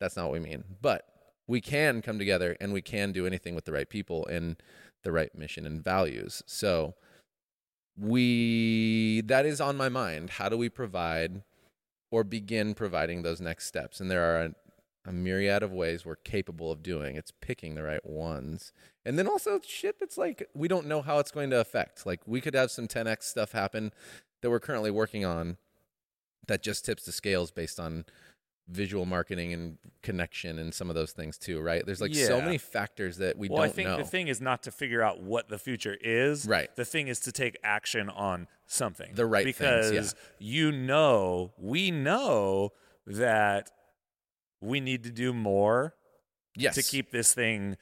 that's 0.00 0.16
not 0.16 0.26
what 0.26 0.40
we 0.40 0.40
mean. 0.40 0.64
But 0.80 1.04
we 1.46 1.60
can 1.60 2.02
come 2.02 2.18
together 2.18 2.56
and 2.60 2.72
we 2.72 2.82
can 2.82 3.12
do 3.12 3.26
anything 3.26 3.54
with 3.54 3.64
the 3.64 3.72
right 3.72 3.88
people 3.88 4.26
and 4.26 4.56
the 5.02 5.12
right 5.12 5.34
mission 5.34 5.66
and 5.66 5.82
values. 5.82 6.42
So 6.46 6.94
we 7.96 9.22
that 9.26 9.46
is 9.46 9.60
on 9.60 9.76
my 9.76 9.88
mind. 9.88 10.30
How 10.30 10.48
do 10.48 10.56
we 10.56 10.68
provide 10.68 11.42
or 12.10 12.24
begin 12.24 12.74
providing 12.74 13.22
those 13.22 13.40
next 13.40 13.66
steps? 13.66 14.00
And 14.00 14.10
there 14.10 14.22
are 14.22 14.44
a, 14.44 14.54
a 15.06 15.12
myriad 15.12 15.62
of 15.62 15.72
ways 15.72 16.04
we're 16.04 16.16
capable 16.16 16.70
of 16.70 16.82
doing. 16.82 17.16
It's 17.16 17.32
picking 17.40 17.74
the 17.74 17.82
right 17.82 18.04
ones. 18.04 18.72
And 19.04 19.18
then 19.18 19.26
also 19.26 19.60
shit 19.66 19.98
that's 19.98 20.18
like 20.18 20.46
we 20.54 20.68
don't 20.68 20.86
know 20.86 21.02
how 21.02 21.18
it's 21.18 21.30
going 21.30 21.50
to 21.50 21.60
affect. 21.60 22.06
Like 22.06 22.20
we 22.26 22.40
could 22.40 22.54
have 22.54 22.70
some 22.70 22.86
10x 22.86 23.22
stuff 23.22 23.52
happen 23.52 23.92
that 24.42 24.50
we're 24.50 24.60
currently 24.60 24.90
working 24.90 25.24
on 25.24 25.56
that 26.46 26.62
just 26.62 26.84
tips 26.84 27.04
the 27.04 27.12
scales 27.12 27.50
based 27.50 27.78
on 27.78 28.04
visual 28.70 29.06
marketing 29.06 29.52
and 29.52 29.78
connection 30.02 30.58
and 30.58 30.74
some 30.74 30.90
of 30.90 30.94
those 30.94 31.12
things 31.12 31.38
too 31.38 31.58
right 31.60 31.86
there's 31.86 32.00
like 32.02 32.14
so 32.14 32.40
many 32.40 32.58
factors 32.58 33.16
that 33.16 33.36
we 33.38 33.48
well, 33.48 33.56
don't 33.56 33.56
know. 33.56 33.62
Well, 33.62 33.70
I 33.70 33.72
think 33.74 33.88
know 33.88 33.96
the 33.96 34.04
thing 34.04 34.28
is 34.28 34.40
not 34.40 34.62
to 34.64 34.70
figure 34.70 35.02
out 35.02 35.22
what 35.22 35.48
the 35.48 35.58
future 35.58 35.96
is. 36.00 36.46
Right. 36.46 36.74
The 36.76 36.84
thing 36.84 37.08
is 37.08 37.18
to 37.20 37.32
take 37.32 37.56
action 37.64 38.08
on 38.10 38.46
something. 38.66 39.14
The 39.14 39.24
right 39.26 39.44
things, 39.44 39.56
because 39.56 39.92
yeah. 40.38 40.46
you 40.46 40.72
know, 40.72 41.52
we 41.58 41.90
know 41.90 42.72
that 43.06 43.70
we 44.60 44.80
need 44.80 45.04
to 45.04 45.10
do 45.10 45.32
more 45.32 45.94
Yes. 46.56 46.74
to 46.74 46.82
keep 46.82 47.10
this 47.12 47.32
thing 47.32 47.76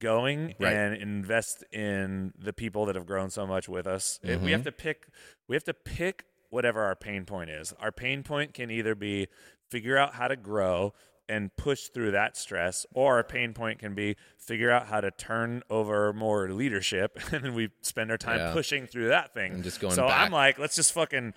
going 0.00 0.54
Right. 0.58 0.72
and 0.72 0.96
invest 0.96 1.62
in 1.72 2.32
the 2.38 2.52
people 2.52 2.86
that 2.86 2.96
have 2.96 3.06
grown 3.06 3.30
so 3.30 3.46
much 3.46 3.68
with 3.68 3.86
us. 3.86 4.18
If 4.22 4.40
We 4.40 4.50
have 4.52 4.60
Mm-hmm. 4.62 4.64
to 4.66 4.72
pick 4.72 5.06
we 5.46 5.54
have 5.56 5.64
to 5.64 5.74
pick 5.74 6.24
whatever 6.50 6.82
our 6.82 6.94
pain 6.96 7.24
point 7.24 7.50
is. 7.50 7.74
Our 7.80 7.90
pain 7.92 8.22
point 8.22 8.54
can 8.54 8.70
either 8.70 8.94
be 8.94 9.26
figure 9.74 9.98
out 9.98 10.14
how 10.14 10.28
to 10.28 10.36
grow 10.36 10.92
and 11.28 11.50
push 11.56 11.88
through 11.88 12.12
that 12.12 12.36
stress 12.36 12.86
or 12.94 13.18
a 13.18 13.24
pain 13.24 13.52
point 13.52 13.80
can 13.80 13.92
be 13.92 14.14
figure 14.38 14.70
out 14.70 14.86
how 14.86 15.00
to 15.00 15.10
turn 15.10 15.62
over 15.68 16.12
more 16.12 16.48
leadership 16.50 17.18
and 17.32 17.42
then 17.42 17.54
we 17.54 17.70
spend 17.80 18.08
our 18.12 18.16
time 18.18 18.38
Yeah. 18.38 18.52
pushing 18.52 18.86
through 18.86 19.08
that 19.08 19.34
thing. 19.34 19.54
And 19.54 19.64
just 19.64 19.80
going 19.80 19.94
so 19.94 20.06
back. 20.06 20.20
I'm 20.26 20.30
like, 20.30 20.60
let's 20.60 20.76
just 20.76 20.92
fucking 20.92 21.34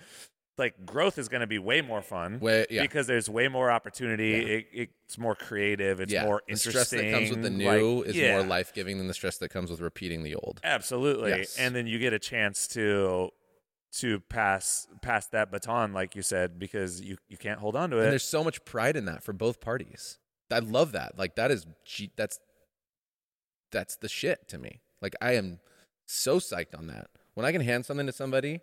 like 0.56 0.86
growth 0.86 1.18
is 1.18 1.28
going 1.28 1.40
to 1.40 1.48
be 1.48 1.58
way 1.58 1.80
more 1.80 2.00
fun 2.00 2.38
Way- 2.38 2.66
yeah. 2.70 2.82
because 2.82 3.08
there's 3.08 3.28
way 3.28 3.48
more 3.48 3.72
opportunity. 3.72 4.34
It, 4.34 4.66
it's 4.72 5.18
more 5.18 5.34
creative. 5.34 6.00
It's 6.00 6.12
yeah. 6.12 6.24
more 6.24 6.42
interesting. 6.46 6.70
the 6.72 6.84
stress 6.84 6.90
that 6.90 7.10
comes 7.12 7.30
with 7.30 7.42
the 7.42 7.50
like, 7.50 7.80
new 7.80 8.02
is 8.02 8.16
yeah, 8.16 8.36
more 8.36 8.46
life 8.46 8.72
giving 8.72 8.98
than 8.98 9.08
the 9.08 9.14
stress 9.14 9.38
that 9.38 9.48
comes 9.48 9.68
with 9.70 9.80
repeating 9.80 10.22
the 10.22 10.36
old. 10.36 10.60
Absolutely. 10.62 11.30
Yes. 11.30 11.56
And 11.58 11.74
then 11.74 11.88
you 11.88 11.98
get 11.98 12.12
a 12.12 12.18
chance 12.20 12.68
to 12.68 13.30
to 13.90 14.20
pass 14.20 14.86
pass 15.02 15.26
that 15.28 15.50
baton, 15.50 15.92
like 15.92 16.14
you 16.14 16.22
said, 16.22 16.58
because 16.58 17.00
you 17.00 17.16
you 17.28 17.36
can't 17.36 17.60
hold 17.60 17.76
on 17.76 17.90
to 17.90 17.98
it. 17.98 18.04
And 18.04 18.12
there's 18.12 18.22
so 18.22 18.44
much 18.44 18.64
pride 18.64 18.96
in 18.96 19.06
that 19.06 19.22
for 19.22 19.32
both 19.32 19.60
parties. 19.60 20.18
I 20.50 20.60
love 20.60 20.92
that. 20.92 21.18
Like 21.18 21.36
that 21.36 21.50
is 21.50 21.66
that's 22.16 22.38
that's 23.72 23.96
the 23.96 24.08
shit 24.08 24.48
to 24.48 24.58
me. 24.58 24.80
Like 25.00 25.14
I 25.20 25.32
am 25.32 25.60
so 26.06 26.38
psyched 26.38 26.76
on 26.76 26.86
that. 26.88 27.08
When 27.34 27.46
I 27.46 27.52
can 27.52 27.60
hand 27.60 27.86
something 27.86 28.06
to 28.06 28.12
somebody 28.12 28.60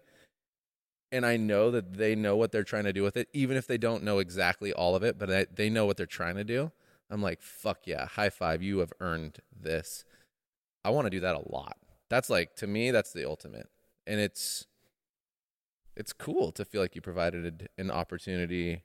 and 1.12 1.26
I 1.26 1.38
know 1.38 1.72
that 1.72 1.94
they 1.94 2.16
know 2.16 2.36
what 2.36 2.52
they're 2.52 2.64
trying 2.64 2.84
to 2.84 2.94
do 2.94 3.04
with 3.04 3.16
it, 3.16 3.30
even 3.34 3.56
if 3.58 3.68
they 3.68 3.78
don't 3.78 4.04
know 4.04 4.20
exactly 4.20 4.74
all 4.74 4.96
of 4.96 5.04
it, 5.04 5.18
but 5.18 5.32
I, 5.32 5.46
they 5.54 5.70
know 5.70 5.86
what 5.86 5.98
they're 5.98 6.06
trying 6.06 6.36
to 6.36 6.44
do. 6.44 6.72
I'm 7.10 7.22
like, 7.22 7.42
fuck 7.42 7.82
yeah, 7.86 8.08
high 8.08 8.30
five, 8.30 8.62
you 8.62 8.80
have 8.80 8.92
earned 9.00 9.40
this. 9.56 10.04
I 10.84 10.90
want 10.90 11.06
to 11.06 11.12
do 11.12 11.22
that 11.22 11.36
a 11.36 11.50
lot. 11.50 11.78
That's 12.10 12.30
like 12.30 12.56
to 12.58 12.68
me, 12.68 12.92
that's 12.92 13.14
the 13.14 13.28
ultimate, 13.28 13.68
and 14.06 14.20
it's 14.20 14.66
it's 15.96 16.14
cool 16.14 16.52
to 16.54 16.66
feel 16.66 16.82
like 16.82 16.96
you 16.96 17.02
provided 17.02 17.70
an 17.78 17.92
opportunity, 17.92 18.84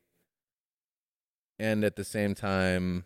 and 1.58 1.84
at 1.84 1.96
the 1.96 2.04
same 2.04 2.34
time, 2.34 3.04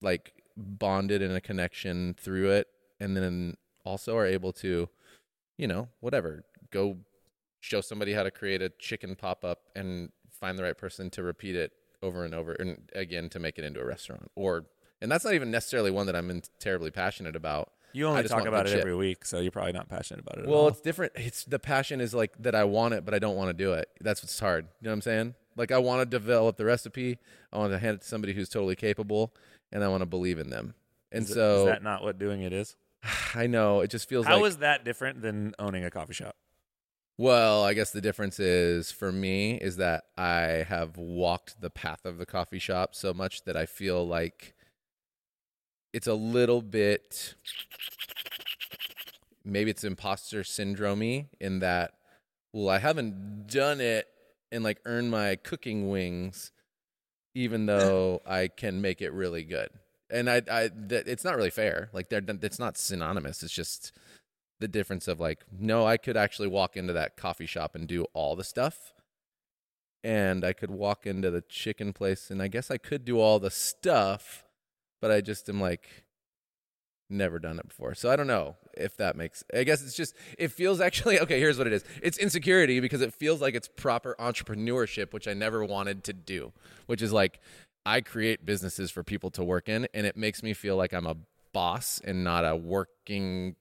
like 0.00 0.32
bonded 0.56 1.22
in 1.22 1.32
a 1.32 1.40
connection 1.40 2.14
through 2.18 2.50
it, 2.50 2.68
and 3.00 3.16
then 3.16 3.56
also 3.84 4.16
are 4.16 4.26
able 4.26 4.52
to, 4.52 4.88
you 5.56 5.66
know, 5.66 5.88
whatever, 6.00 6.44
go 6.70 6.98
show 7.60 7.80
somebody 7.80 8.12
how 8.12 8.22
to 8.22 8.30
create 8.30 8.60
a 8.60 8.68
chicken 8.68 9.14
pop 9.14 9.44
up 9.44 9.60
and 9.76 10.10
find 10.30 10.58
the 10.58 10.62
right 10.62 10.76
person 10.76 11.08
to 11.10 11.22
repeat 11.22 11.54
it 11.54 11.72
over 12.02 12.24
and 12.24 12.34
over 12.34 12.52
and 12.54 12.90
again 12.94 13.28
to 13.28 13.38
make 13.38 13.58
it 13.58 13.64
into 13.64 13.80
a 13.80 13.86
restaurant 13.86 14.28
or 14.34 14.66
and 15.00 15.10
that's 15.10 15.24
not 15.24 15.34
even 15.34 15.50
necessarily 15.50 15.90
one 15.90 16.06
that 16.06 16.14
I'm 16.14 16.42
terribly 16.60 16.92
passionate 16.92 17.34
about. 17.34 17.72
You 17.92 18.06
only 18.06 18.22
talk 18.24 18.46
about 18.46 18.66
it 18.66 18.70
shit. 18.70 18.80
every 18.80 18.94
week, 18.94 19.24
so 19.24 19.40
you're 19.40 19.52
probably 19.52 19.72
not 19.72 19.88
passionate 19.88 20.20
about 20.20 20.38
it. 20.38 20.44
at 20.44 20.50
Well, 20.50 20.68
it's 20.68 20.80
different. 20.80 21.12
It's 21.16 21.44
the 21.44 21.58
passion 21.58 22.00
is 22.00 22.14
like 22.14 22.32
that 22.42 22.54
I 22.54 22.64
want 22.64 22.94
it, 22.94 23.04
but 23.04 23.14
I 23.14 23.18
don't 23.18 23.36
want 23.36 23.48
to 23.50 23.54
do 23.54 23.72
it. 23.72 23.88
That's 24.00 24.22
what's 24.22 24.38
hard. 24.38 24.66
You 24.80 24.86
know 24.86 24.90
what 24.90 24.94
I'm 24.94 25.02
saying? 25.02 25.34
Like 25.56 25.72
I 25.72 25.78
want 25.78 26.00
to 26.00 26.06
develop 26.06 26.56
the 26.56 26.64
recipe. 26.64 27.18
I 27.52 27.58
want 27.58 27.72
to 27.72 27.78
hand 27.78 27.96
it 27.96 28.00
to 28.02 28.08
somebody 28.08 28.32
who's 28.32 28.48
totally 28.48 28.76
capable, 28.76 29.34
and 29.70 29.84
I 29.84 29.88
want 29.88 30.02
to 30.02 30.06
believe 30.06 30.38
in 30.38 30.50
them. 30.50 30.74
And 31.10 31.24
Is 31.24 31.34
so 31.34 31.60
is 31.60 31.66
that 31.66 31.82
not 31.82 32.02
what 32.02 32.18
doing 32.18 32.42
it 32.42 32.52
is? 32.52 32.76
I 33.34 33.46
know 33.46 33.80
it 33.80 33.90
just 33.90 34.08
feels 34.08 34.26
How 34.26 34.36
like 34.36 34.48
is 34.48 34.56
that 34.58 34.84
different 34.84 35.22
than 35.22 35.54
owning 35.58 35.84
a 35.84 35.90
coffee 35.90 36.14
shop? 36.14 36.36
Well, 37.18 37.62
I 37.62 37.74
guess 37.74 37.90
the 37.90 38.00
difference 38.00 38.40
is 38.40 38.90
for 38.90 39.12
me 39.12 39.54
is 39.54 39.76
that 39.76 40.04
I 40.16 40.64
have 40.68 40.96
walked 40.96 41.60
the 41.60 41.70
path 41.70 42.06
of 42.06 42.18
the 42.18 42.26
coffee 42.26 42.58
shop 42.58 42.94
so 42.94 43.12
much 43.12 43.44
that 43.44 43.56
I 43.56 43.66
feel 43.66 44.06
like 44.06 44.54
it's 45.92 46.06
a 46.06 46.14
little 46.14 46.62
bit 46.62 47.34
maybe 49.44 49.70
it's 49.70 49.84
imposter 49.84 50.42
syndromey 50.42 51.26
in 51.40 51.58
that 51.60 51.94
well, 52.54 52.68
I 52.68 52.78
haven't 52.78 53.46
done 53.46 53.80
it 53.80 54.08
and 54.50 54.62
like 54.62 54.78
earned 54.84 55.10
my 55.10 55.36
cooking 55.36 55.88
wings 55.88 56.52
even 57.34 57.64
though 57.64 58.20
I 58.26 58.48
can 58.48 58.82
make 58.82 59.00
it 59.00 59.10
really 59.12 59.42
good. 59.42 59.70
And 60.10 60.28
I 60.28 60.42
I 60.50 60.70
that 60.88 61.08
it's 61.08 61.24
not 61.24 61.36
really 61.36 61.50
fair. 61.50 61.88
Like 61.92 62.10
they're 62.10 62.22
it's 62.26 62.58
not 62.58 62.76
synonymous. 62.76 63.42
It's 63.42 63.52
just 63.52 63.92
the 64.62 64.68
difference 64.68 65.08
of 65.08 65.18
like 65.18 65.40
no 65.58 65.84
i 65.84 65.96
could 65.96 66.16
actually 66.16 66.46
walk 66.46 66.76
into 66.76 66.92
that 66.92 67.16
coffee 67.16 67.46
shop 67.46 67.74
and 67.74 67.88
do 67.88 68.06
all 68.14 68.36
the 68.36 68.44
stuff 68.44 68.94
and 70.04 70.44
i 70.44 70.52
could 70.52 70.70
walk 70.70 71.04
into 71.04 71.32
the 71.32 71.40
chicken 71.40 71.92
place 71.92 72.30
and 72.30 72.40
i 72.40 72.46
guess 72.46 72.70
i 72.70 72.78
could 72.78 73.04
do 73.04 73.18
all 73.18 73.40
the 73.40 73.50
stuff 73.50 74.44
but 75.02 75.10
i 75.10 75.20
just 75.20 75.46
am 75.50 75.60
like 75.60 75.86
never 77.10 77.38
done 77.38 77.58
it 77.58 77.68
before. 77.68 77.94
So 77.94 78.10
i 78.10 78.16
don't 78.16 78.26
know 78.26 78.56
if 78.74 78.96
that 78.96 79.16
makes 79.16 79.44
i 79.54 79.64
guess 79.64 79.82
it's 79.82 79.94
just 79.94 80.14
it 80.38 80.50
feels 80.50 80.80
actually 80.80 81.20
okay 81.24 81.38
here's 81.38 81.58
what 81.58 81.66
it 81.66 81.74
is. 81.74 81.84
It's 82.02 82.16
insecurity 82.16 82.80
because 82.80 83.02
it 83.02 83.12
feels 83.12 83.42
like 83.42 83.54
it's 83.54 83.68
proper 83.68 84.16
entrepreneurship 84.18 85.12
which 85.12 85.28
i 85.28 85.34
never 85.34 85.62
wanted 85.62 86.04
to 86.04 86.14
do 86.14 86.52
which 86.86 87.02
is 87.02 87.12
like 87.12 87.40
i 87.84 88.00
create 88.00 88.46
businesses 88.46 88.90
for 88.90 89.04
people 89.04 89.30
to 89.32 89.44
work 89.44 89.68
in 89.68 89.86
and 89.92 90.06
it 90.06 90.16
makes 90.16 90.42
me 90.42 90.54
feel 90.54 90.76
like 90.76 90.94
i'm 90.94 91.06
a 91.06 91.16
boss 91.52 92.00
and 92.02 92.24
not 92.24 92.46
a 92.46 92.56
working 92.56 93.56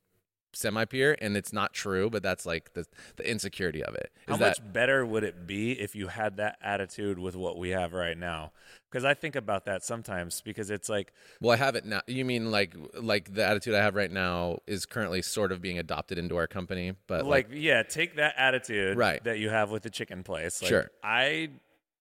semi 0.54 0.86
peer 0.86 1.16
and 1.22 1.38
it's 1.38 1.54
not 1.54 1.74
true 1.74 2.10
but 2.10 2.22
that's 2.22 2.46
like 2.46 2.74
the 2.74 2.86
the 3.16 3.30
insecurity 3.30 3.84
of 3.84 3.96
it 3.96 4.12
is 4.28 4.32
How 4.32 4.38
that 4.38 4.60
much 4.60 4.74
better 4.74 5.06
would 5.06 5.24
it 5.24 5.48
be 5.48 5.72
if 5.80 5.96
you 5.96 6.08
had 6.08 6.38
that 6.38 6.58
attitude 6.62 7.18
with 7.20 7.36
what 7.36 7.58
we 7.58 7.70
have 7.70 7.94
right 7.94 8.18
now? 8.18 8.52
Because 8.90 9.06
I 9.06 9.14
think 9.14 9.36
about 9.38 9.66
that 9.66 9.84
sometimes 9.84 10.42
because 10.42 10.70
it's 10.70 10.90
like 10.90 11.14
well 11.40 11.52
i 11.52 11.56
have 11.56 11.76
it 11.76 11.86
now 11.86 12.02
you 12.08 12.26
mean 12.26 12.52
like 12.52 12.76
like 12.96 13.34
the 13.34 13.46
attitude 13.46 13.74
i 13.74 13.82
have 13.82 13.96
right 13.96 14.12
now 14.12 14.60
is 14.68 14.86
currently 14.86 15.22
sort 15.22 15.52
of 15.54 15.62
being 15.62 15.78
adopted 15.80 16.18
into 16.18 16.36
our 16.36 16.48
company 16.48 16.94
but 17.08 17.26
like, 17.26 17.50
like, 17.50 17.58
yeah, 17.60 17.84
take 17.84 18.16
that 18.18 18.34
attitude 18.38 18.98
Right. 18.98 19.24
that 19.24 19.40
you 19.40 19.50
have 19.50 19.72
with 19.72 19.84
the 19.84 19.90
chicken 19.90 20.24
place. 20.24 20.62
Like, 20.62 20.70
Sure. 20.70 20.92
I 21.04 21.50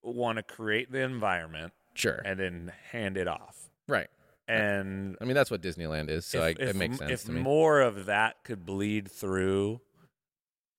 want 0.02 0.36
to 0.38 0.42
create 0.42 0.90
the 0.90 1.00
environment 1.00 1.72
sure 1.94 2.22
and 2.24 2.38
then 2.40 2.72
hand 2.90 3.16
it 3.16 3.28
off. 3.28 3.70
right 3.86 4.08
And 4.50 5.16
i 5.20 5.24
mean 5.24 5.34
that's 5.34 5.50
what 5.50 5.62
disneyland 5.62 6.10
is 6.10 6.26
so 6.26 6.38
if, 6.38 6.44
I, 6.44 6.48
if, 6.62 6.70
it 6.70 6.76
makes 6.76 6.98
sense 6.98 7.10
if 7.10 7.24
to 7.24 7.32
me 7.32 7.40
more 7.40 7.80
of 7.80 8.06
that 8.06 8.42
could 8.44 8.66
bleed 8.66 9.10
through 9.10 9.80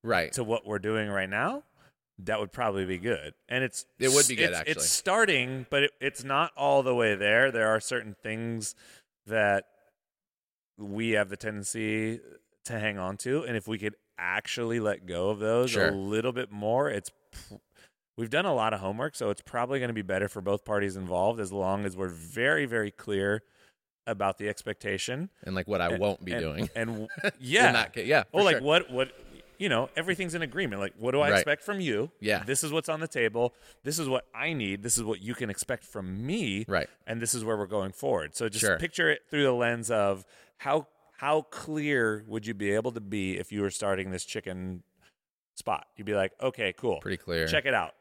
right 0.03 0.32
to 0.34 0.43
what 0.43 0.65
we're 0.65 0.80
doing 0.80 1.09
right 1.09 1.30
now, 1.30 1.63
that 2.19 2.39
would 2.39 2.51
probably 2.51 2.86
be 2.86 2.97
good. 2.97 3.34
And 3.49 3.63
it's 3.63 3.86
It 3.99 4.09
would 4.09 4.28
be 4.28 4.36
good, 4.36 4.49
it's, 4.49 4.59
actually. 4.59 4.72
It's 4.74 4.89
starting, 4.89 5.65
but 5.69 5.84
it, 5.84 5.91
it's 5.99 6.24
not 6.24 6.51
all 6.57 6.84
the 6.84 6.93
way 6.95 7.15
there. 7.15 7.51
There 7.51 7.67
are 7.69 7.80
certain 7.80 8.15
things 8.22 8.76
that 9.28 9.65
we 10.78 11.11
have 11.11 11.30
the 11.30 11.38
tendency 11.38 12.19
to 12.65 12.80
hang 12.80 12.97
on 12.97 13.17
to, 13.17 13.43
and 13.43 13.55
if 13.55 13.67
we 13.67 13.78
could 13.78 13.95
actually 14.17 14.80
let 14.80 15.05
go 15.05 15.30
of 15.30 15.39
those 15.39 15.72
Sure. 15.72 15.89
a 15.89 15.91
little 15.91 16.32
bit 16.32 16.51
more, 16.51 16.89
it's. 16.89 17.11
pr- 17.32 17.55
We've 18.17 18.30
done 18.30 18.45
a 18.45 18.53
lot 18.53 18.74
of 18.74 18.82
homework, 18.82 19.15
so 19.15 19.30
it's 19.30 19.41
probably 19.41 19.80
going 19.80 19.88
to 19.88 19.93
be 19.95 20.01
better 20.03 20.28
for 20.28 20.41
both 20.41 20.65
parties 20.65 20.95
involved 20.95 21.39
as 21.39 21.51
long 21.51 21.86
as 21.86 21.95
we're 21.95 22.09
very, 22.09 22.65
very 22.65 22.91
clear 22.91 23.41
about 24.08 24.38
the 24.38 24.49
expectation. 24.49 25.30
and 25.43 25.56
like 25.56 25.68
what 25.68 25.82
i 25.82 25.88
and- 25.89 25.99
won't 25.99 26.24
be 26.26 26.32
and- 26.34 26.41
doing 26.41 26.70
And 26.76 27.08
yeah, 27.39 27.68
in 27.68 27.74
that 27.74 27.93
case 27.93 28.08
yeah 28.08 28.24
for 28.32 28.43
like 28.43 28.58
sure. 28.58 28.64
what 28.66 28.89
what 28.91 29.12
you 29.58 29.70
know, 29.70 29.91
everything's 29.95 30.34
in 30.34 30.41
agreement. 30.41 30.82
Like, 30.82 30.93
what 30.97 31.12
do 31.12 31.20
I 31.22 31.30
Right. 31.30 31.38
expect 31.38 31.64
from 31.64 31.80
you? 31.80 32.10
Yeah. 32.20 32.43
This 32.43 32.64
is 32.64 32.72
what's 32.72 32.89
on 32.89 32.99
the 32.99 33.08
table. 33.08 33.54
This 33.84 33.99
is 33.99 34.10
what 34.10 34.26
I 34.34 34.54
need. 34.54 34.82
This 34.82 34.97
is 34.97 35.04
what 35.04 35.22
you 35.22 35.36
can 35.36 35.52
expect 35.52 35.84
from 35.84 36.26
me. 36.26 36.66
Right. 36.68 36.89
And 37.06 37.22
this 37.22 37.36
is 37.36 37.45
where 37.45 37.56
we're 37.56 37.68
going 37.68 37.91
forward. 37.91 38.36
So 38.36 38.49
just 38.49 38.62
Sure. 38.66 38.80
picture 38.80 39.12
it 39.12 39.22
through 39.30 39.43
the 39.43 39.52
lens 39.54 39.91
of 39.91 40.26
how 40.58 40.88
how 41.18 41.43
clear 41.43 42.24
would 42.28 42.47
you 42.47 42.56
be 42.56 42.72
able 42.72 42.91
to 42.93 42.99
be 43.02 43.38
if 43.38 43.52
you 43.52 43.62
were 43.62 43.70
starting 43.70 44.10
this 44.10 44.26
chicken 44.26 44.82
spot? 45.54 45.86
You'd 45.95 46.06
be 46.08 46.16
like, 46.16 46.32
okay, 46.41 46.74
cool. 46.74 46.99
pretty 46.99 47.18
clear 47.18 47.47
Check 47.47 47.68
it 47.68 47.76
out. 47.76 47.93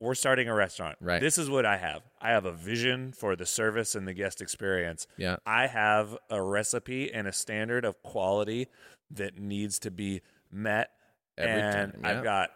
We're 0.00 0.14
starting 0.14 0.48
a 0.48 0.54
restaurant. 0.54 0.96
Right. 1.00 1.20
This 1.20 1.38
is 1.38 1.50
what 1.50 1.66
I 1.66 1.76
have. 1.76 2.02
I 2.20 2.30
have 2.30 2.44
a 2.44 2.52
vision 2.52 3.12
for 3.12 3.34
the 3.34 3.46
service 3.46 3.94
and 3.94 4.06
the 4.06 4.14
guest 4.14 4.40
experience. 4.40 5.06
yeah 5.16 5.36
I 5.44 5.66
have 5.66 6.16
a 6.30 6.40
recipe 6.40 7.12
and 7.12 7.26
a 7.26 7.32
standard 7.32 7.84
of 7.84 8.00
quality 8.02 8.68
that 9.10 9.38
needs 9.38 9.78
to 9.80 9.90
be 9.90 10.22
met. 10.52 10.90
Every 11.36 11.62
and 11.62 11.92
time, 11.92 12.00
yeah. 12.02 12.10
I've 12.10 12.24
got 12.24 12.50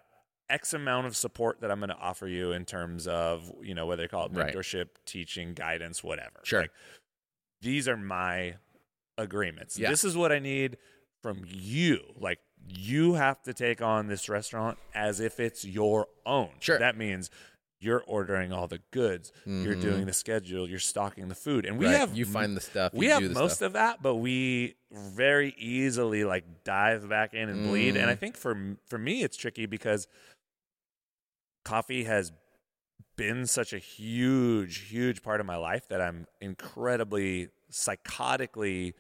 X 0.49 0.73
amount 0.75 1.07
of 1.07 1.17
support 1.17 1.61
that 1.63 1.71
I'm 1.71 1.79
going 1.79 1.89
to 1.91 1.97
offer 1.97 2.27
you 2.29 2.53
in 2.53 2.65
terms 2.65 3.07
of, 3.07 3.51
you 3.63 3.75
know, 3.75 3.87
whether 3.87 4.03
they 4.03 4.09
call 4.09 4.27
it 4.27 4.33
Right. 4.33 4.55
mentorship, 4.55 4.89
teaching, 5.07 5.55
guidance, 5.55 6.05
whatever. 6.05 6.41
Sure. 6.45 6.63
Like, 6.63 6.73
these 7.61 7.89
are 7.89 7.97
my 7.97 8.57
agreements. 9.19 9.79
Yeah. 9.79 9.91
This 9.91 10.05
is 10.05 10.17
what 10.17 10.31
I 10.33 10.39
need 10.41 10.77
from 11.23 11.45
you. 11.47 12.01
Like, 12.17 12.41
you 12.69 13.15
have 13.15 13.43
to 13.43 13.55
take 13.55 13.83
on 13.83 14.07
this 14.09 14.29
restaurant 14.29 14.79
as 14.95 15.21
if 15.21 15.41
it's 15.41 15.65
your 15.65 16.07
own. 16.27 16.51
Sure. 16.61 16.79
That 16.79 16.97
means 16.97 17.31
you're 17.81 18.05
ordering 18.07 18.53
all 18.53 18.69
the 18.69 18.81
goods, 18.93 19.33
you're 19.45 19.75
Mhm. 19.75 19.81
doing 19.81 20.07
the 20.07 20.13
schedule, 20.13 20.69
you're 20.69 20.79
stocking 20.79 21.29
the 21.29 21.35
food. 21.35 21.67
And 21.67 21.79
we 21.79 21.87
Right. 21.87 21.99
have 21.99 22.17
you 22.17 22.25
find 22.25 22.57
the 22.57 22.61
stuff 22.61 22.93
we 22.95 23.07
you 23.07 23.13
have 23.13 23.21
do 23.23 23.29
the 23.29 23.35
most 23.35 23.57
stuff. 23.57 23.67
of 23.67 23.73
that, 23.73 24.03
but 24.03 24.17
we 24.17 24.77
very 24.93 25.53
easily 25.59 26.23
like 26.25 26.63
dive 26.65 27.09
back 27.09 27.35
in 27.35 27.49
and 27.49 27.65
bleed. 27.65 27.97
And 27.97 28.09
I 28.09 28.15
Mm. 28.15 28.19
think 28.21 28.37
for 28.37 28.77
for 28.87 28.99
me, 28.99 29.25
it's 29.25 29.37
tricky 29.37 29.67
because 29.67 30.07
coffee 31.65 32.05
has 32.05 32.33
been 33.17 33.47
such 33.47 33.73
a 33.73 33.79
huge, 33.79 34.89
huge 34.89 35.23
part 35.23 35.41
of 35.41 35.47
my 35.47 35.57
life 35.57 35.89
that 35.89 36.01
I'm 36.01 36.27
incredibly 36.41 37.49
psychotically 37.71 38.95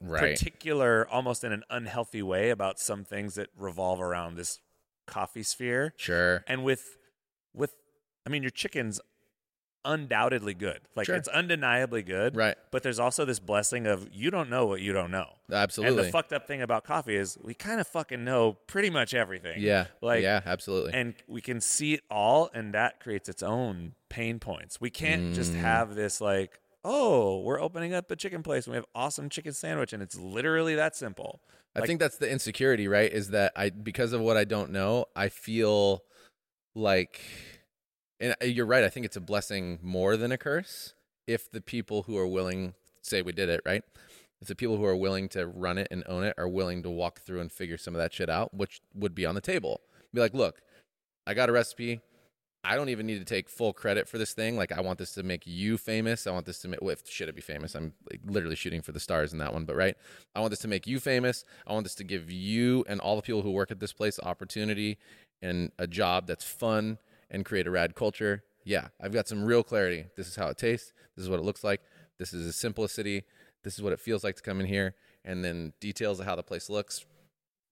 Right. 0.00 0.36
particular, 0.36 1.06
almost 1.10 1.44
in 1.44 1.52
an 1.52 1.62
unhealthy 1.70 2.22
way, 2.22 2.50
about 2.50 2.78
some 2.80 3.04
things 3.04 3.34
that 3.36 3.48
revolve 3.56 4.00
around 4.00 4.36
this 4.36 4.60
coffee 5.06 5.42
sphere. 5.44 5.94
Sure. 5.96 6.42
And 6.48 6.64
with, 6.64 6.96
with, 7.54 7.74
I 8.26 8.30
mean, 8.30 8.42
your 8.42 8.50
chicken's 8.50 9.00
undoubtedly 9.84 10.52
good. 10.54 10.80
Like 10.96 11.06
Sure. 11.06 11.14
it's 11.14 11.28
undeniably 11.28 12.02
good. 12.02 12.34
Right. 12.34 12.56
But 12.72 12.82
there's 12.82 12.98
also 12.98 13.24
this 13.24 13.38
blessing 13.38 13.86
of 13.86 14.08
you 14.12 14.32
don't 14.32 14.50
know 14.50 14.66
what 14.66 14.80
you 14.80 14.92
don't 14.92 15.12
know. 15.12 15.28
Absolutely. 15.50 15.96
And 15.98 16.06
the 16.08 16.10
fucked 16.10 16.32
up 16.32 16.48
thing 16.48 16.60
about 16.60 16.82
coffee 16.82 17.14
is 17.14 17.38
we 17.40 17.54
kind 17.54 17.80
of 17.80 17.86
fucking 17.86 18.24
know 18.24 18.54
pretty 18.66 18.90
much 18.90 19.14
everything. 19.14 19.60
yeah. 19.62 19.86
Like 20.00 20.22
yeah, 20.22 20.40
absolutely. 20.44 20.92
and 20.92 21.14
we 21.28 21.40
can 21.40 21.60
see 21.60 21.94
it 21.94 22.00
all 22.10 22.50
and 22.52 22.74
that 22.74 22.98
creates 22.98 23.28
its 23.28 23.44
own 23.44 23.92
pain 24.08 24.40
points. 24.40 24.80
We 24.80 24.90
can't 24.90 25.32
just 25.34 25.52
Mm. 25.52 25.60
have 25.60 25.94
this 25.94 26.20
like, 26.20 26.58
oh, 26.86 27.40
we're 27.40 27.60
opening 27.60 27.92
up 27.92 28.10
a 28.12 28.16
chicken 28.16 28.44
place 28.44 28.66
and 28.66 28.72
we 28.72 28.76
have 28.76 28.86
awesome 28.94 29.28
chicken 29.28 29.52
sandwich 29.52 29.92
and 29.92 30.02
it's 30.02 30.16
literally 30.16 30.76
that 30.76 30.94
simple. 30.94 31.40
I 31.74 31.80
think 31.80 32.00
that's 32.00 32.16
the 32.16 32.30
insecurity, 32.30 32.88
right? 32.88 33.12
Is 33.12 33.30
that 33.30 33.52
I 33.56 33.70
because 33.70 34.12
of 34.12 34.20
what 34.20 34.36
I 34.36 34.44
don't 34.44 34.70
know, 34.70 35.06
I 35.14 35.28
feel 35.28 36.04
like 36.74 37.20
and 38.20 38.34
you're 38.40 38.66
right, 38.66 38.84
I 38.84 38.88
think 38.88 39.04
it's 39.04 39.16
a 39.16 39.20
blessing 39.20 39.80
more 39.82 40.16
than 40.16 40.30
a 40.32 40.38
curse 40.38 40.94
if 41.26 41.50
the 41.50 41.60
people 41.60 42.02
who 42.04 42.16
are 42.16 42.26
willing 42.26 42.74
say 43.02 43.20
we 43.20 43.32
did 43.32 43.48
it, 43.48 43.60
right? 43.66 43.82
If 44.40 44.46
the 44.48 44.54
people 44.54 44.76
who 44.76 44.84
are 44.84 44.96
willing 44.96 45.28
to 45.30 45.46
run 45.46 45.78
it 45.78 45.88
and 45.90 46.04
own 46.06 46.22
it 46.22 46.34
are 46.38 46.48
willing 46.48 46.82
to 46.84 46.90
walk 46.90 47.20
through 47.20 47.40
and 47.40 47.50
figure 47.50 47.76
some 47.76 47.94
of 47.94 47.98
that 47.98 48.14
shit 48.14 48.30
out, 48.30 48.54
which 48.54 48.80
would 48.94 49.14
be 49.14 49.26
on 49.26 49.34
the 49.34 49.40
table. 49.40 49.80
Be 50.14 50.20
like, 50.20 50.34
"Look, 50.34 50.62
I 51.26 51.34
got 51.34 51.48
a 51.48 51.52
recipe. 51.52 52.00
I 52.66 52.74
don't 52.74 52.88
even 52.88 53.06
need 53.06 53.20
to 53.20 53.24
take 53.24 53.48
full 53.48 53.72
credit 53.72 54.08
for 54.08 54.18
this 54.18 54.32
thing. 54.32 54.56
Like, 54.56 54.72
I 54.72 54.80
want 54.80 54.98
this 54.98 55.12
to 55.12 55.22
make 55.22 55.46
you 55.46 55.78
famous. 55.78 56.26
I 56.26 56.32
want 56.32 56.46
this 56.46 56.58
to 56.60 56.68
make, 56.68 56.80
if 56.82 57.08
should 57.08 57.28
it 57.28 57.36
be 57.36 57.40
famous? 57.40 57.76
I'm 57.76 57.92
like, 58.10 58.20
literally 58.26 58.56
shooting 58.56 58.82
for 58.82 58.90
the 58.90 58.98
stars 58.98 59.32
in 59.32 59.38
that 59.38 59.52
one, 59.52 59.64
but 59.64 59.76
right. 59.76 59.96
I 60.34 60.40
want 60.40 60.50
this 60.50 60.58
to 60.60 60.68
make 60.68 60.84
you 60.84 60.98
famous. 60.98 61.44
I 61.64 61.74
want 61.74 61.84
this 61.84 61.94
to 61.94 62.04
give 62.04 62.28
you 62.28 62.84
and 62.88 63.00
all 63.00 63.14
the 63.14 63.22
people 63.22 63.42
who 63.42 63.52
work 63.52 63.70
at 63.70 63.78
this 63.78 63.92
place 63.92 64.18
opportunity 64.20 64.98
and 65.40 65.70
a 65.78 65.86
job 65.86 66.26
that's 66.26 66.44
fun 66.44 66.98
and 67.30 67.44
create 67.44 67.68
a 67.68 67.70
rad 67.70 67.94
culture. 67.94 68.42
Yeah, 68.64 68.88
I've 69.00 69.12
got 69.12 69.28
some 69.28 69.44
real 69.44 69.62
clarity. 69.62 70.06
This 70.16 70.26
is 70.26 70.34
how 70.34 70.48
it 70.48 70.58
tastes. 70.58 70.92
This 71.14 71.22
is 71.22 71.30
what 71.30 71.38
it 71.38 71.44
looks 71.44 71.62
like. 71.62 71.82
This 72.18 72.34
is 72.34 72.46
a 72.46 72.52
simplicity. 72.52 73.22
This 73.62 73.74
is 73.74 73.82
what 73.82 73.92
it 73.92 74.00
feels 74.00 74.24
like 74.24 74.34
to 74.36 74.42
come 74.42 74.58
in 74.58 74.66
here. 74.66 74.96
And 75.24 75.44
then 75.44 75.72
details 75.78 76.18
of 76.18 76.26
how 76.26 76.34
the 76.34 76.42
place 76.42 76.68
looks, 76.68 77.06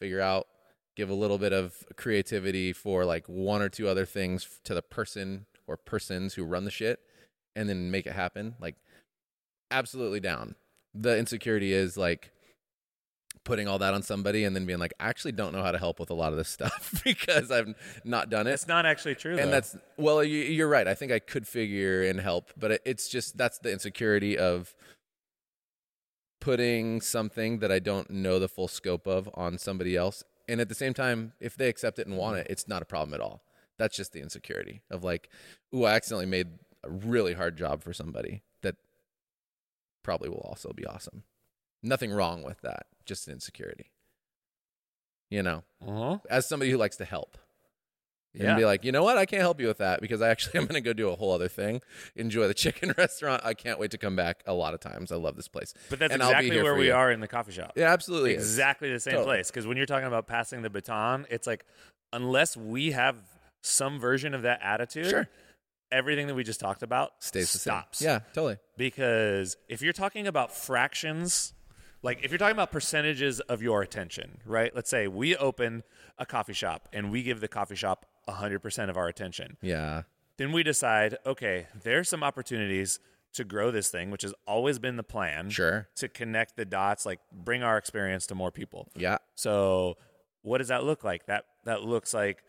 figure 0.01 0.20
out 0.20 0.47
give 0.97 1.11
a 1.11 1.14
little 1.14 1.38
bit 1.38 1.53
of 1.53 1.74
creativity 1.97 2.72
for 2.72 3.05
like 3.05 3.26
one 3.26 3.61
or 3.62 3.68
two 3.68 3.88
other 3.88 4.05
things 4.07 4.61
to 4.64 4.74
the 4.74 4.82
person 4.82 5.47
or 5.66 5.76
persons 5.76 6.34
who 6.34 6.45
run 6.45 6.64
the 6.64 6.70
shit 6.70 7.01
and 7.57 7.68
then 7.68 7.90
make 7.90 8.07
it 8.07 8.12
happen 8.12 8.55
like 8.61 8.76
absolutely 9.70 10.20
down 10.20 10.55
the 10.95 11.16
insecurity 11.18 11.72
is 11.72 11.97
like 11.97 12.30
putting 13.45 13.66
all 13.68 13.78
that 13.78 13.92
on 13.92 14.03
somebody 14.03 14.45
and 14.45 14.55
then 14.55 14.64
being 14.64 14.78
like 14.78 14.95
i 15.01 15.09
actually 15.09 15.32
don't 15.32 15.53
know 15.53 15.62
how 15.62 15.72
to 15.72 15.78
help 15.78 15.99
with 16.01 16.11
a 16.11 16.14
lot 16.14 16.32
of 16.32 16.38
this 16.38 16.49
stuff 16.49 17.01
because 17.05 17.51
i've 17.51 17.74
not 18.05 18.30
done 18.30 18.47
it 18.47 18.53
It's 18.53 18.68
not 18.68 18.86
actually 18.86 19.14
true. 19.16 19.32
and 19.32 19.49
though. 19.49 19.51
that's 19.51 19.76
well 19.99 20.22
you, 20.22 20.38
you're 20.38 20.68
right 20.68 20.86
i 20.86 20.95
think 20.95 21.11
i 21.12 21.18
could 21.18 21.47
figure 21.47 22.03
and 22.05 22.20
help 22.20 22.53
but 22.57 22.80
it's 22.84 23.09
just 23.09 23.36
that's 23.36 23.59
the 23.59 23.72
insecurity 23.72 24.38
of 24.38 24.74
putting 26.40 27.01
something 27.01 27.59
that 27.59 27.72
i 27.72 27.78
don't 27.78 28.11
know 28.11 28.38
the 28.38 28.49
full 28.49 28.68
scope 28.68 29.07
of 29.07 29.28
on 29.34 29.59
somebody 29.59 29.97
else 29.97 30.22
and 30.49 30.61
at 30.61 30.68
the 30.68 30.74
same 30.74 30.95
time 30.95 31.32
if 31.40 31.57
they 31.57 31.68
accept 31.68 31.99
it 31.99 32.07
and 32.07 32.16
want 32.16 32.36
it 32.38 32.47
it's 32.51 32.68
not 32.68 32.82
a 32.82 32.86
problem 32.86 33.14
at 33.14 33.20
all. 33.20 33.42
That's 33.76 33.97
just 33.97 34.12
the 34.12 34.20
insecurity 34.20 34.82
of 34.90 35.03
like 35.03 35.28
ooh 35.74 35.84
i 35.84 35.95
accidentally 35.95 36.26
made 36.26 36.49
a 36.82 36.90
really 36.90 37.34
hard 37.34 37.57
job 37.57 37.82
for 37.82 37.92
somebody 37.92 38.42
that 38.62 38.76
probably 40.03 40.28
will 40.28 40.47
also 40.49 40.72
be 40.72 40.86
awesome. 40.86 41.24
Nothing 41.82 42.12
wrong 42.12 42.42
with 42.42 42.61
that 42.62 42.86
just 43.05 43.26
an 43.26 43.34
insecurity. 43.34 43.90
You 45.30 45.42
know? 45.42 45.64
Uh-huh. 45.84 46.18
as 46.30 46.49
somebody 46.49 46.70
who 46.70 46.76
likes 46.76 46.97
to 46.97 47.05
help 47.05 47.36
and 48.39 48.57
be 48.57 48.64
like, 48.64 48.85
you 48.85 48.93
know 48.93 49.03
what? 49.05 49.16
I 49.16 49.26
can't 49.26 49.43
help 49.43 49.61
you 49.61 49.66
with 49.68 49.78
that 49.78 50.01
because 50.01 50.20
I 50.22 50.28
actually 50.28 50.59
am 50.61 50.66
going 50.66 50.74
to 50.74 50.80
go 50.80 50.93
do 50.93 51.09
a 51.09 51.16
whole 51.16 51.32
other 51.32 51.49
thing. 51.49 51.80
Enjoy 52.16 52.49
the 52.49 52.55
chicken 52.55 52.93
restaurant. 52.99 53.43
I 53.45 53.55
can't 53.55 53.78
wait 53.78 53.91
to 53.93 53.99
come 53.99 54.16
back 54.16 54.43
a 54.47 54.53
lot 54.55 54.74
of 54.74 54.80
times. 54.80 55.12
I 55.12 55.16
love 55.16 55.37
this 55.37 55.49
place. 55.49 55.72
But 55.91 55.99
that's 55.99 56.12
And 56.12 56.22
exactly 56.22 56.62
where 56.62 56.74
we 56.74 56.87
you. 56.89 56.95
are 56.95 57.11
in 57.12 57.20
the 57.20 57.28
coffee 57.28 57.53
shop. 57.53 57.72
Yeah, 57.76 57.93
absolutely. 57.93 58.35
is. 58.35 58.43
exactly 58.43 58.93
the 58.93 58.99
same 59.01 59.12
Totally. 59.12 59.26
place. 59.37 59.51
Because 59.51 59.66
when 59.66 59.76
you're 59.76 59.87
talking 59.87 60.09
about 60.09 60.26
passing 60.26 60.62
the 60.62 60.70
baton, 60.70 61.26
it's 61.30 61.47
like 61.47 61.64
unless 62.12 62.57
we 62.57 62.93
have 62.93 63.16
some 63.62 63.99
version 63.99 64.35
of 64.35 64.43
that 64.43 64.61
attitude, 64.62 65.09
Sure. 65.11 65.28
everything 65.93 66.26
that 66.26 66.35
we 66.35 66.45
just 66.45 66.61
talked 66.61 66.82
about 66.82 67.12
Stays 67.20 67.53
the 67.53 67.59
stops. 67.59 67.99
same. 67.99 68.09
Yeah, 68.09 68.18
totally. 68.35 68.59
Because 68.76 69.57
if 69.68 69.80
you're 69.82 69.93
talking 69.93 70.26
about 70.26 70.53
fractions, 70.55 71.55
like 72.03 72.22
if 72.22 72.30
you're 72.30 72.39
talking 72.39 72.55
about 72.57 72.70
percentages 72.72 73.41
of 73.41 73.62
your 73.62 73.80
attention, 73.82 74.39
right? 74.45 74.74
Let's 74.74 74.91
say 74.91 75.09
we 75.09 75.35
open 75.37 75.82
a 76.18 76.26
coffee 76.26 76.53
shop 76.53 76.89
and 76.93 77.11
we 77.11 77.22
give 77.22 77.41
the 77.41 77.49
coffee 77.49 77.76
shop 77.76 78.07
100% 78.29 78.91
of 78.91 78.97
our 78.97 79.09
attention. 79.09 79.57
Yeah. 79.62 80.03
Then 80.37 80.53
we 80.53 80.62
decide, 80.62 81.16
okay, 81.25 81.68
there's 81.83 82.09
some 82.09 82.22
opportunities 82.22 82.99
to 83.35 83.45
grow 83.45 83.70
this 83.70 83.89
thing, 83.89 84.11
which 84.11 84.22
has 84.22 84.35
always 84.47 84.79
been 84.79 84.97
the 84.97 85.03
plan. 85.03 85.51
Sure. 85.51 85.89
To 85.97 86.09
connect 86.09 86.57
the 86.57 86.64
dots, 86.64 87.05
like 87.05 87.20
bring 87.33 87.62
our 87.62 87.77
experience 87.77 88.27
to 88.29 88.35
more 88.35 88.51
people. 88.51 88.89
Yeah. 88.97 89.18
So, 89.35 89.97
what 90.43 90.59
does 90.59 90.68
that 90.68 90.85
look 90.85 91.05
like? 91.05 91.27
That 91.27 91.45
that 91.64 91.83
looks 91.83 92.14
like 92.14 92.43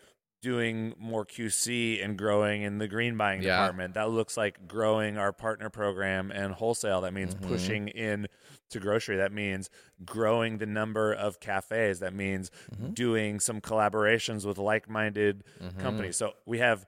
doing 0.46 0.94
more 1.00 1.26
QC 1.26 2.04
and 2.06 2.16
growing 2.18 2.62
in 2.62 2.78
the 2.78 2.88
green 2.88 3.18
buying 3.18 3.42
Yeah. 3.42 3.58
department. 3.58 3.96
That 3.96 4.10
looks 4.12 4.38
like 4.38 4.68
growing 4.68 5.18
our 5.18 5.34
partner 5.34 5.72
program 5.72 6.30
and 6.32 6.54
wholesale. 6.54 7.02
That 7.02 7.14
means 7.14 7.34
Mm-hmm. 7.34 7.48
pushing 7.48 7.88
in 7.88 8.28
to 8.70 8.80
grocery. 8.80 9.18
That 9.18 9.32
means 9.32 9.72
growing 10.06 10.60
the 10.60 10.68
number 10.68 11.12
of 11.14 11.40
cafes. 11.40 12.00
That 12.00 12.14
means 12.14 12.52
Mm-hmm. 12.74 12.92
doing 12.94 13.40
some 13.40 13.60
collaborations 13.60 14.46
with 14.46 14.60
like-minded 14.60 15.44
companies. 15.80 16.16
So 16.18 16.34
we 16.46 16.60
have 16.60 16.86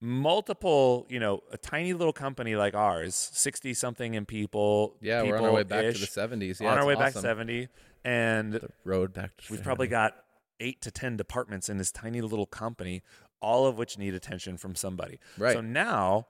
multiple, 0.00 1.06
you 1.08 1.18
know, 1.18 1.42
a 1.50 1.56
tiny 1.56 1.92
little 1.94 2.12
company 2.12 2.54
like 2.54 2.74
ours, 2.74 3.14
60 3.14 3.72
something 3.74 4.14
in 4.14 4.26
people. 4.26 4.94
Yeah, 5.00 5.22
we're 5.22 5.38
on 5.38 5.44
our 5.44 5.52
way 5.52 5.62
back 5.64 5.84
to 5.86 5.98
the 5.98 6.06
70s. 6.06 6.60
Yeah, 6.60 6.70
on 6.72 6.78
our 6.78 6.86
way 6.86 6.94
back 6.94 7.08
awesome. 7.16 7.22
70 7.22 7.68
and 8.04 8.52
The 8.52 8.68
road 8.84 9.12
back 9.12 9.30
to 9.38 9.42
we've 9.50 9.58
70. 9.58 9.62
probably 9.64 9.88
got 9.88 10.14
eight 10.60 10.80
to 10.82 10.90
ten 10.90 11.16
departments 11.16 11.68
in 11.68 11.78
this 11.78 11.90
tiny 11.92 12.20
little 12.20 12.46
company 12.46 13.02
all 13.40 13.66
of 13.66 13.78
which 13.78 13.96
need 13.98 14.14
attention 14.14 14.56
from 14.56 14.74
somebody 14.74 15.18
Right. 15.36 15.54
so 15.54 15.60
now 15.60 16.26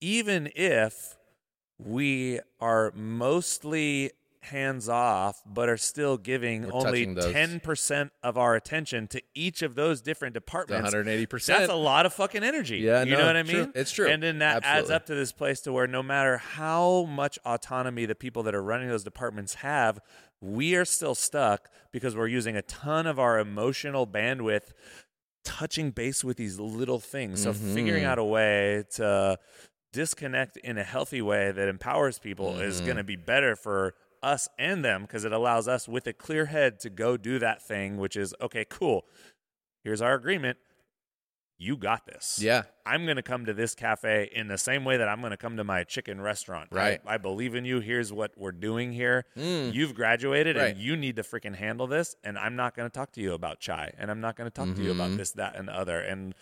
even 0.00 0.50
if 0.54 1.16
we 1.78 2.40
are 2.60 2.92
mostly 2.94 4.10
hands 4.42 4.90
off 4.90 5.40
but 5.46 5.70
are 5.70 5.76
still 5.78 6.18
giving 6.18 6.64
We're 6.66 6.74
only 6.74 7.06
10% 7.06 8.10
of 8.22 8.36
our 8.36 8.54
attention 8.54 9.08
to 9.08 9.22
each 9.34 9.62
of 9.62 9.74
those 9.74 10.02
different 10.02 10.34
departments 10.34 10.92
180%. 10.92 11.46
that's 11.46 11.72
a 11.72 11.74
lot 11.74 12.04
of 12.04 12.12
fucking 12.12 12.44
energy. 12.44 12.76
Yeah, 12.76 13.04
you 13.04 13.12
no, 13.12 13.20
know 13.20 13.26
what 13.28 13.36
I 13.36 13.42
true. 13.42 13.60
mean? 13.62 13.72
It's 13.74 13.90
true. 13.90 14.06
And 14.06 14.22
then 14.22 14.40
that 14.40 14.62
adds 14.62 14.90
up 14.90 15.06
to 15.06 15.14
this 15.14 15.32
place 15.32 15.60
to 15.62 15.72
where 15.72 15.86
no 15.86 16.02
matter 16.02 16.36
how 16.36 17.04
much 17.04 17.38
autonomy 17.46 18.04
the 18.04 18.14
people 18.14 18.42
that 18.42 18.54
are 18.54 18.62
running 18.62 18.88
those 18.88 19.02
departments 19.02 19.54
have, 19.54 19.98
we 20.44 20.74
are 20.76 20.84
still 20.84 21.14
stuck 21.14 21.68
because 21.92 22.14
we're 22.16 22.26
using 22.28 22.56
a 22.56 22.62
ton 22.62 23.06
of 23.06 23.18
our 23.18 23.38
emotional 23.38 24.06
bandwidth 24.06 24.72
touching 25.44 25.90
base 25.90 26.22
with 26.24 26.36
these 26.36 26.58
little 26.58 27.00
things. 27.00 27.42
So 27.42 27.52
Mm-hmm. 27.52 27.74
figuring 27.74 28.04
out 28.04 28.18
a 28.18 28.24
way 28.24 28.84
to 28.96 29.38
disconnect 29.92 30.56
in 30.58 30.76
a 30.78 30.84
healthy 30.84 31.22
way 31.22 31.52
that 31.52 31.68
empowers 31.68 32.18
people 32.18 32.58
is 32.60 32.76
Mm-hmm. 32.76 32.84
going 32.86 32.96
to 32.98 33.04
be 33.04 33.16
better 33.16 33.54
for 33.56 33.94
us 34.22 34.48
and 34.58 34.84
them 34.84 35.02
because 35.02 35.24
it 35.24 35.32
allows 35.32 35.68
us 35.68 35.86
with 35.86 36.06
a 36.06 36.12
clear 36.12 36.46
head 36.46 36.80
to 36.80 36.88
go 36.90 37.16
do 37.18 37.38
that 37.38 37.60
thing 37.62 37.98
which 37.98 38.16
is 38.16 38.34
okay 38.40 38.64
cool 38.64 39.04
here's 39.82 40.00
our 40.00 40.14
agreement 40.14 40.56
you 41.58 41.76
got 41.76 42.04
this 42.06 42.38
Yeah. 42.42 42.62
I'm 42.84 43.04
going 43.04 43.16
to 43.16 43.22
come 43.22 43.46
to 43.46 43.54
this 43.54 43.74
cafe 43.74 44.28
in 44.34 44.48
the 44.48 44.58
same 44.58 44.84
way 44.84 44.96
that 44.98 45.08
I'm 45.08 45.20
going 45.20 45.30
to 45.30 45.36
come 45.36 45.56
to 45.56 45.64
my 45.64 45.84
chicken 45.84 46.20
restaurant. 46.20 46.68
Right. 46.72 47.00
I, 47.06 47.16
believe 47.18 47.54
in 47.54 47.64
you. 47.64 47.80
Here's 47.80 48.12
what 48.12 48.32
we're 48.36 48.52
doing 48.52 48.92
here. 48.92 49.24
You've 49.36 49.94
graduated 49.94 50.56
Right. 50.56 50.74
and 50.74 50.78
you 50.80 50.96
need 50.96 51.16
to 51.16 51.22
freaking 51.22 51.54
handle 51.56 51.86
this. 51.86 52.16
And 52.24 52.36
I'm 52.36 52.56
not 52.56 52.74
going 52.76 52.90
to 52.90 52.92
talk 52.92 53.12
to 53.12 53.20
you 53.20 53.32
about 53.32 53.60
chai 53.60 53.92
and 53.98 54.10
I'm 54.10 54.20
not 54.20 54.36
going 54.36 54.50
to 54.50 54.54
talk 54.54 54.74
to 54.74 54.82
you 54.82 54.90
Mm-hmm. 54.90 55.00
about 55.00 55.16
this, 55.16 55.30
that, 55.32 55.56
and 55.56 55.68
the 55.68 55.72
other. 55.72 55.98
And 56.00 56.34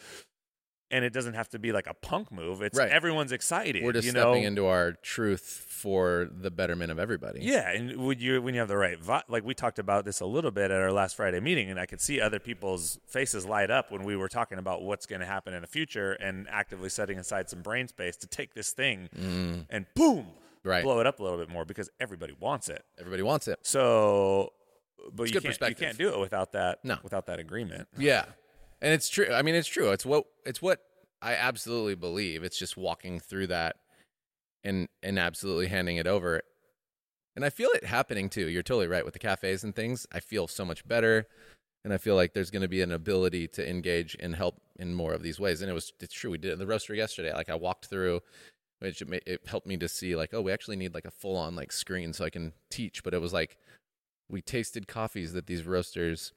and 0.93 1.05
it 1.05 1.13
doesn't 1.13 1.35
have 1.35 1.49
to 1.49 1.59
be 1.59 1.73
like 1.73 1.89
a 1.89 1.95
punk 1.95 2.31
move. 2.31 2.63
It's 2.63 2.79
Right. 2.79 2.91
everyone's 2.91 3.33
excited. 3.33 3.83
We're 3.83 3.93
just 3.93 4.05
you 4.05 4.11
stepping 4.13 4.43
know? 4.43 4.47
into 4.49 4.67
our 4.67 4.93
truth 4.93 5.67
for 5.69 6.29
the 6.31 6.51
betterment 6.53 6.93
of 6.93 6.99
everybody. 7.01 7.41
Yeah, 7.43 7.71
and 7.71 7.97
when 8.07 8.21
you 8.21 8.41
when 8.41 8.55
you 8.55 8.61
have 8.61 8.69
the 8.69 8.77
right 8.77 8.99
vi- 9.01 9.25
like 9.29 9.43
we 9.45 9.55
talked 9.55 9.79
about 9.81 10.05
this 10.05 10.21
a 10.21 10.27
little 10.27 10.51
bit 10.53 10.71
at 10.71 10.81
our 10.81 10.93
last 10.93 11.17
Friday 11.17 11.41
meeting, 11.41 11.71
and 11.71 11.81
I 11.81 11.87
could 11.87 12.01
see 12.01 12.21
other 12.21 12.39
people's 12.39 13.01
faces 13.07 13.45
light 13.47 13.71
up 13.71 13.91
when 13.91 14.05
we 14.05 14.15
were 14.15 14.29
talking 14.29 14.59
about 14.59 14.83
what's 14.83 15.07
going 15.07 15.21
to 15.21 15.27
happen 15.27 15.55
in 15.55 15.63
the 15.63 15.67
future 15.67 16.13
and 16.13 16.47
actively 16.51 16.89
setting 16.91 17.19
aside 17.19 17.49
some 17.51 17.63
brain 17.63 17.89
space 17.89 18.17
to 18.19 18.27
take 18.29 18.55
this 18.55 18.71
thing 18.73 19.09
and 19.71 19.87
boom, 19.95 20.27
Mm. 20.27 20.27
Right. 20.65 20.85
blow 20.85 21.01
it 21.01 21.07
up 21.09 21.19
a 21.19 21.23
little 21.25 21.39
bit 21.39 21.49
more 21.49 21.65
because 21.65 21.91
everybody 21.99 22.35
wants 22.39 22.69
it. 22.69 22.85
Everybody 22.99 23.23
wants 23.23 23.49
it. 23.49 23.59
So, 23.63 24.53
but 25.13 25.25
you 25.25 25.33
good 25.41 25.43
can't 25.59 25.71
you 25.71 25.75
can't 25.75 25.99
do 25.99 26.11
it 26.11 26.21
without 26.21 26.53
that 26.53 26.85
No. 26.85 26.99
without 27.03 27.27
that 27.27 27.41
agreement. 27.41 27.89
Yeah. 27.99 28.27
And 28.83 28.93
it's 28.93 29.09
true. 29.09 29.33
I 29.33 29.43
mean, 29.43 29.55
it's 29.55 29.69
true. 29.69 29.93
It's 29.93 30.05
what 30.05 30.25
it's 30.45 30.61
what 30.61 30.81
I 31.23 31.35
absolutely 31.35 31.95
believe 31.95 32.43
it's 32.43 32.59
just 32.59 32.77
walking 32.77 33.21
through 33.21 33.47
that 33.47 33.77
and 34.65 34.89
and 35.03 35.19
absolutely 35.19 35.69
handing 35.69 35.97
it 35.97 36.09
over. 36.09 36.43
And 37.37 37.45
I 37.45 37.51
feel 37.51 37.71
it 37.71 37.85
happening 37.85 38.29
too. 38.29 38.49
You're 38.49 38.65
totally 38.65 38.89
right 38.89 39.05
with 39.05 39.15
the 39.15 39.21
cafes 39.21 39.65
and 39.65 39.75
things. 39.75 40.07
I 40.13 40.21
feel 40.21 40.49
so 40.49 40.65
much 40.65 40.87
better 40.87 41.27
and 41.85 41.95
I 41.95 41.97
feel 41.97 42.17
like 42.17 42.35
there's 42.35 42.51
going 42.51 42.63
to 42.63 42.69
be 42.69 42.83
an 42.83 42.93
ability 42.93 43.49
to 43.49 43.69
engage 43.69 44.17
and 44.21 44.35
help 44.35 44.61
in 44.79 44.95
more 44.95 45.13
of 45.13 45.23
these 45.23 45.41
ways. 45.41 45.63
And 45.63 45.71
it 45.71 45.75
was 45.75 45.93
it's 46.01 46.13
true. 46.13 46.33
We 46.33 46.39
did 46.39 46.53
in 46.53 46.59
the 46.59 46.67
roaster 46.67 46.95
yesterday. 46.95 47.33
Like 47.33 47.51
I 47.51 47.55
walked 47.55 47.87
through, 47.87 48.21
which 48.81 49.01
it, 49.01 49.23
it 49.27 49.41
helped 49.47 49.69
me 49.69 49.77
to 49.77 49.89
see 49.89 50.17
like, 50.17 50.35
oh, 50.35 50.43
we 50.43 50.53
actually 50.53 50.77
need 50.77 50.93
like 50.93 51.05
a 51.05 51.11
full 51.11 51.37
on 51.37 51.55
like 51.55 51.71
screen 51.71 52.13
so 52.13 52.25
I 52.25 52.31
can 52.31 52.53
teach. 52.69 53.05
But 53.05 53.15
it 53.15 53.21
was 53.21 53.33
like 53.33 53.57
we 54.29 54.43
tasted 54.43 54.89
coffees 54.89 55.33
that 55.35 55.47
these 55.47 55.67
roasters, 55.67 56.33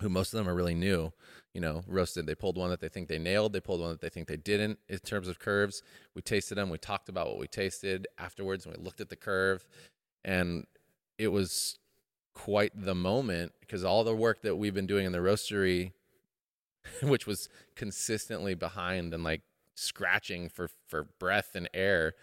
who 0.00 0.08
most 0.08 0.32
of 0.32 0.38
them 0.38 0.48
are 0.48 0.54
really 0.54 0.74
new, 0.74 1.12
you 1.54 1.60
know, 1.60 1.82
roasted. 1.86 2.26
They 2.26 2.34
pulled 2.34 2.56
one 2.56 2.70
that 2.70 2.80
they 2.80 2.88
think 2.88 3.08
they 3.08 3.18
nailed. 3.18 3.52
They 3.52 3.60
pulled 3.60 3.80
one 3.80 3.90
that 3.90 4.00
they 4.00 4.08
think 4.08 4.28
they 4.28 4.36
didn't 4.36 4.78
in 4.88 4.98
terms 4.98 5.28
of 5.28 5.38
curves. 5.38 5.82
We 6.14 6.22
tasted 6.22 6.56
them. 6.56 6.70
We 6.70 6.78
talked 6.78 7.08
about 7.08 7.28
what 7.28 7.38
we 7.38 7.46
tasted 7.46 8.06
afterwards, 8.18 8.66
and 8.66 8.76
we 8.76 8.82
looked 8.82 9.00
at 9.00 9.08
the 9.08 9.16
curve, 9.16 9.66
and 10.24 10.66
it 11.18 11.28
was 11.28 11.78
quite 12.34 12.72
the 12.74 12.94
moment 12.94 13.52
because 13.60 13.82
all 13.82 14.04
the 14.04 14.14
work 14.14 14.42
that 14.42 14.56
we've 14.56 14.74
been 14.74 14.86
doing 14.86 15.06
in 15.06 15.12
the 15.12 15.18
roastery, 15.18 15.92
which 17.02 17.26
was 17.26 17.48
consistently 17.74 18.54
behind 18.54 19.14
and 19.14 19.24
like 19.24 19.42
scratching 19.74 20.48
for 20.48 20.68
for 20.86 21.04
breath 21.18 21.54
and 21.54 21.68
air, 21.72 22.14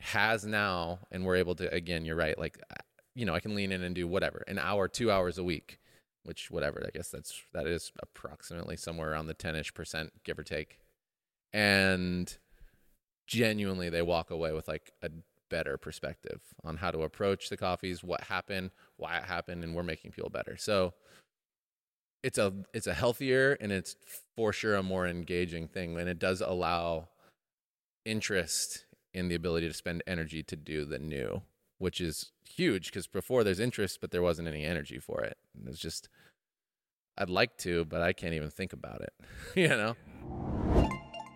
has 0.00 0.46
now, 0.46 1.00
and 1.10 1.24
we're 1.24 1.36
able 1.36 1.54
to 1.56 1.72
again. 1.72 2.04
You're 2.04 2.16
right. 2.16 2.38
Like, 2.38 2.58
uh, 2.70 2.76
you 3.14 3.26
know, 3.26 3.34
I 3.34 3.40
can 3.40 3.54
lean 3.54 3.72
in 3.72 3.82
and 3.82 3.94
do 3.94 4.06
whatever 4.06 4.44
an 4.46 4.58
hour, 4.58 4.88
two 4.88 5.10
hours 5.10 5.38
a 5.38 5.44
week, 5.44 5.80
which 6.24 6.50
whatever. 6.50 6.82
I 6.86 6.96
guess 6.96 7.08
that's 7.08 7.42
that 7.52 7.66
is 7.66 7.92
approximately 8.02 8.76
somewhere 8.76 9.12
around 9.12 9.26
the 9.26 9.34
ten 9.34 9.56
ish 9.56 9.72
percent, 9.74 10.12
give 10.24 10.38
or 10.38 10.44
take, 10.44 10.78
and 11.52 12.36
genuinely 13.26 13.88
they 13.88 14.02
walk 14.02 14.30
away 14.30 14.52
with 14.52 14.68
like 14.68 14.92
a 15.02 15.10
better 15.50 15.76
perspective 15.76 16.40
on 16.64 16.76
how 16.78 16.90
to 16.90 17.02
approach 17.02 17.48
the 17.48 17.56
coffees, 17.56 18.02
what 18.02 18.22
happened, 18.22 18.70
why 18.96 19.16
it 19.18 19.24
happened, 19.24 19.64
and 19.64 19.74
we're 19.74 19.82
making 19.82 20.12
people 20.12 20.30
better. 20.30 20.56
So 20.56 20.94
it's 22.22 22.38
a 22.38 22.52
it's 22.74 22.86
a 22.86 22.94
healthier 22.94 23.56
and 23.60 23.72
it's 23.72 23.96
for 24.36 24.52
sure 24.52 24.76
a 24.76 24.82
more 24.82 25.06
engaging 25.06 25.68
thing, 25.68 25.98
and 25.98 26.08
it 26.08 26.18
does 26.18 26.40
allow 26.40 27.08
interest 28.04 28.86
in 29.12 29.28
the 29.28 29.34
ability 29.34 29.68
to 29.68 29.74
spend 29.74 30.02
energy 30.06 30.42
to 30.42 30.56
do 30.56 30.84
the 30.84 30.98
new, 30.98 31.42
which 31.78 32.00
is 32.00 32.32
huge 32.56 32.86
because 32.86 33.06
before 33.06 33.44
there's 33.44 33.60
interest, 33.60 33.98
but 34.00 34.10
there 34.10 34.22
wasn't 34.22 34.48
any 34.48 34.64
energy 34.64 34.98
for 34.98 35.22
it. 35.22 35.36
It's 35.66 35.78
just 35.78 36.08
I'd 37.18 37.30
like 37.30 37.56
to, 37.58 37.84
but 37.84 38.00
I 38.00 38.12
can't 38.12 38.34
even 38.34 38.50
think 38.50 38.72
about 38.72 39.02
it. 39.02 39.12
you 39.54 39.68
know. 39.68 39.96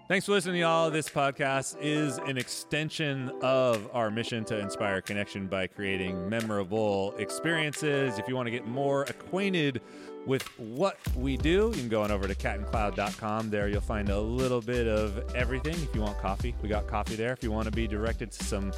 Thanks 0.06 0.26
for 0.26 0.32
listening, 0.32 0.60
y'all. 0.60 0.90
This 0.90 1.08
podcast 1.08 1.78
is 1.80 2.18
an 2.18 2.36
extension 2.36 3.32
of 3.40 3.88
our 3.94 4.10
mission 4.10 4.44
to 4.44 4.58
inspire 4.58 5.00
connection 5.00 5.46
by 5.46 5.66
creating 5.66 6.28
memorable 6.28 7.14
experiences. 7.16 8.18
If 8.18 8.28
you 8.28 8.36
want 8.36 8.46
to 8.46 8.50
get 8.50 8.66
more 8.66 9.04
acquainted 9.04 9.80
with 10.26 10.42
what 10.58 10.98
we 11.16 11.38
do, 11.38 11.72
you 11.74 11.80
can 11.80 11.88
go 11.88 12.02
on 12.02 12.10
over 12.10 12.28
to 12.28 12.34
catandcloud.com. 12.34 13.48
There 13.48 13.68
you'll 13.68 13.80
find 13.80 14.10
a 14.10 14.20
little 14.20 14.60
bit 14.60 14.86
of 14.86 15.34
everything. 15.34 15.74
If 15.74 15.94
you 15.94 16.02
want 16.02 16.18
coffee, 16.18 16.54
we 16.60 16.68
got 16.68 16.86
coffee 16.86 17.16
there. 17.16 17.32
If 17.32 17.42
you 17.42 17.50
want 17.50 17.64
to 17.64 17.72
be 17.72 17.86
directed 17.86 18.30
to 18.32 18.44
some 18.44 18.72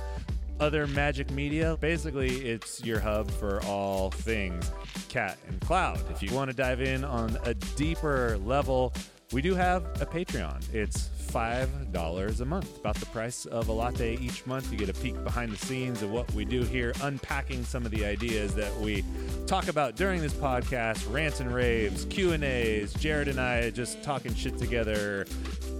other 0.60 0.86
magic 0.86 1.30
media. 1.30 1.76
Basically, 1.80 2.48
it's 2.48 2.84
your 2.84 3.00
hub 3.00 3.30
for 3.30 3.62
all 3.64 4.10
things 4.10 4.70
cat 5.08 5.38
and 5.48 5.60
cloud. 5.60 6.00
If 6.10 6.22
you 6.22 6.34
want 6.34 6.50
to 6.50 6.56
dive 6.56 6.80
in 6.80 7.04
on 7.04 7.38
a 7.44 7.54
deeper 7.54 8.38
level, 8.38 8.92
we 9.32 9.42
do 9.42 9.54
have 9.54 9.84
a 10.00 10.06
Patreon. 10.06 10.62
It's 10.72 11.10
$5 11.26 12.40
a 12.40 12.44
month, 12.44 12.78
about 12.78 12.94
the 12.96 13.06
price 13.06 13.44
of 13.46 13.68
a 13.68 13.72
latte 13.72 14.16
each 14.16 14.46
month. 14.46 14.70
You 14.70 14.78
get 14.78 14.88
a 14.88 14.94
peek 14.94 15.22
behind 15.24 15.52
the 15.52 15.56
scenes 15.56 16.02
of 16.02 16.10
what 16.10 16.32
we 16.32 16.44
do 16.44 16.62
here, 16.62 16.92
unpacking 17.02 17.64
some 17.64 17.84
of 17.84 17.90
the 17.90 18.04
ideas 18.04 18.54
that 18.54 18.74
we 18.78 19.04
talk 19.46 19.68
about 19.68 19.96
during 19.96 20.22
this 20.22 20.32
podcast, 20.32 21.12
rants 21.12 21.40
and 21.40 21.52
raves, 21.52 22.04
Q&As, 22.06 22.94
Jared 22.94 23.28
and 23.28 23.40
I 23.40 23.70
just 23.70 24.02
talking 24.02 24.34
shit 24.34 24.56
together. 24.58 25.26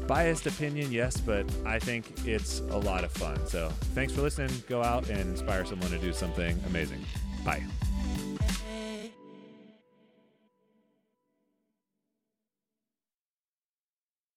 Biased 0.07 0.47
opinion, 0.47 0.93
yes, 0.93 1.21
but 1.21 1.47
I 1.65 1.79
think 1.79 2.27
it's 2.27 2.61
a 2.71 2.79
lot 2.79 3.03
of 3.03 3.11
fun. 3.11 3.45
So, 3.47 3.71
thanks 3.95 4.13
for 4.13 4.23
listening. 4.23 4.51
Go 4.69 4.83
out 4.83 5.09
and 5.09 5.21
inspire 5.21 5.65
someone 5.65 5.91
to 5.91 5.99
do 5.99 6.13
something 6.13 6.61
amazing. 6.67 7.05
Bye. 7.45 7.65